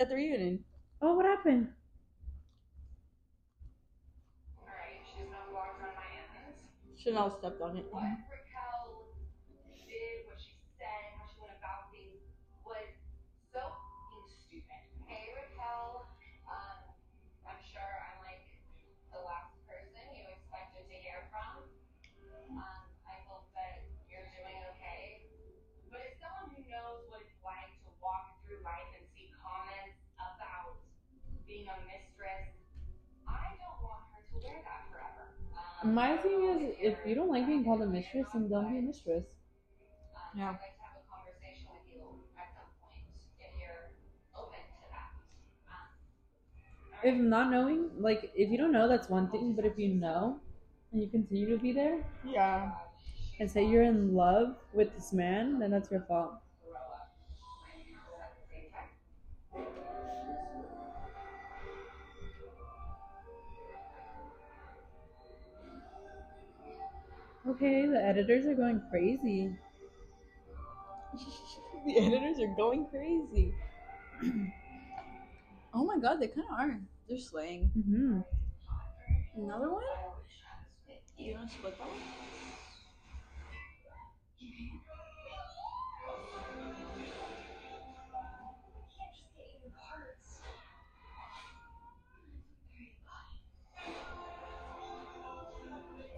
at 0.00 0.08
the 0.08 0.16
reunion. 0.16 0.64
Oh, 1.00 1.14
what 1.14 1.24
happened? 1.26 1.70
Alright, 4.58 4.98
she's 5.14 5.30
not 5.30 5.46
walked 5.54 5.78
around 5.78 5.94
my. 5.94 6.10
Chanel 6.98 7.30
stepped 7.38 7.62
on 7.62 7.76
it. 7.76 7.86
What 7.94 8.02
Raquel 8.02 9.14
did, 9.86 10.26
what 10.26 10.42
she 10.42 10.58
said, 10.74 11.14
how 11.22 11.30
she 11.30 11.38
went 11.38 11.54
about 11.54 11.94
things 11.94 12.18
was 12.66 12.82
so 13.54 13.62
fucking 13.62 14.26
stupid. 14.26 14.82
Hey 15.06 15.30
Raquel, 15.38 16.02
um, 16.50 16.82
I'm 17.46 17.62
sure 17.62 17.94
I'm 18.10 18.18
like 18.26 18.42
the 19.14 19.22
last 19.22 19.54
person 19.70 20.02
you 20.18 20.26
expected 20.34 20.90
to 20.90 20.96
hear 20.98 21.30
from. 21.30 21.70
Um, 22.50 22.82
I 23.06 23.14
hope 23.30 23.46
that 23.54 23.86
you're 24.10 24.26
doing 24.34 24.58
okay. 24.74 25.22
But 25.86 26.02
as 26.02 26.18
someone 26.18 26.50
who 26.50 26.66
knows 26.66 27.06
what 27.06 27.22
it's 27.22 27.38
like 27.46 27.70
to 27.86 27.90
walk 28.02 28.42
through 28.42 28.58
life 28.66 28.90
and 28.98 29.06
see 29.14 29.30
comments 29.38 29.94
about 30.18 30.82
being 31.46 31.70
a 31.70 31.78
mistress, 31.86 32.50
I 33.22 33.54
don't 33.54 33.78
want 33.86 34.02
her 34.18 34.22
to 34.34 34.36
wear 34.42 34.58
that 34.66 34.82
forever. 34.90 35.30
Um, 35.54 35.69
My 35.84 36.16
thing 36.18 36.44
is, 36.44 36.74
if 36.78 36.98
you 37.06 37.14
don't 37.14 37.28
like 37.30 37.46
being 37.46 37.64
called 37.64 37.80
a 37.82 37.86
mistress, 37.86 38.26
then 38.32 38.48
don't 38.48 38.70
be 38.70 38.78
a 38.78 38.82
mistress. 38.82 39.24
Yeah. 40.36 40.50
I'd 40.50 40.52
like 40.52 40.76
to 40.76 40.82
have 40.84 40.96
a 41.00 41.04
conversation 41.10 41.68
with 41.72 41.82
you 41.92 42.02
at 42.38 42.52
some 42.54 42.68
point 42.82 43.04
if 43.38 43.50
you're 43.58 43.90
open 44.36 44.60
to 44.60 44.86
that. 44.92 45.10
If 47.08 47.14
not 47.16 47.50
knowing, 47.50 47.90
like, 47.98 48.30
if 48.34 48.50
you 48.50 48.58
don't 48.58 48.72
know, 48.72 48.88
that's 48.88 49.08
one 49.08 49.30
thing, 49.30 49.54
but 49.54 49.64
if 49.64 49.78
you 49.78 49.88
know 49.88 50.38
and 50.92 51.00
you 51.00 51.08
continue 51.08 51.48
to 51.48 51.56
be 51.62 51.72
there 51.72 52.04
Yeah. 52.24 52.72
and 53.38 53.50
say 53.50 53.64
you're 53.64 53.82
in 53.82 54.14
love 54.14 54.56
with 54.74 54.94
this 54.94 55.12
man, 55.12 55.58
then 55.58 55.70
that's 55.70 55.90
your 55.90 56.02
fault. 56.02 56.34
Okay, 67.46 67.84
the 67.86 68.02
editors 68.02 68.46
are 68.46 68.54
going 68.54 68.80
crazy. 68.88 69.54
the 71.86 71.98
editors 71.98 72.38
are 72.40 72.54
going 72.56 72.86
crazy. 72.86 73.52
oh 75.74 75.84
my 75.84 75.98
god, 75.98 76.16
they 76.20 76.28
kind 76.28 76.46
of 76.50 76.58
are. 76.58 76.80
They're 77.08 77.18
slaying. 77.18 77.70
hmm 77.74 78.20
Another 79.36 79.70
one? 79.70 79.82
You 81.18 81.34
want 81.34 81.50
to 81.50 81.54
split 81.56 81.78
that 81.78 81.86
one? 81.86 82.00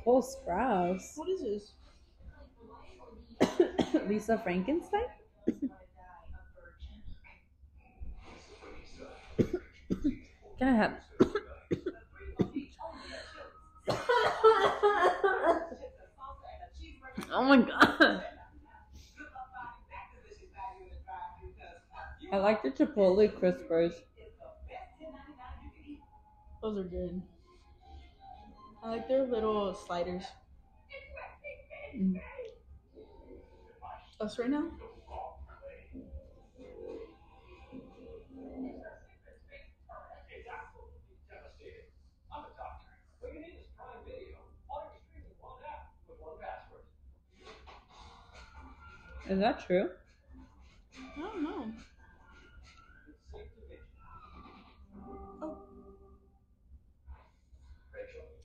Cole 0.05 0.23
Sprouse. 0.23 1.17
What 1.17 1.29
is 1.29 1.41
this? 1.41 1.73
Lisa 4.09 4.39
Frankenstein? 4.39 5.05
Can 10.59 10.69
I 10.69 10.73
have? 10.73 10.95
oh 17.33 17.45
my 17.45 17.59
god. 17.59 18.25
I 22.33 22.37
like 22.39 22.63
the 22.63 22.71
Chipotle 22.71 23.31
crispers. 23.39 23.93
Those 26.63 26.79
are 26.79 26.85
good. 26.85 27.23
I 28.83 28.91
like 28.91 29.09
their 29.09 29.23
little 29.23 29.75
sliders. 29.75 30.25
Mm. 31.95 32.21
Us 34.21 34.39
right 34.39 34.49
now? 34.51 34.71
Is 49.29 49.39
that 49.41 49.63
devastating. 49.63 50.02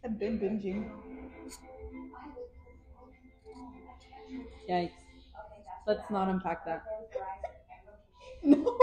I've 0.04 0.18
been 0.20 0.40
binging. 0.40 0.90
Yikes. 4.70 4.92
Let's 5.88 6.10
not 6.10 6.28
unpack 6.30 6.66
that. 6.66 6.84
No. 8.44 8.78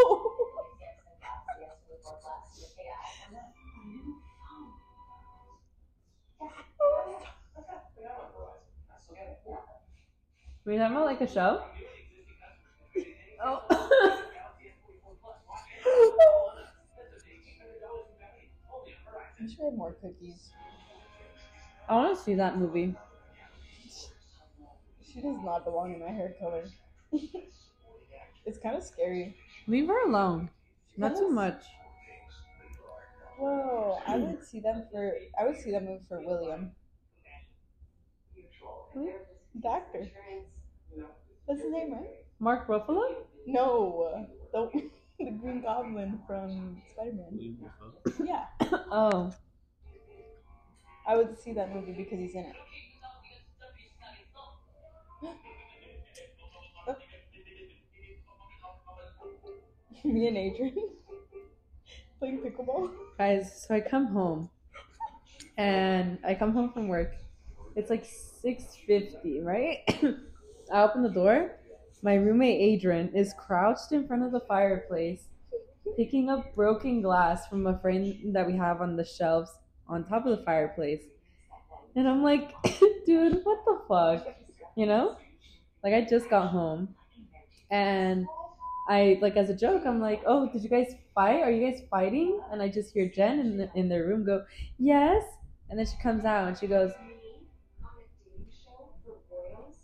We 10.65 10.77
talking 10.79 10.97
about 10.97 11.05
like 11.07 11.21
a 11.21 11.27
show? 11.31 11.63
Oh. 13.43 13.63
I 19.41 19.47
should 19.47 19.65
have 19.65 19.75
more 19.75 19.93
cookies. 19.93 20.51
I 21.89 21.95
want 21.95 22.17
to 22.17 22.23
see 22.23 22.35
that 22.35 22.59
movie. 22.59 22.95
She 25.07 25.21
does 25.21 25.37
not 25.45 25.65
belong 25.65 25.95
in 25.95 26.01
my 26.01 26.11
hair 26.11 26.35
color. 26.41 26.65
it's 27.13 28.59
kind 28.59 28.77
of 28.77 28.83
scary. 28.83 29.37
Leave 29.67 29.89
her 29.89 30.09
alone. 30.09 30.51
Not 30.97 31.17
too 31.17 31.31
much. 31.31 31.63
Whoa, 33.39 33.99
I 34.07 34.17
would 34.17 34.45
see 34.45 34.61
them 34.61 34.85
for. 34.91 35.13
I 35.39 35.45
would 35.45 35.61
see 35.61 35.73
them 35.73 35.87
move 35.87 36.03
for 36.09 36.21
William, 36.21 36.71
hmm? 38.93 39.07
the 39.57 39.69
actor. 39.69 40.09
That's 41.49 41.61
his 41.61 41.73
name, 41.73 41.93
right? 41.93 42.09
Mark 42.39 42.69
Ruffalo? 42.69 43.15
No, 43.47 44.27
the 44.53 44.71
the 45.19 45.31
Green 45.33 45.63
Goblin 45.63 46.21
from 46.27 46.81
Spider 46.93 47.13
Man. 47.13 47.57
Yeah, 48.25 48.45
Oh. 48.91 49.33
I 51.07 51.17
would 51.17 51.39
see 51.39 51.53
that 51.53 51.75
movie 51.75 51.93
because 51.93 52.19
he's 52.19 52.35
in 52.35 52.45
it. 52.47 52.57
Me 60.05 60.29
and 60.29 60.37
Adrian 60.37 60.75
playing 62.19 62.41
pickleball. 62.41 62.91
Guys, 63.19 63.65
so 63.67 63.75
I 63.75 63.81
come 63.81 64.07
home 64.07 64.51
and 65.57 66.19
I 66.25 66.35
come 66.35 66.53
home 66.53 66.73
from 66.73 66.89
work. 66.89 67.15
It's 67.77 67.91
like 67.91 68.05
6:50, 68.05 69.41
right? 69.43 69.79
I 70.73 70.83
open 70.83 71.03
the 71.03 71.11
door. 71.11 71.59
My 72.03 72.15
roommate 72.15 72.61
Adrian 72.61 73.15
is 73.15 73.35
crouched 73.39 73.93
in 73.93 74.07
front 74.07 74.23
of 74.23 74.33
the 74.33 74.41
fireplace 74.41 75.29
picking 75.97 76.29
up 76.29 76.55
broken 76.55 77.01
glass 77.03 77.47
from 77.47 77.67
a 77.67 77.79
frame 77.79 78.33
that 78.33 78.47
we 78.47 78.57
have 78.57 78.81
on 78.81 78.97
the 78.97 79.05
shelves 79.05 79.51
on 79.89 80.05
top 80.05 80.27
of 80.27 80.37
the 80.39 80.45
fireplace. 80.45 81.03
And 81.97 82.09
I'm 82.09 82.23
like, 82.23 82.53
dude, 83.07 83.41
what 83.45 83.65
the 83.65 83.81
fuck? 83.89 84.37
You 84.77 84.87
know? 84.87 85.17
Like 85.83 85.95
I 85.95 86.01
just 86.09 86.29
got 86.31 86.49
home. 86.49 86.95
and 87.71 88.27
I 88.89 89.19
like 89.23 89.37
as 89.37 89.49
a 89.51 89.55
joke, 89.57 89.83
I'm 89.87 90.01
like, 90.01 90.23
"Oh, 90.27 90.49
did 90.53 90.63
you 90.63 90.69
guys 90.69 90.95
fight? 91.15 91.43
Are 91.43 91.51
you 91.51 91.71
guys 91.71 91.83
fighting?" 91.91 92.41
And 92.51 92.61
I 92.63 92.69
just 92.69 92.93
hear 92.93 93.09
Jen 93.09 93.41
in 93.41 93.57
the, 93.57 93.71
in 93.75 93.89
their 93.89 94.05
room 94.07 94.25
go, 94.25 94.45
"Yes," 94.79 95.25
and 95.71 95.79
then 95.79 95.87
she 95.87 95.97
comes 96.03 96.25
out 96.25 96.49
and 96.49 96.59
she 96.59 96.67
goes, 96.67 96.93
On 97.83 97.91
a 97.99 98.05
dating 98.31 98.47
show 98.65 98.91
for 99.05 99.17
royals, 99.31 99.77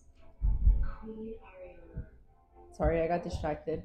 Queen 1.02 1.34
Ariana. 1.48 2.04
"Sorry, 2.76 3.00
I 3.00 3.08
got 3.08 3.22
distracted." 3.24 3.82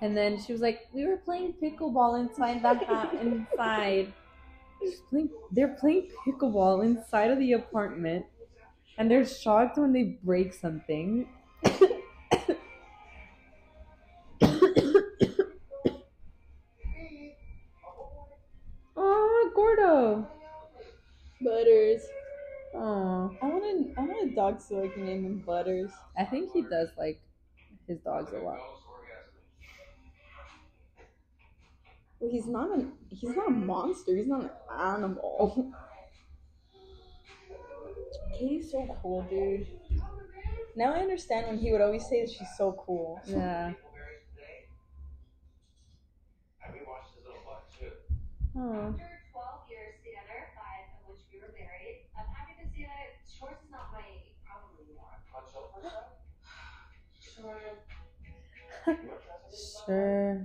And 0.00 0.16
then 0.16 0.40
she 0.42 0.52
was 0.52 0.60
like, 0.60 0.88
"We 0.92 1.06
were 1.06 1.16
playing 1.18 1.54
pickleball 1.62 2.20
inside 2.20 2.62
the 2.62 2.74
ha- 2.74 3.12
inside." 3.20 4.12
Playing, 5.10 5.30
they're 5.52 5.76
playing 5.80 6.10
pickleball 6.26 6.84
inside 6.84 7.30
of 7.30 7.38
the 7.38 7.52
apartment, 7.52 8.26
and 8.98 9.10
they're 9.10 9.24
shocked 9.24 9.78
when 9.78 9.92
they 9.92 10.18
break 10.22 10.52
something. 10.54 11.28
oh, 18.96 19.50
Gordo! 19.54 20.26
Butters. 21.40 22.02
Oh, 22.74 23.30
I 23.40 23.46
want 23.46 23.64
a, 23.64 24.00
I 24.00 24.04
want 24.04 24.32
a 24.32 24.34
dog 24.34 24.60
so 24.60 24.82
I 24.82 24.88
can 24.88 25.06
name 25.06 25.24
him 25.24 25.38
Butters. 25.46 25.90
I 26.18 26.24
think 26.24 26.52
he 26.52 26.62
does 26.62 26.88
like 26.98 27.20
his 27.86 27.98
dogs 28.00 28.32
a 28.32 28.38
lot. 28.38 28.58
Well, 32.20 32.30
he's 32.30 32.46
not 32.46 32.70
an 32.72 32.92
he's 33.10 33.34
not 33.36 33.48
a 33.48 33.50
monster. 33.50 34.16
He's 34.16 34.26
not 34.26 34.42
an 34.42 34.50
animal. 34.78 35.72
Katie's 38.38 38.70
so 38.70 38.86
cool, 39.02 39.22
dude. 39.30 39.66
Now 40.76 40.92
I 40.94 40.98
understand 40.98 41.46
when 41.46 41.58
he 41.58 41.70
would 41.70 41.80
always 41.80 42.04
say 42.08 42.22
that 42.22 42.30
she's 42.30 42.48
so 42.56 42.72
cool. 42.84 43.20
Yeah. 43.26 43.72
Have 46.58 46.74
you 46.74 46.82
watched 46.88 47.14
his 47.14 47.22
little 47.24 47.42
butt 47.46 47.62
too? 47.78 47.92
Oh. 48.58 48.90
After 48.90 49.06
12 49.30 49.70
years 49.70 49.94
together, 50.02 50.50
five 50.58 50.90
of 50.98 51.14
which 51.14 51.22
we 51.30 51.38
were 51.38 51.54
married, 51.54 52.10
I'm 52.18 52.26
happy 52.34 52.58
to 52.58 52.66
see 52.74 52.82
that 52.90 53.22
Schwartz 53.22 53.62
is 53.62 53.70
not 53.70 53.94
my 53.94 54.02
problem 54.42 54.74
anymore. 54.82 55.14
Punch 55.30 55.54
up 55.54 55.70
for 55.70 55.78
a 55.78 55.90
sec? 55.94 56.10
Sure. 57.22 57.78
You 58.24 58.34
interested 58.34 58.98
in 58.98 59.14
something? 59.22 59.54
Sure. 59.54 60.42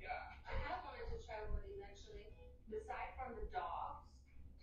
Yeah. 0.00 0.48
I 0.48 0.52
have 0.64 0.80
wanted 0.88 1.12
to 1.12 1.18
try 1.28 1.44
one 1.44 1.60
of 1.60 1.64
these 1.68 1.84
actually. 1.84 2.32
Aside 2.72 3.12
from 3.20 3.36
the 3.36 3.44
dogs, 3.52 4.08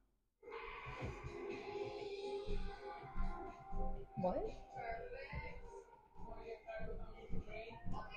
What? 4.21 4.45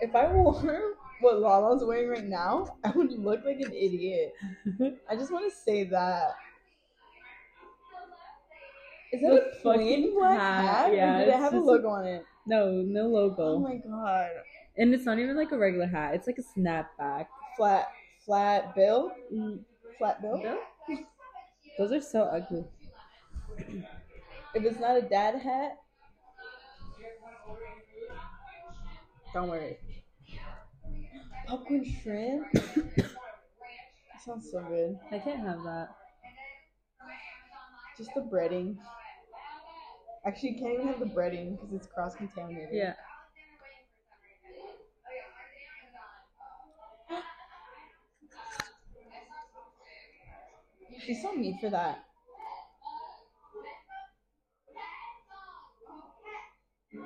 If 0.02 0.16
I 0.16 0.28
wore 0.32 0.60
what 1.22 1.40
Lala's 1.40 1.84
wearing 1.86 2.10
right 2.10 2.26
now, 2.26 2.78
I 2.84 2.92
would 2.92 3.12
look 3.12 3.44
like 3.46 3.60
an 3.60 3.74
idiot. 3.74 4.34
I 5.10 5.16
just 5.16 5.32
want 5.32 5.52
to 5.52 5.58
say 5.58 5.84
that. 5.86 6.36
Is 9.12 9.22
that 9.22 9.30
The 9.30 9.42
a 9.58 9.62
plain 9.62 10.02
fucking 10.04 10.14
black 10.14 10.40
hat, 10.40 10.86
hat? 10.86 10.94
yeah, 10.94 11.16
or 11.16 11.20
did 11.26 11.28
it 11.30 11.36
have 11.40 11.54
a 11.54 11.60
logo 11.60 11.88
on 11.90 12.06
it? 12.06 12.24
No, 12.46 12.72
no 12.86 13.08
logo. 13.08 13.56
Oh 13.56 13.60
my 13.60 13.78
god. 13.78 14.30
and 14.78 14.94
it's 14.94 15.06
not 15.06 15.18
even 15.20 15.36
like 15.36 15.52
a 15.52 15.58
regular 15.58 15.88
hat. 15.88 16.14
It's 16.14 16.28
like 16.28 16.38
a 16.38 16.60
snapback. 16.60 17.26
Flat, 17.58 17.88
flat 18.26 18.76
bill? 18.76 19.12
Mm, 19.34 19.60
Flat 19.98 20.22
bill? 20.22 20.42
Those 21.78 21.92
are 21.92 22.02
so 22.02 22.24
ugly. 22.24 22.66
If 24.56 24.64
it's 24.64 24.80
not 24.80 24.98
a 24.98 25.02
dad 25.04 25.36
hat, 25.40 25.78
don't 29.32 29.50
it. 29.54 29.80
Popcorn 31.50 31.84
shrimp? 31.84 32.46
that 32.54 33.10
sounds 34.24 34.52
so 34.52 34.62
good. 34.62 35.00
I 35.12 35.18
can't 35.18 35.40
have 35.40 35.64
that. 35.64 35.90
Just 37.98 38.12
the 38.14 38.22
breading. 38.22 38.78
Actually, 40.26 40.50
you 40.52 40.60
can't 40.60 40.74
even 40.76 40.88
have 40.88 41.00
the 41.00 41.08
breading 41.08 41.60
because 41.60 41.74
it's 41.74 41.88
cross 41.88 42.16
contaminated. 42.16 42.70
Yeah. 42.72 42.94
She's 51.04 51.24
so 51.24 51.34
mean 51.34 51.58
for 51.60 51.72
that. 51.72 52.04
The, 56.92 57.00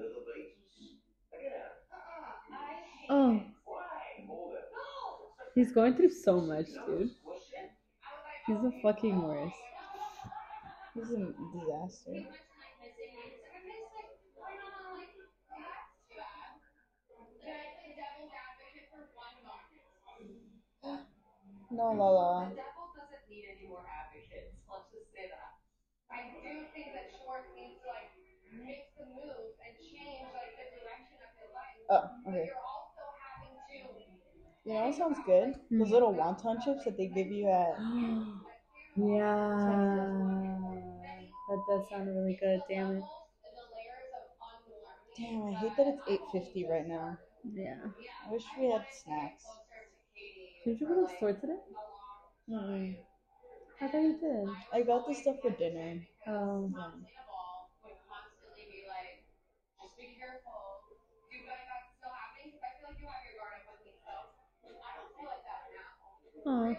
the 0.00 0.22
bases. 0.34 0.96
Again. 1.34 1.52
Oh, 1.92 2.30
Why? 2.48 3.26
Hold 3.26 3.36
it. 3.36 3.49
He's 5.54 5.72
going 5.72 5.94
through 5.94 6.10
so 6.10 6.40
much, 6.40 6.66
dude. 6.86 7.10
He's 8.46 8.56
the 8.62 8.72
fucking 8.82 9.22
worst. 9.22 9.54
He's 10.94 11.10
a 11.10 11.32
disaster. 11.54 12.26
No, 21.70 21.94
Lala. 21.94 22.50
The 22.50 22.58
devil 22.58 22.90
doesn't 22.98 23.30
need 23.30 23.46
any 23.46 23.70
more 23.70 23.86
advocates. 23.86 24.58
Let's 24.66 24.90
just 24.90 25.06
say 25.14 25.30
that. 25.30 25.54
I 26.10 26.34
do 26.34 26.66
think 26.74 26.90
that 26.98 27.14
Schwartz 27.14 27.46
needs 27.54 27.78
to 27.78 27.94
like 27.94 28.10
make 28.50 28.90
the 28.98 29.06
move 29.06 29.54
and 29.62 29.72
change 29.78 30.26
like 30.34 30.58
the 30.58 30.66
direction 30.74 31.22
of 31.22 31.30
your 31.38 31.54
life. 31.54 31.78
Oh, 31.86 32.04
okay. 32.26 32.50
You 34.64 34.74
know 34.74 34.86
what 34.86 34.94
sounds 34.94 35.18
good? 35.26 35.54
Those 35.70 35.88
Hmm. 35.88 35.92
little 35.92 36.14
wonton 36.14 36.62
chips 36.62 36.84
that 36.84 36.96
they 36.96 37.06
give 37.06 37.28
you 37.28 37.48
at. 37.48 37.76
yeah. 38.96 39.80
That 41.48 41.64
does 41.68 41.88
sound 41.88 42.08
really 42.08 42.36
good. 42.40 42.62
Damn 42.68 42.90
it. 42.92 42.94
and 42.94 43.02
the 43.56 43.64
layers 43.74 44.10
of 44.14 44.22
unlearning. 45.16 45.16
Damn, 45.16 45.42
I 45.48 45.52
hate 45.58 45.76
that 45.76 45.86
it's 45.88 46.02
8.50 46.08 46.64
right 46.68 46.86
now. 46.86 47.18
Yeah. 47.54 47.78
I 48.26 48.30
wish 48.32 48.44
we 48.58 48.66
had 48.66 48.84
snacks. 49.02 49.44
Did 50.64 50.80
you 50.80 50.86
go 50.86 50.94
to 50.94 51.00
the 51.02 51.16
store 51.16 51.32
today? 51.32 51.58
Mm-mm. 52.48 52.96
I 53.80 53.88
thought 53.88 54.02
you 54.02 54.18
did. 54.20 54.48
I 54.72 54.82
got 54.82 55.06
this 55.06 55.22
stuff 55.22 55.36
for 55.40 55.50
dinner. 55.50 56.00
Oh. 56.26 56.70
Yeah. 56.76 56.90
What? 66.44 66.76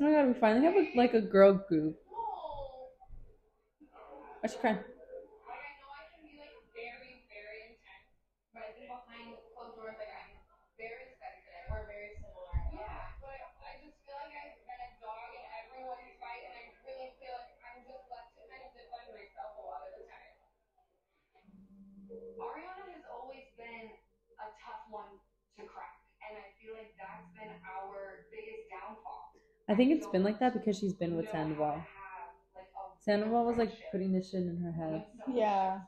Oh 0.00 0.04
my 0.04 0.10
god, 0.12 0.26
we 0.28 0.34
finally 0.34 0.64
have 0.66 0.74
a, 0.74 0.92
like 0.96 1.14
a 1.14 1.20
girl 1.20 1.54
group. 1.54 1.96
I 4.44 4.48
should 4.48 4.60
I 29.68 29.74
think 29.74 29.90
it's 29.90 30.06
been 30.06 30.22
like 30.22 30.38
that 30.38 30.52
because 30.52 30.78
she's 30.78 30.94
been 30.94 31.16
with 31.16 31.30
Sandoval. 31.30 31.84
Sandoval 33.00 33.44
was 33.44 33.58
like 33.58 33.70
putting 33.90 34.12
this 34.12 34.30
shit 34.30 34.44
in 34.46 34.56
her 34.58 34.72
head. 34.72 35.04
Yeah. 35.26 35.80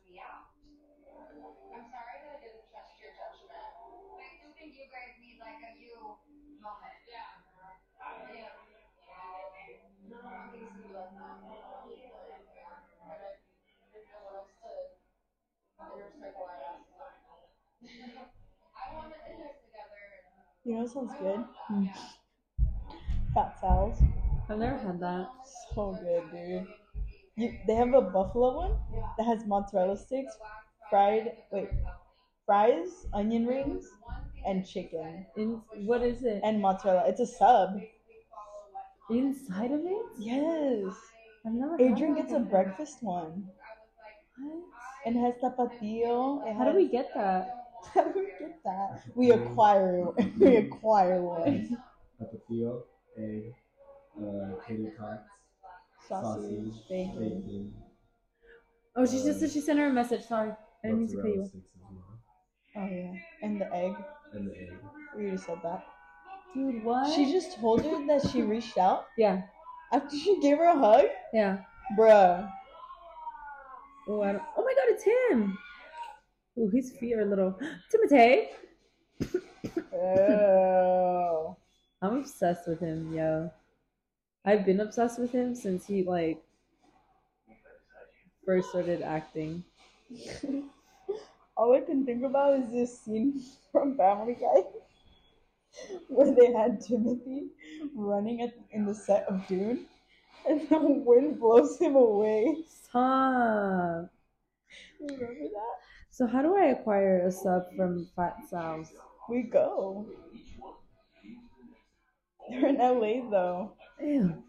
You 20.65 20.77
know 20.77 20.81
what 20.81 20.91
sounds 20.91 21.12
good? 21.21 21.45
Mm. 21.71 21.91
Fat 23.35 23.55
Sal's. 23.61 23.99
I've 24.49 24.59
never 24.59 24.79
had 24.79 24.99
that. 25.01 25.29
So 25.75 25.93
good, 25.93 26.31
dude. 26.33 26.67
You, 27.37 27.59
they 27.67 27.75
have 27.75 27.93
a 27.93 28.01
buffalo 28.01 28.57
one 28.57 28.73
that 29.19 29.25
has 29.27 29.45
mozzarella 29.47 29.97
sticks, 29.97 30.33
fried, 30.89 31.33
wait, 31.51 31.69
fries, 32.47 33.07
onion 33.12 33.47
rings, 33.47 33.85
and 34.47 34.67
chicken. 34.67 35.27
In 35.37 35.61
what 35.85 36.03
is 36.03 36.25
it? 36.25 36.41
And 36.43 36.62
mozzarella. 36.62 37.05
It's 37.09 37.21
a 37.21 37.27
sub. 37.27 37.81
Inside 39.11 39.71
of 39.71 39.81
it? 39.85 40.07
Yes. 40.19 40.95
I've 41.45 41.53
never. 41.53 41.77
Adrian 41.79 42.15
gets 42.15 42.33
a 42.33 42.39
breakfast 42.39 43.03
one. 43.03 43.51
What? 44.39 44.65
And 45.05 45.17
has 45.17 45.35
tapatio. 45.43 46.47
It 46.49 46.57
How 46.57 46.65
do 46.65 46.75
we 46.75 46.89
get 46.89 47.12
that? 47.15 47.64
How 47.93 48.05
do 48.05 48.12
we 48.14 48.26
get 48.39 48.61
that? 48.64 49.03
We 49.14 49.30
acquire 49.32 50.07
we 50.39 50.57
acquire 50.57 51.20
one. 51.22 51.76
Tapatio, 52.20 52.82
egg, 53.18 53.53
uh, 54.18 54.55
tater 54.66 54.93
tots, 54.99 55.28
Sausage, 56.09 56.72
bacon. 56.89 57.18
bacon, 57.18 57.74
Oh, 58.97 59.05
she 59.05 59.22
just 59.22 59.41
said 59.41 59.51
she 59.51 59.61
sent 59.61 59.78
her 59.80 59.87
a 59.89 59.93
message. 59.93 60.22
Sorry, 60.24 60.51
I 60.85 60.89
didn't 60.89 61.01
mean 61.01 61.09
to 61.11 61.16
cut 61.16 61.26
you. 61.26 61.47
sticks 61.47 61.70
as 61.74 61.80
well, 61.82 62.20
Oh 62.76 62.89
yeah. 62.89 63.12
And 63.43 63.61
the 63.61 63.74
egg. 63.74 63.95
and 64.32 64.49
the 64.49 64.53
egg. 64.57 64.72
We 65.16 65.22
already 65.24 65.37
said 65.39 65.59
that. 65.64 65.85
Dude, 66.55 66.85
what? 66.85 67.12
She 67.12 67.30
just 67.32 67.59
told 67.59 67.82
her 67.82 68.07
that 68.07 68.30
she 68.30 68.43
reached 68.43 68.78
out 68.78 69.07
yeah, 69.18 69.43
after 69.93 70.16
she 70.16 70.41
gave 70.41 70.59
her 70.59 70.66
a 70.66 70.78
hug? 70.78 71.07
yeah. 71.32 71.59
Bruh. 71.99 72.49
Oh, 74.07 74.22
I 74.22 74.32
don't... 74.32 74.43
oh 74.57 74.62
my 74.64 74.74
god, 74.74 74.89
it's 74.89 75.03
him. 75.05 75.59
Oh, 76.57 76.71
his 76.71 76.93
feet 76.93 77.15
are 77.15 77.23
a 77.23 77.27
little. 77.27 77.59
Timothy. 77.91 78.49
Oh. 79.93 81.57
I'm 82.03 82.19
obsessed 82.19 82.69
with 82.69 82.81
him, 82.81 83.15
yo. 83.15 83.51
I've 84.45 84.67
been 84.67 84.81
obsessed 84.81 85.19
with 85.19 85.33
him 85.33 85.55
since 85.55 85.87
he 85.87 86.03
like 86.03 86.43
first 88.45 88.69
started 88.69 89.03
acting. 89.03 89.65
All 91.57 91.75
I 91.75 91.81
can 91.81 92.05
think 92.05 92.25
about 92.25 92.61
is 92.61 92.71
this 92.71 93.01
scene 93.01 93.43
from 93.73 93.97
Family 93.97 94.35
Guy 94.35 94.63
where 96.09 96.35
they 96.35 96.53
had 96.53 96.81
Timothy 96.81 97.47
running 97.95 98.43
at, 98.43 98.55
in 98.73 98.85
the 98.85 98.95
set 98.95 99.25
of 99.29 99.47
Dune 99.47 99.87
and 100.47 100.69
the 100.69 100.79
wind 100.79 101.41
blows 101.41 101.79
him 101.79 101.95
away. 101.95 102.57
Stop. 102.69 104.11
Remember 105.01 105.35
that? 105.41 105.84
So 106.15 106.29
how 106.29 106.43
do 106.43 106.57
I 106.57 106.67
acquire 106.67 107.27
a 107.27 107.33
sub 107.33 107.65
from 107.75 108.07
Fat 108.15 108.37
Sal's? 108.49 108.93
We 109.29 109.43
go. 109.43 110.07
They're 112.49 112.69
in 112.69 112.77
LA 112.77 113.29
though. 113.29 113.73
Ew. 114.01 114.41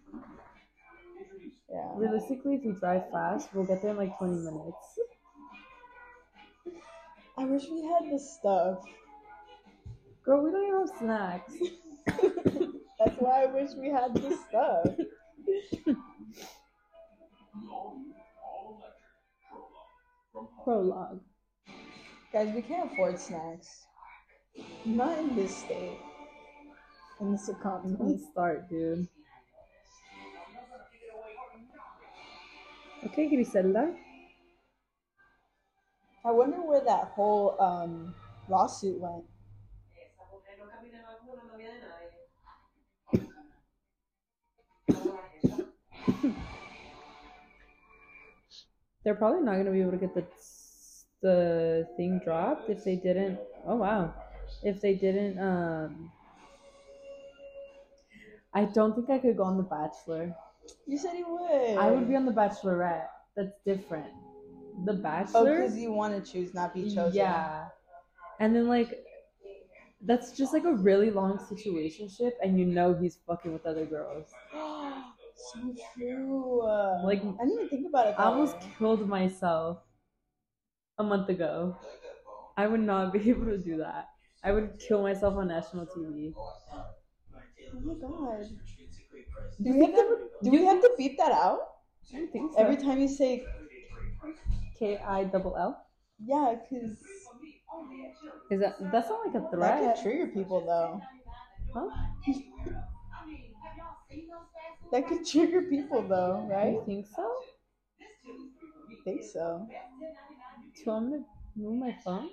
Yeah. 1.68 1.92
Realistically, 1.96 2.58
if 2.58 2.66
we 2.66 2.74
drive 2.74 3.10
fast, 3.12 3.50
we'll 3.52 3.66
get 3.66 3.82
there 3.82 3.90
in 3.92 3.98
like 3.98 4.16
20 4.20 4.34
minutes. 4.44 5.00
I 7.36 7.46
wish 7.46 7.64
we 7.72 7.82
had 7.82 8.12
the 8.12 8.20
stuff. 8.20 8.84
Girl, 10.24 10.44
we 10.44 10.52
don't 10.52 10.68
even 10.68 10.82
have 10.82 11.00
snacks. 11.00 11.54
That's 13.00 13.16
why 13.18 13.42
I 13.42 13.46
wish 13.48 13.72
we 13.72 13.90
had 13.90 14.14
the 14.14 14.38
stuff. 14.48 14.86
Prologue. 20.64 21.22
Guys, 22.36 22.54
we 22.54 22.62
can't 22.62 22.92
afford 22.92 23.18
snacks. 23.18 23.88
Not 24.84 25.18
in 25.20 25.38
this 25.38 25.56
state. 25.56 25.98
In 27.22 27.32
this 27.32 27.48
economy. 27.48 27.96
Let's 27.98 28.30
start, 28.30 28.70
dude. 28.70 29.08
Okay, 33.06 33.30
Griselda. 33.30 33.96
I 36.26 36.32
wonder 36.32 36.58
where 36.58 36.84
that 36.84 37.14
whole 37.16 37.56
um 37.58 38.14
lawsuit 38.50 39.00
went. 39.00 39.24
They're 49.06 49.16
probably 49.16 49.46
not 49.46 49.56
gonna 49.56 49.72
be 49.72 49.80
able 49.80 49.92
to 49.92 49.98
get 49.98 50.14
the 50.14 50.26
the 51.22 51.88
thing 51.98 52.20
dropped 52.24 52.70
if 52.70 52.84
they 52.84 52.96
didn't. 52.96 53.40
Oh 53.66 53.76
wow, 53.76 54.14
if 54.64 54.82
they 54.82 54.94
didn't. 54.96 55.40
Um, 55.40 56.12
I 58.54 58.66
don't 58.66 58.96
think 58.96 59.10
I 59.10 59.20
could 59.20 59.36
go 59.38 59.44
on 59.44 59.58
The 59.58 59.64
Bachelor. 59.64 60.34
You 60.88 60.98
said 60.98 61.14
you 61.18 61.28
would. 61.28 61.78
I 61.78 61.92
would 61.92 62.08
be 62.08 62.16
on 62.16 62.26
The 62.26 62.32
Bachelorette. 62.32 63.08
That's 63.36 63.52
different. 63.66 64.08
The 64.86 64.94
Oh, 64.94 64.98
Bachelor. 64.98 65.58
because 65.62 65.78
you 65.78 65.92
want 65.92 66.14
to 66.24 66.32
choose, 66.32 66.54
not 66.54 66.74
be 66.74 66.84
chosen. 66.84 67.14
Yeah. 67.14 67.68
And 68.40 68.56
then 68.56 68.68
like 68.68 69.04
that's 70.02 70.32
just 70.32 70.54
like 70.54 70.66
a 70.66 70.74
really 70.74 71.10
long 71.10 71.38
situationship 71.38 72.32
and 72.44 72.60
you 72.60 72.66
know 72.66 72.94
he's 72.94 73.18
fucking 73.28 73.52
with 73.52 73.66
other 73.66 73.86
girls. 73.86 74.30
so 74.54 75.74
true. 75.96 76.62
Like, 77.04 77.20
I 77.22 77.46
didn't 77.46 77.54
even 77.54 77.70
think 77.70 77.88
about 77.88 78.08
it. 78.08 78.16
I 78.18 78.26
almost 78.26 78.56
way. 78.58 78.72
killed 78.78 79.08
myself 79.08 79.80
a 80.98 81.04
month 81.04 81.30
ago. 81.30 81.78
I 82.58 82.68
would 82.68 82.82
not 82.82 83.14
be 83.14 83.30
able 83.32 83.46
to 83.46 83.58
do 83.58 83.78
that. 83.78 84.10
I 84.44 84.52
would 84.52 84.80
kill 84.80 85.02
myself 85.04 85.36
on 85.36 85.48
national 85.48 85.88
TV. 85.88 86.36
Oh 87.74 87.80
my 87.82 87.94
god. 87.96 88.60
Do 89.62 89.74
we 89.74 89.86
have 89.86 89.96
to? 89.96 90.30
Do 90.44 90.52
we 90.52 90.66
have 90.66 90.82
to 90.82 90.92
beep 90.98 91.18
that 91.18 91.32
out 91.32 91.60
I 92.14 92.18
don't 92.18 92.32
think 92.32 92.52
so. 92.54 92.60
every 92.62 92.78
time 92.78 93.00
you 93.00 93.08
say 93.08 93.46
K 94.78 94.98
I 95.00 95.24
double 95.24 95.58
L. 95.58 95.88
yeah? 96.20 96.56
Because 96.56 97.00
Is 98.50 98.60
that 98.62 98.76
that's 98.92 99.10
not 99.10 99.26
like 99.26 99.36
a 99.36 99.50
threat? 99.50 99.82
that 99.82 99.96
could 99.96 100.04
trigger 100.04 100.28
people, 100.32 100.66
though. 100.66 101.02
Huh? 101.74 101.90
That 104.92 105.08
could 105.08 105.26
trigger 105.26 105.64
people, 105.64 106.08
though, 106.08 106.48
right? 106.50 106.74
You 106.74 106.84
think 106.86 107.06
so? 107.08 107.44
I 108.92 108.96
think 109.04 109.24
so. 109.24 109.68
Do 110.76 110.82
you 110.82 110.92
want 110.92 111.10
me 111.10 111.18
to 111.18 111.24
move 111.56 111.80
my 111.80 111.96
phone? 112.04 112.30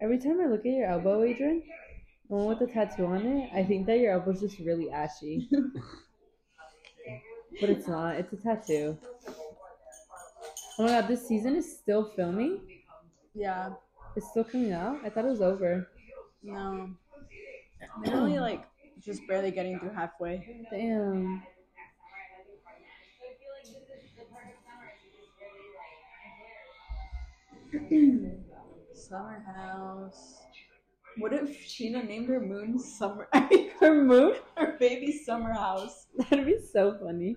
Every 0.00 0.18
time 0.18 0.40
I 0.40 0.46
look 0.46 0.60
at 0.60 0.66
your 0.66 0.86
elbow, 0.86 1.22
Adrian, 1.22 1.62
the 2.28 2.36
one 2.36 2.46
with 2.46 2.58
the 2.58 2.66
tattoo 2.66 3.06
on 3.06 3.26
it, 3.26 3.50
I 3.54 3.64
think 3.64 3.86
that 3.86 3.98
your 3.98 4.12
elbow's 4.12 4.40
just 4.40 4.58
really 4.58 4.90
ashy. 4.90 5.48
but 7.60 7.70
it's 7.70 7.88
not. 7.88 8.16
It's 8.16 8.32
a 8.32 8.36
tattoo. 8.36 8.98
Oh 10.78 10.84
my 10.84 10.88
god, 10.88 11.08
this 11.08 11.26
season 11.26 11.56
is 11.56 11.78
still 11.78 12.12
filming. 12.16 12.60
Yeah. 13.34 13.70
It's 14.16 14.28
still 14.30 14.44
coming 14.44 14.72
out. 14.72 14.98
I 15.04 15.10
thought 15.10 15.24
it 15.24 15.30
was 15.30 15.40
over. 15.40 15.88
No. 16.42 16.90
Only 18.06 18.38
like 18.38 18.64
just 19.04 19.26
barely 19.26 19.50
getting 19.50 19.78
through 19.78 19.90
halfway. 19.94 20.64
Damn. 20.70 21.42
Summer 28.94 29.44
house. 29.56 30.38
What 31.18 31.32
if 31.32 31.48
Scheana 31.66 32.06
named 32.06 32.28
her 32.28 32.40
moon 32.40 32.78
Summer? 32.78 33.28
Her 33.80 34.04
moon? 34.04 34.34
her 34.56 34.76
baby 34.78 35.12
Summer 35.24 35.52
house. 35.52 36.06
That'd 36.30 36.46
be 36.46 36.58
so 36.60 36.96
funny. 37.00 37.36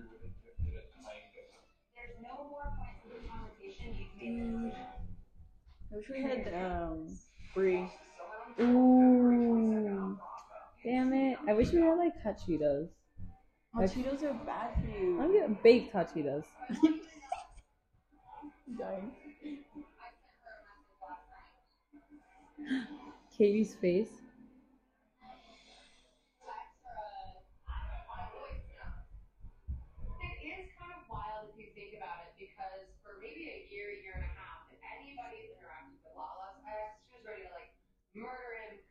There's 1.94 2.16
no 2.22 2.48
more 2.50 2.72
points 2.78 3.04
of 3.06 3.22
the 3.22 3.28
conversation 3.28 3.96
you 3.96 4.06
can 4.18 4.64
make. 4.64 4.74
I 4.74 5.96
wish 5.96 6.08
we 6.10 6.22
had 6.22 6.52
um 6.54 7.16
Brie. 7.54 7.90
Ooh. 8.60 10.18
Damn 10.84 11.12
it. 11.12 11.38
I 11.48 11.52
wish 11.52 11.70
we 11.70 11.80
had 11.80 11.96
like 11.96 12.20
hot 12.22 12.40
Cheetos. 12.40 12.88
Hot 13.74 13.84
oh, 13.84 13.86
Cheetos 13.86 14.22
are 14.24 14.34
bad 14.44 14.74
for 14.74 14.88
you. 14.90 15.20
I'm 15.20 15.32
getting 15.32 15.56
baked 15.62 15.92
hot 15.92 16.12
Cheetos. 16.12 16.44
Dying. 18.78 19.12
Katie's 23.38 23.74
face. 23.74 24.10
It 30.22 30.36
is 30.42 30.68
kind 30.74 30.92
of 30.98 31.06
wild 31.06 31.46
if 31.48 31.58
you 31.58 31.70
think 31.78 31.94
about 31.94 32.26
it 32.26 32.34
because 32.34 32.90
for 33.06 33.22
maybe 33.22 33.46
a 33.46 33.70
year, 33.70 33.94
year 34.02 34.18
and 34.18 34.26
a 34.26 34.34
half, 34.34 34.66
if 34.74 34.82
anybody's 34.98 35.54
interacted 35.54 35.94
with 36.02 36.10
Lala's 36.18 36.58
ex, 36.66 36.98
she 37.06 37.14
was 37.14 37.22
ready 37.22 37.46
to 37.46 37.52
like 37.54 37.70
murder 38.18 38.58
him, 38.66 38.81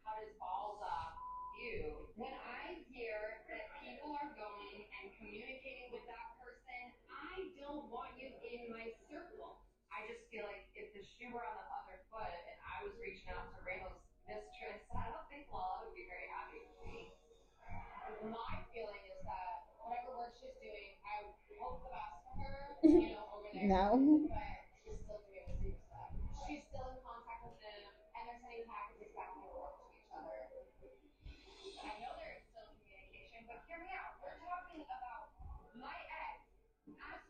You. 1.61 2.09
When 2.17 2.33
I 2.33 2.81
hear 2.89 3.45
that 3.45 3.69
people 3.85 4.17
are 4.17 4.33
going 4.33 4.81
and 4.81 5.13
communicating 5.21 5.93
with 5.93 6.01
that 6.09 6.27
person, 6.41 6.89
I 7.05 7.53
don't 7.53 7.85
want 7.93 8.17
you 8.17 8.33
in 8.41 8.65
my 8.73 8.89
circle. 9.05 9.61
I 9.93 10.09
just 10.09 10.25
feel 10.33 10.49
like 10.49 10.65
if 10.73 10.89
the 10.97 11.05
shoe 11.05 11.29
were 11.29 11.45
on 11.45 11.53
the 11.53 11.67
other 11.69 12.01
foot 12.09 12.33
and 12.33 12.57
I 12.65 12.81
was 12.81 12.97
reaching 12.97 13.29
out 13.29 13.53
to 13.53 13.61
Randall's 13.61 14.01
mistress, 14.25 14.81
I 14.89 15.05
don't 15.13 15.29
think 15.29 15.53
Lala 15.53 15.85
would 15.85 15.93
be 15.93 16.09
very 16.09 16.25
happy 16.33 16.65
with 16.65 16.73
me. 16.81 17.13
My 18.25 18.65
feeling 18.73 19.05
is 19.05 19.21
that 19.21 19.69
whatever 19.77 20.17
work 20.17 20.33
she's 20.41 20.57
doing, 20.57 20.97
I 21.05 21.29
hope 21.61 21.85
the 21.85 21.93
best 21.93 22.25
for 22.25 22.33
her, 22.41 22.57
you 22.89 23.13
know, 23.13 23.37
over 23.37 23.49
there. 23.53 23.69
Now. 23.69 24.01
But 24.01 24.50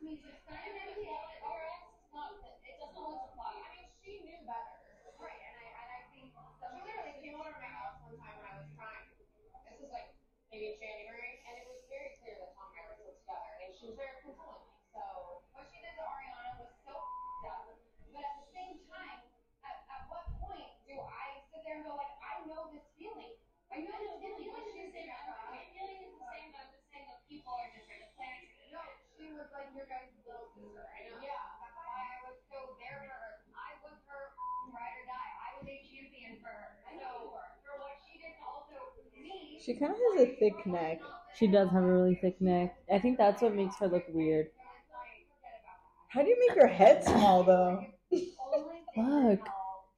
there 0.02 0.10
and 0.10 0.18
go 0.18 0.26
like, 0.74 1.32
I 1.38 1.54
know 12.02 12.02
this 12.02 12.04
feeling. 12.20 12.52
I 12.72 12.84
were 12.84 12.98
together. 13.16 13.52
And 13.64 13.70
she 13.72 13.88
was 13.88 13.96
very 13.96 14.20
controlling. 14.20 14.68
So, 14.92 15.00
what 15.56 15.64
she 15.72 15.80
did 15.80 15.96
to 15.96 16.04
Ariana 16.04 16.60
was 16.60 16.72
so 16.84 16.92
fed 17.40 17.56
up. 17.56 17.72
But 18.12 18.20
at 18.20 18.34
the 18.44 18.48
same 18.52 18.76
time, 18.84 19.24
at 19.64 20.02
what 20.12 20.28
point 20.44 20.68
do 20.84 21.00
I 21.00 21.40
sit 21.48 21.64
there 21.64 21.80
and 21.80 21.88
go 21.88 21.96
like, 21.96 22.12
I 22.20 22.44
know 22.44 22.68
this 22.68 22.84
feeling. 23.00 23.32
What 23.72 24.68
she 24.68 24.84
said, 24.92 25.08
my 25.08 25.41
was 29.42 29.50
like 29.50 29.74
your 29.74 29.90
guys' 29.90 30.14
little 30.22 30.46
sister. 30.54 30.86
I 30.86 31.10
know. 31.10 31.18
Yeah, 31.18 31.42
that's 31.58 31.74
why 31.74 31.98
I 31.98 32.18
was 32.30 32.38
so 32.46 32.78
there 32.78 33.02
for 33.02 33.10
her. 33.10 33.32
I 33.58 33.74
was 33.82 33.98
her 34.06 34.22
ride 34.70 34.94
or 35.02 35.06
die. 35.10 35.32
I 35.34 35.48
was 35.58 35.66
a 35.66 35.78
champion 35.82 36.38
for 36.38 36.54
her. 36.54 36.70
So 36.94 37.42
for 37.66 37.74
what 37.82 37.98
she 38.06 38.22
did 38.22 38.38
to 38.38 38.42
also 38.46 38.78
me. 39.18 39.58
She 39.58 39.74
kind 39.74 39.90
of 39.90 39.98
has 39.98 40.30
a 40.30 40.38
thick 40.38 40.62
neck. 40.62 41.02
She 41.34 41.50
does 41.50 41.70
have 41.74 41.82
a 41.82 41.90
really 41.90 42.14
thick 42.22 42.38
neck. 42.38 42.78
I 42.86 43.02
think 43.02 43.18
that's 43.18 43.42
what 43.42 43.54
makes 43.58 43.74
her 43.82 43.88
look 43.90 44.06
weird. 44.14 44.46
How 46.08 46.22
do 46.22 46.28
you 46.28 46.38
make 46.38 46.54
your 46.54 46.68
head 46.68 47.02
small 47.02 47.42
though? 47.42 47.82
only 48.12 48.62
thing 48.70 48.84
Fuck. 48.94 49.42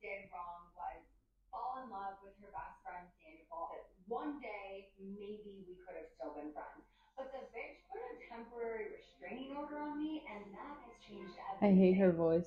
Did 0.00 0.30
wrong 0.30 0.70
was 0.78 1.02
fall 1.50 1.82
in 1.82 1.90
love 1.90 2.16
with 2.22 2.38
her 2.40 2.48
best 2.54 2.78
friend 2.86 3.04
Sandoval. 3.18 3.74
One 4.06 4.38
day, 4.38 4.94
maybe 5.02 5.66
we 5.66 5.74
could 5.82 5.98
have 5.98 6.08
still 6.14 6.32
been 6.38 6.54
friends. 6.54 6.86
But 7.18 7.34
the 7.34 7.42
bitch 7.50 7.82
put 7.90 7.98
a 8.06 8.14
temporary 8.30 8.94
restraining 9.34 9.56
order 9.56 9.78
on 9.78 9.98
me, 9.98 10.22
and 10.32 10.44
that 10.54 10.76
has 10.84 10.94
changed 11.06 11.34
I 11.62 11.66
hate 11.66 11.96
her 11.98 12.12
voice. 12.12 12.46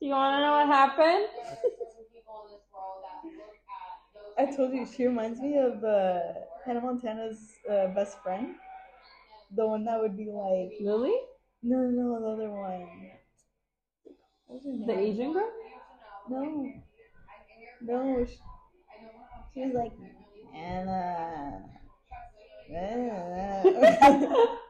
Do 0.00 0.06
you 0.06 0.12
want 0.12 0.36
to 0.36 0.40
know 0.40 0.52
what 0.52 0.66
happened? 0.66 1.28
there 1.34 1.44
are 1.44 1.56
certain 1.56 2.04
people 2.12 2.44
in 2.46 2.52
this 2.52 2.62
world 2.72 3.04
that 3.04 3.24
look 3.24 3.54
at 4.38 4.48
those 4.48 4.52
I 4.52 4.56
told 4.56 4.74
you 4.74 4.86
she 4.86 5.06
reminds 5.06 5.40
me 5.40 5.56
of 5.58 5.82
uh, 5.84 6.20
Hannah 6.64 6.80
Montana's 6.80 7.38
uh, 7.70 7.88
best 7.88 8.18
friend, 8.22 8.54
the 9.54 9.66
one 9.66 9.84
that 9.84 10.00
would 10.00 10.16
be 10.16 10.26
like, 10.26 10.72
Lily? 10.80 11.14
no, 11.62 11.78
no, 11.78 12.18
no, 12.18 12.20
the 12.20 12.26
other 12.44 12.50
one. 12.50 13.10
What 14.46 14.56
was 14.56 14.64
her 14.64 14.72
name? 14.72 14.86
The 14.86 14.98
Asian 14.98 15.32
girl? 15.32 15.50
No, 16.28 16.72
no, 17.82 18.24
she, 18.24 18.38
she 19.52 19.60
was 19.60 19.74
like 19.74 19.92
Anna. 20.54 21.62
Anna. 22.74 24.46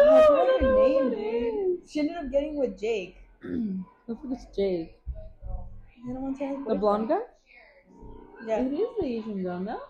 No, 0.00 0.14
I 0.14 0.22
I 0.22 0.26
forgot 0.26 0.46
don't 0.46 0.60
her 0.60 0.74
name, 0.74 1.04
what 1.04 1.12
it 1.12 1.16
dude. 1.16 1.88
She 1.88 2.00
ended 2.00 2.16
up 2.16 2.30
getting 2.30 2.56
with 2.56 2.78
Jake. 2.78 3.18
is. 3.42 3.78
I 4.08 4.14
think 4.14 4.34
it's 4.34 4.56
Jake. 4.56 5.00
Hannah 6.04 6.20
Montana's 6.20 6.66
The 6.66 6.74
blonde 6.74 7.08
guy? 7.08 7.20
Yeah. 8.46 8.60
It 8.60 8.72
is 8.72 8.88
the 9.00 9.06
Asian 9.06 9.42
girl, 9.42 9.60
no? 9.60 9.80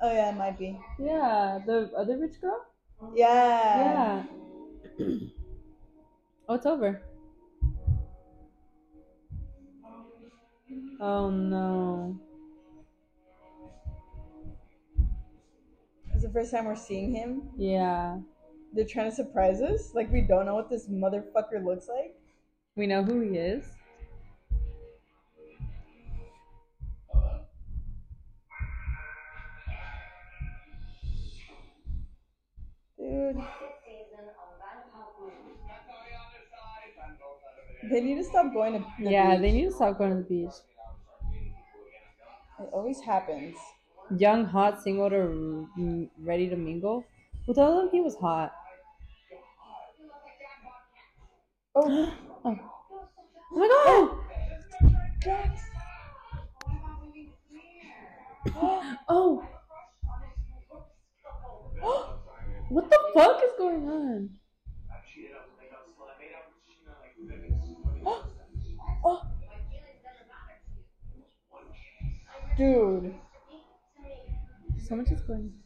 Oh 0.00 0.12
yeah, 0.12 0.30
it 0.30 0.36
might 0.36 0.58
be. 0.58 0.78
Yeah, 0.98 1.60
the 1.64 1.90
other 1.96 2.18
rich 2.18 2.40
girl? 2.40 2.66
Yeah. 3.14 4.24
Yeah. 4.98 5.06
oh, 6.48 6.54
it's 6.54 6.66
over. 6.66 7.02
Oh 11.00 11.30
no. 11.30 12.18
It's 16.12 16.22
the 16.22 16.30
first 16.30 16.50
time 16.50 16.66
we're 16.66 16.76
seeing 16.76 17.14
him. 17.14 17.50
Yeah. 17.56 18.18
They're 18.74 18.84
trying 18.84 19.08
to 19.08 19.14
surprise 19.14 19.62
us. 19.62 19.94
Like 19.94 20.10
we 20.12 20.20
don't 20.20 20.46
know 20.46 20.56
what 20.56 20.68
this 20.68 20.88
motherfucker 20.88 21.64
looks 21.64 21.88
like. 21.88 22.14
We 22.76 22.86
know 22.88 23.04
who 23.04 23.20
he 23.20 23.38
is. 23.38 23.64
Dude. 32.98 33.36
season 33.84 34.26
of 34.40 34.48
Vanderpump 34.60 35.20
Rules. 35.20 35.32
They 37.90 38.00
need 38.00 38.16
to 38.16 38.24
stop 38.24 38.52
going 38.52 38.72
to 38.74 38.78
the 39.02 39.10
Yeah, 39.10 39.32
beach. 39.32 39.40
they 39.40 39.52
need 39.52 39.64
to 39.66 39.72
stop 39.72 39.98
going 39.98 40.10
to 40.10 40.16
the 40.16 40.22
beach. 40.22 40.54
It 42.60 42.68
always 42.72 43.00
happens. 43.00 43.56
Young, 44.16 44.44
hot, 44.44 44.82
single 44.82 45.10
to 45.10 45.68
ready 46.22 46.48
to 46.48 46.56
mingle. 46.56 47.04
With 47.46 47.58
all 47.58 47.72
of 47.78 47.84
them, 47.84 47.88
he 47.92 48.00
was 48.00 48.16
hot. 48.16 48.54
Oh, 51.76 52.14
Oh, 52.44 52.58
oh 53.52 53.58
my 53.58 53.68
god! 53.68 55.50
Oh! 59.08 59.42
oh, 61.82 62.18
what 62.68 62.90
the 62.90 62.98
fuck 63.14 63.42
is 63.42 63.50
going 63.58 63.88
on? 63.88 64.30
oh. 69.04 69.22
Dude. 72.56 73.14
So 74.86 74.96
much 74.96 75.10
is 75.10 75.22
going 75.22 75.50
Nothing 75.50 75.63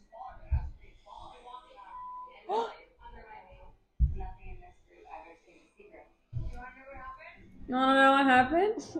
You 7.69 7.75
wanna 7.75 7.93
know 8.01 8.11
what 8.13 8.25
happened? 8.25 8.81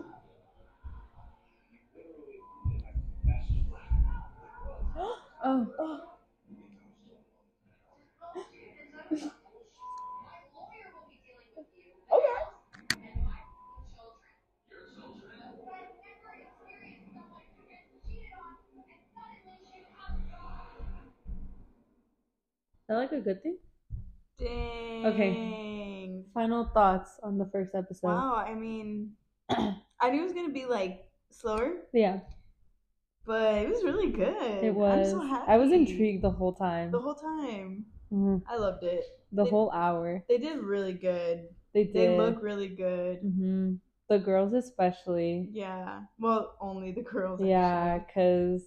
oh. 4.96 5.18
Oh. 5.44 6.00
My 9.10 9.18
lawyer 10.54 10.86
will 10.94 11.10
be 11.10 11.18
dealing 11.26 11.50
with 11.56 11.66
you 11.74 11.90
Okay. 12.14 12.42
and 12.94 13.26
my 13.26 13.42
children. 13.90 14.38
Your 14.70 14.86
children? 14.94 15.34
I've 15.42 15.90
never 15.98 16.30
experienced 16.38 17.10
someone 17.10 17.42
who 17.58 17.66
gets 17.66 17.90
cheated 18.06 18.30
on 18.38 18.54
and 18.86 19.02
suddenly 19.10 19.58
she's 19.66 19.90
out 19.98 20.14
Is 22.78 22.86
that 22.86 22.94
like 22.94 23.10
a 23.12 23.18
good 23.20 23.42
thing? 23.42 23.58
Dang. 24.38 25.06
Final 26.34 26.64
thoughts 26.72 27.18
on 27.22 27.38
the 27.38 27.46
first 27.46 27.74
episode. 27.74 28.08
Wow, 28.08 28.34
I 28.34 28.54
mean, 28.54 29.12
I 29.50 30.10
knew 30.10 30.20
it 30.20 30.24
was 30.24 30.32
gonna 30.32 30.52
be 30.52 30.64
like 30.66 31.04
slower, 31.30 31.72
Yeah, 31.92 32.20
but 33.26 33.58
it 33.58 33.68
was 33.68 33.82
really 33.84 34.10
good. 34.10 34.64
it 34.64 34.74
was. 34.74 35.12
I'm 35.12 35.20
so 35.20 35.26
happy. 35.26 35.50
I 35.50 35.56
was 35.56 35.72
intrigued 35.72 36.22
the 36.22 36.30
whole 36.30 36.52
time. 36.54 36.90
the 36.92 37.00
whole 37.00 37.14
time. 37.14 37.86
Mhm. 38.12 38.42
I 38.48 38.56
loved 38.56 38.84
it. 38.84 39.04
The 39.32 39.44
They- 39.44 39.50
whole 39.50 39.70
hour. 39.72 40.24
They 40.28 40.38
did 40.38 40.58
really 40.58 40.92
good. 40.92 41.48
They 41.72 41.84
did. 41.84 41.94
They 41.94 42.16
look 42.18 42.42
really 42.42 42.68
good. 42.68 43.18
hmm 43.20 43.74
The 44.08 44.18
girls, 44.18 44.52
especially. 44.54 45.48
Yeah. 45.52 46.02
Well, 46.18 46.56
only 46.60 46.92
the 46.92 47.02
girls. 47.02 47.40
Yeah, 47.40 47.98
because. 47.98 48.62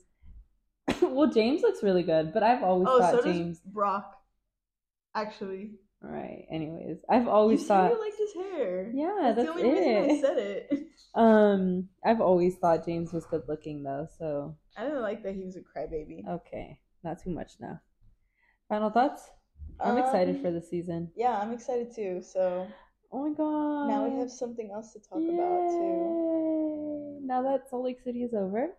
well, 1.01 1.29
James 1.29 1.61
looks 1.61 1.81
really 1.83 2.03
good, 2.03 2.33
but 2.33 2.43
I've 2.43 2.63
always 2.63 2.87
Oh, 2.89 2.99
thought 2.99 3.15
so 3.15 3.23
James. 3.23 3.59
does 3.59 3.71
Brock. 3.73 4.15
Actually, 5.15 5.71
All 5.73 5.82
right. 6.03 6.45
Anyways, 6.51 6.97
I've 7.09 7.27
always 7.27 7.61
said 7.61 7.67
thought. 7.67 7.91
you 7.91 7.99
liked 8.01 8.17
his 8.17 8.33
hair. 8.33 8.91
Yeah, 8.93 9.33
that's, 9.33 9.47
that's 9.47 9.61
the 9.61 9.67
only 9.67 9.79
reason 9.79 10.11
I 10.17 10.21
said 10.21 10.37
it. 10.37 10.79
Um, 11.15 11.89
I've 12.03 12.21
always 12.21 12.55
thought 12.55 12.85
James 12.87 13.13
was 13.13 13.23
good 13.27 13.43
looking 13.47 13.83
though, 13.83 14.07
so 14.17 14.57
I 14.75 14.83
didn't 14.85 15.03
like 15.03 15.21
that 15.21 15.35
he 15.35 15.43
was 15.45 15.55
a 15.55 15.59
crybaby. 15.59 16.27
okay, 16.27 16.79
not 17.03 17.21
too 17.21 17.29
much 17.29 17.51
now. 17.59 17.79
Final 18.67 18.89
thoughts? 18.89 19.29
I'm 19.79 19.99
excited 19.99 20.37
Um, 20.37 20.41
for 20.41 20.49
the 20.49 20.59
season. 20.61 21.11
Yeah, 21.15 21.37
I'm 21.39 21.51
excited 21.51 21.93
too. 21.95 22.23
So 22.23 22.67
Oh 23.11 23.27
my 23.29 23.35
god! 23.35 23.89
now 23.89 24.07
we 24.09 24.19
have 24.19 24.31
something 24.31 24.71
else 24.73 24.91
to 24.93 24.99
talk 25.01 25.19
about 25.19 25.69
too. 25.69 27.19
Yay! 27.19 27.27
Now 27.27 27.43
that 27.43 27.69
Salt 27.69 27.83
Lake 27.83 27.99
City 28.03 28.23
is 28.23 28.33
over. 28.33 28.69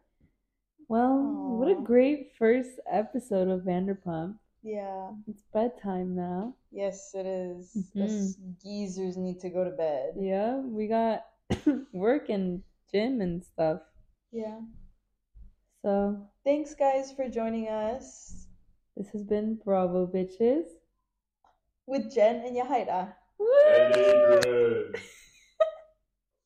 Well, 0.89 1.57
what 1.59 1.68
a 1.70 1.81
great 1.81 2.33
first 2.37 2.81
episode 2.91 3.47
of 3.49 3.61
Vanderpump. 3.61 4.35
Yeah. 4.65 5.11
It's 5.29 5.45
bedtime 5.53 6.17
now. 6.17 6.57
Yes, 6.73 7.12
it 7.15 7.27
is. 7.27 7.77
Mhm. 7.95 8.03
Us 8.05 8.35
geezers 8.65 9.17
need 9.17 9.39
to 9.41 9.51
go 9.51 9.62
to 9.62 9.71
bed. 9.71 10.15
Yeah, 10.19 10.59
we 10.61 10.89
got 10.89 11.27
work 11.93 12.31
and 12.31 12.62
gym 12.91 13.21
and 13.21 13.45
stuff. 13.45 13.81
Yeah. 14.33 14.61
So 15.83 16.17
Thanks, 16.45 16.75
guys, 16.75 17.12
for 17.12 17.29
joining 17.29 17.69
us 17.69 18.49
this 18.97 19.09
has 19.12 19.23
been 19.23 19.57
Bravo 19.65 20.07
Bitches. 20.07 20.65
with 21.87 22.15
Jen 22.15 22.37
and 22.47 22.57
Yahaira. 22.57 23.12
Woo! 23.39 23.49
Adrian. 23.69 24.95